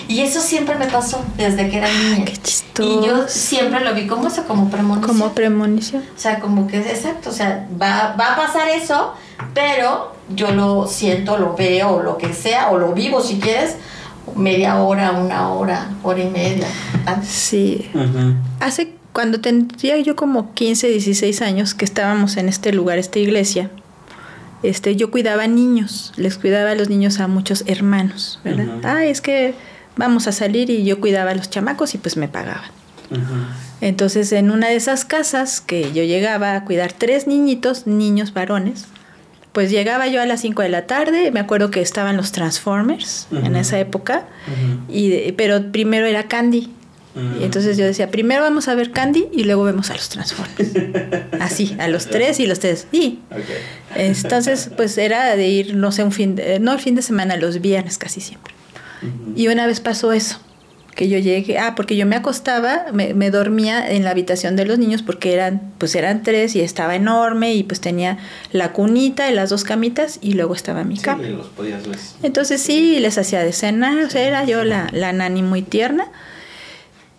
[0.08, 2.24] Y eso siempre me pasó desde que era niña.
[2.24, 3.06] Qué Y chistoso.
[3.06, 5.18] yo siempre lo vi como eso, como premonición.
[5.18, 6.02] Como premonición.
[6.14, 7.30] o sea, como que es exacto.
[7.30, 9.14] O sea, va, va a pasar eso,
[9.54, 13.76] pero yo lo siento, lo veo, o lo que sea, o lo vivo si quieres,
[14.34, 16.66] media hora, una hora, hora y media.
[17.24, 17.88] Sí.
[17.94, 18.34] Ujú.
[18.60, 23.70] Hace cuando tendría yo como 15, 16 años que estábamos en este lugar, esta iglesia,
[24.62, 28.66] este, yo cuidaba niños, les cuidaba a los niños a muchos hermanos, ¿verdad?
[28.66, 28.80] Ujú.
[28.82, 29.54] Ah, es que
[29.96, 32.68] vamos a salir y yo cuidaba a los chamacos y pues me pagaban.
[33.80, 38.84] Entonces, en una de esas casas que yo llegaba a cuidar tres niñitos, niños varones,
[39.52, 43.28] pues llegaba yo a las 5 de la tarde, me acuerdo que estaban los Transformers
[43.32, 44.26] en esa época,
[44.90, 46.70] y pero primero era Candy.
[47.40, 50.70] Y entonces yo decía, primero vamos a ver Candy y luego vemos a los Transformers.
[51.40, 52.86] Así, a los tres y los tres.
[52.92, 53.20] Y
[53.94, 57.36] entonces, pues era de ir, no sé, un fin de, no el fin de semana,
[57.36, 58.54] los viernes casi siempre.
[59.34, 60.40] Y una vez pasó eso,
[60.94, 64.64] que yo llegué, ah, porque yo me acostaba, me, me dormía en la habitación de
[64.64, 68.18] los niños porque eran, pues eran tres y estaba enorme y pues tenía
[68.52, 71.22] la cunita y las dos camitas y luego estaba mi Sí, cama.
[71.24, 71.98] los podías ver.
[72.22, 76.08] Entonces sí, les hacía de cenar, o sea, era yo la, la nani muy tierna.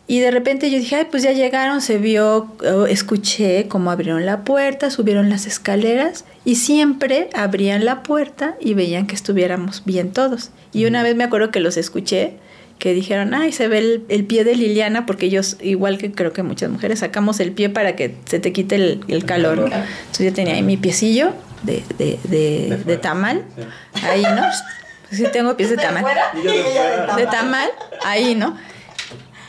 [0.10, 2.48] Y de repente yo dije, ay, pues ya llegaron, se vio,
[2.88, 9.06] escuché cómo abrieron la puerta, subieron las escaleras y siempre abrían la puerta y veían
[9.06, 10.52] que estuviéramos bien todos.
[10.72, 12.36] Y una vez me acuerdo que los escuché,
[12.80, 16.32] que dijeron, ay, se ve el, el pie de Liliana, porque ellos, igual que creo
[16.32, 19.58] que muchas mujeres, sacamos el pie para que se te quite el, el calor.
[19.60, 23.44] Entonces yo tenía ahí mi piecillo de, de, de, De tamal,
[23.94, 24.06] Sí.
[24.06, 24.44] ahí, ¿no?
[25.12, 26.06] Sí tengo pies de tamal
[27.16, 27.70] de tamal,
[28.06, 28.56] ahí, ¿no?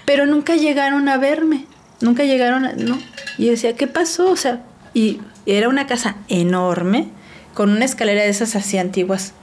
[0.08, 1.66] Pero nunca llegaron a verme,
[2.00, 2.98] nunca llegaron, a, ¿no?
[3.36, 4.30] Y yo decía, ¿qué pasó?
[4.30, 4.62] O sea,
[4.94, 7.08] y era una casa enorme,
[7.52, 9.34] con una escalera de esas así antiguas,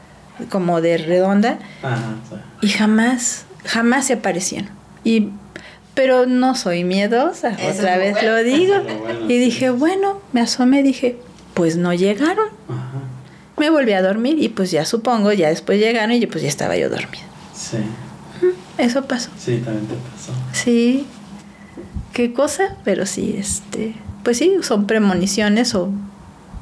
[0.50, 2.36] como de redonda, Ajá, sí.
[2.62, 4.70] y jamás, jamás se aparecieron.
[5.04, 5.30] Y,
[5.94, 8.32] pero no soy miedosa, Eso otra vez bueno.
[8.32, 8.74] lo digo.
[8.82, 9.38] Bueno, y sí.
[9.38, 11.18] dije, bueno, me asomé, dije,
[11.54, 12.48] pues no llegaron.
[12.68, 13.02] Ajá.
[13.58, 16.76] Me volví a dormir y pues ya supongo, ya después llegaron y pues ya estaba
[16.76, 17.24] yo dormida.
[17.54, 17.78] Sí,
[18.78, 19.30] Eso pasó.
[19.40, 20.34] sí, también te pasó.
[20.66, 21.06] Sí.
[22.12, 22.76] ¿Qué cosa?
[22.84, 23.96] Pero sí, este.
[24.24, 25.92] Pues sí, son premoniciones o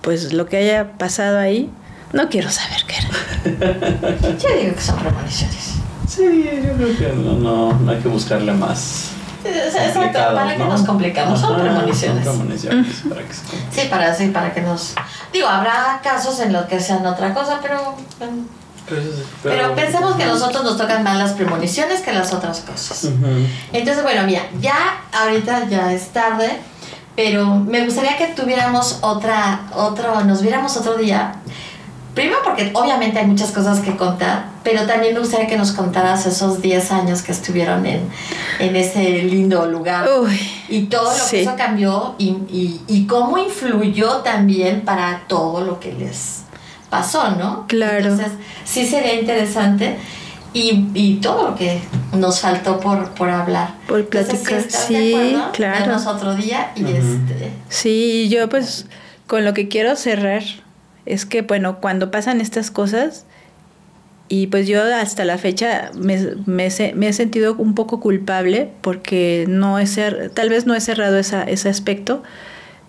[0.01, 1.71] pues lo que haya pasado ahí.
[2.11, 4.38] No quiero saber qué era.
[4.38, 5.75] Yo digo que son premoniciones.
[6.07, 9.11] Sí, yo creo que no, no, no hay que buscarle más.
[9.43, 10.69] Exacto, complicado, ¿para qué ¿no?
[10.69, 11.39] nos complicamos?
[11.39, 12.25] Son premoniciones.
[12.25, 13.41] Son premoniciones, para que se.
[13.81, 14.93] Sí, para, sí, para que nos...
[15.31, 17.95] Digo, habrá casos en los que sean otra cosa, pero...
[18.89, 19.01] Pero,
[19.43, 23.10] Pero pensemos que a nosotros nos tocan más las premoniciones que las otras cosas.
[23.72, 24.76] Entonces, bueno, mira, ya
[25.14, 26.49] ahorita ya es tarde,
[27.15, 31.35] pero me gustaría que tuviéramos otra, otro, nos viéramos otro día.
[32.14, 36.27] Primero porque obviamente hay muchas cosas que contar, pero también me gustaría que nos contaras
[36.27, 38.07] esos 10 años que estuvieron en,
[38.60, 40.07] en ese lindo lugar.
[40.19, 40.39] Uy.
[40.69, 41.38] Y todo lo Sí.
[41.38, 46.41] que eso cambió y, y, y cómo influyó también para todo lo que les
[46.94, 47.65] pasó, ¿no?
[47.68, 47.98] Claro.
[48.11, 48.32] Entonces,
[48.64, 49.98] sí sería interesante
[50.53, 51.82] y, y todo lo que
[52.14, 53.74] nos faltó por, por hablar.
[53.88, 54.61] Por Entonces, platicar.
[54.72, 55.80] si Sí, de acuerdo, claro.
[55.80, 57.52] vernos otro día y este...
[57.70, 58.86] Sí, yo pues
[59.26, 60.44] con lo que quiero cerrar
[61.06, 63.26] es que, bueno, cuando pasan estas cosas,
[64.30, 68.70] y pues yo hasta la fecha me, me, se- me he sentido un poco culpable
[68.82, 72.24] porque no he cer- tal vez no he cerrado esa, ese aspecto,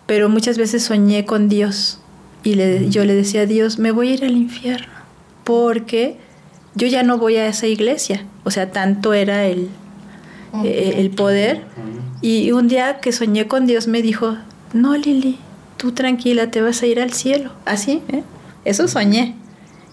[0.06, 1.98] pero muchas veces soñé con Dios
[2.44, 4.92] y le, yo le decía a Dios, me voy a ir al infierno
[5.42, 6.16] porque
[6.74, 9.68] yo ya no voy a esa iglesia, o sea, tanto era el,
[10.64, 11.62] eh, el poder.
[12.20, 14.36] Y un día que soñé con Dios me dijo,
[14.72, 15.38] no Lili,
[15.76, 17.52] tú tranquila, te vas a ir al cielo.
[17.64, 18.22] Así, ¿eh?
[18.64, 19.36] Eso soñé.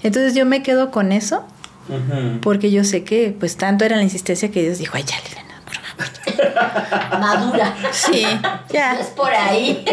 [0.03, 1.43] Entonces yo me quedo con eso
[2.41, 5.50] porque yo sé que pues tanto era la insistencia que Dios dijo, ay ya favor".
[7.19, 7.75] Madura.
[7.91, 8.23] Sí,
[8.71, 8.93] ya.
[8.99, 9.83] Es por ahí.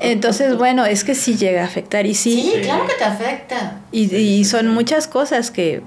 [0.00, 3.78] Entonces, bueno, es que sí llega a afectar y sí, Sí, claro que te afecta.
[3.92, 5.82] y, y son muchas cosas que,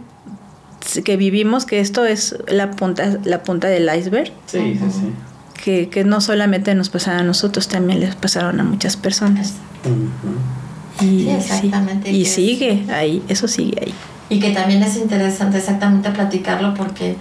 [1.04, 4.32] que vivimos, que esto es la punta, la punta del iceberg.
[4.46, 5.14] Sí, sí, sí.
[5.64, 9.54] Que, que no solamente nos pasaron a nosotros, también les pasaron a muchas personas.
[11.02, 13.94] Y, Sí, exactamente, Y sigue ahí, eso sigue ahí.
[14.30, 17.16] Y que también es interesante exactamente platicarlo porque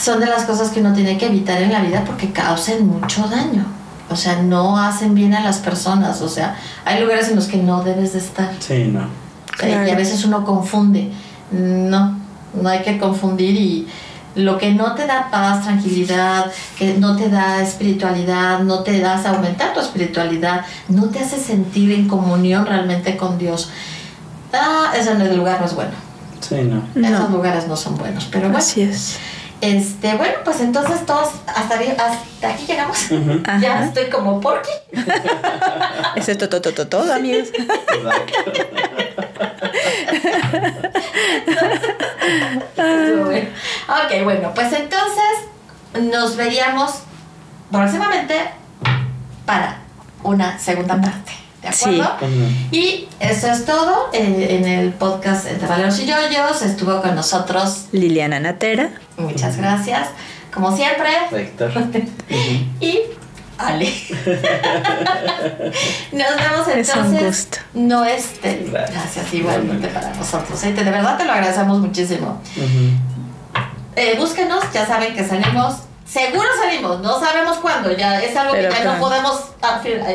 [0.00, 3.26] son de las cosas que uno tiene que evitar en la vida porque causan mucho
[3.28, 3.64] daño.
[4.10, 6.22] O sea, no hacen bien a las personas.
[6.22, 8.50] O sea, hay lugares en los que no debes de estar.
[8.60, 9.06] Sí, no.
[9.66, 11.10] Y a veces uno confunde.
[11.50, 12.16] No,
[12.54, 13.88] no hay que confundir y
[14.34, 16.46] lo que no te da paz, tranquilidad,
[16.78, 21.90] que no te da espiritualidad, no te das aumentar tu espiritualidad, no te hace sentir
[21.92, 23.70] en comunión realmente con Dios.
[24.52, 25.90] Ah, ese lugar no es bueno.
[26.40, 26.82] Sí, no.
[27.06, 27.36] Esos No.
[27.36, 28.26] lugares no son buenos.
[28.30, 29.18] Pero bueno, Así es.
[29.60, 31.74] Este, bueno, pues entonces todos hasta,
[32.48, 32.98] aquí llegamos.
[33.60, 33.84] Ya Ajá.
[33.86, 34.70] estoy como porky.
[36.16, 37.48] Eso es todo, todo, todo, todo, amigos.
[42.76, 43.48] Bueno.
[43.88, 47.00] Ok, bueno, pues entonces nos veríamos
[47.70, 48.50] próximamente
[49.46, 49.78] para
[50.22, 51.32] una segunda parte.
[51.62, 52.16] ¿De acuerdo?
[52.70, 56.62] Y eso es todo en el podcast Entre Valeros y Yoyos.
[56.62, 57.86] Estuvo con nosotros.
[57.92, 58.90] Liliana Natera.
[59.16, 60.08] Muchas gracias.
[60.54, 61.08] Como siempre.
[61.32, 61.72] Héctor.
[62.80, 63.00] Y
[63.58, 63.86] Ale.
[66.12, 67.22] Nos vemos Es un entonces.
[67.26, 67.58] gusto.
[67.74, 68.66] No este.
[68.70, 68.92] Gracias.
[68.94, 70.62] Gracias igualmente para nosotros.
[70.64, 70.72] ¿eh?
[70.72, 72.40] De verdad te lo agradecemos muchísimo.
[72.56, 72.90] Ujú.
[73.96, 75.74] Eh, búsquenos, ya saben que salimos.
[76.08, 78.98] Seguro salimos, no sabemos cuándo, ya es algo Pero que ya claro.
[78.98, 79.40] no podemos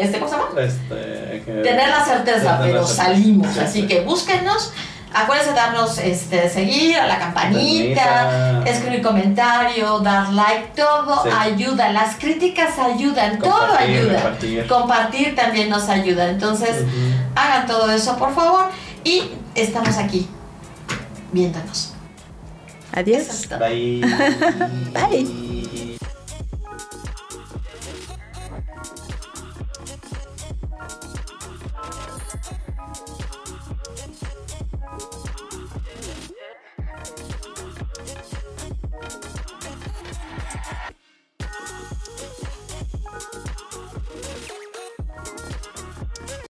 [0.02, 0.62] este, ¿cómo se llama?
[0.62, 3.04] Este, que- tener la certeza, tener la pero certeza.
[3.06, 3.54] salimos.
[3.54, 3.88] Sí, Así sí.
[3.88, 4.74] que búsquenos.
[5.16, 8.72] Acuérdense de darnos este, seguir a la campanita, Campanita.
[8.72, 11.30] escribir comentario, dar like, todo Sí.
[11.40, 11.92] ayuda.
[11.92, 14.14] Las críticas ayudan, todo ayuda.
[14.16, 14.68] compartir.
[14.68, 16.30] Compartir también nos ayuda.
[16.30, 16.84] Entonces,
[17.36, 18.66] hagan todo eso, por favor.
[19.04, 20.28] Y estamos aquí
[21.32, 21.94] viéndonos.
[22.96, 23.28] Adiós.
[23.30, 23.50] es.
[23.60, 24.02] Bye.
[24.94, 25.53] Bye.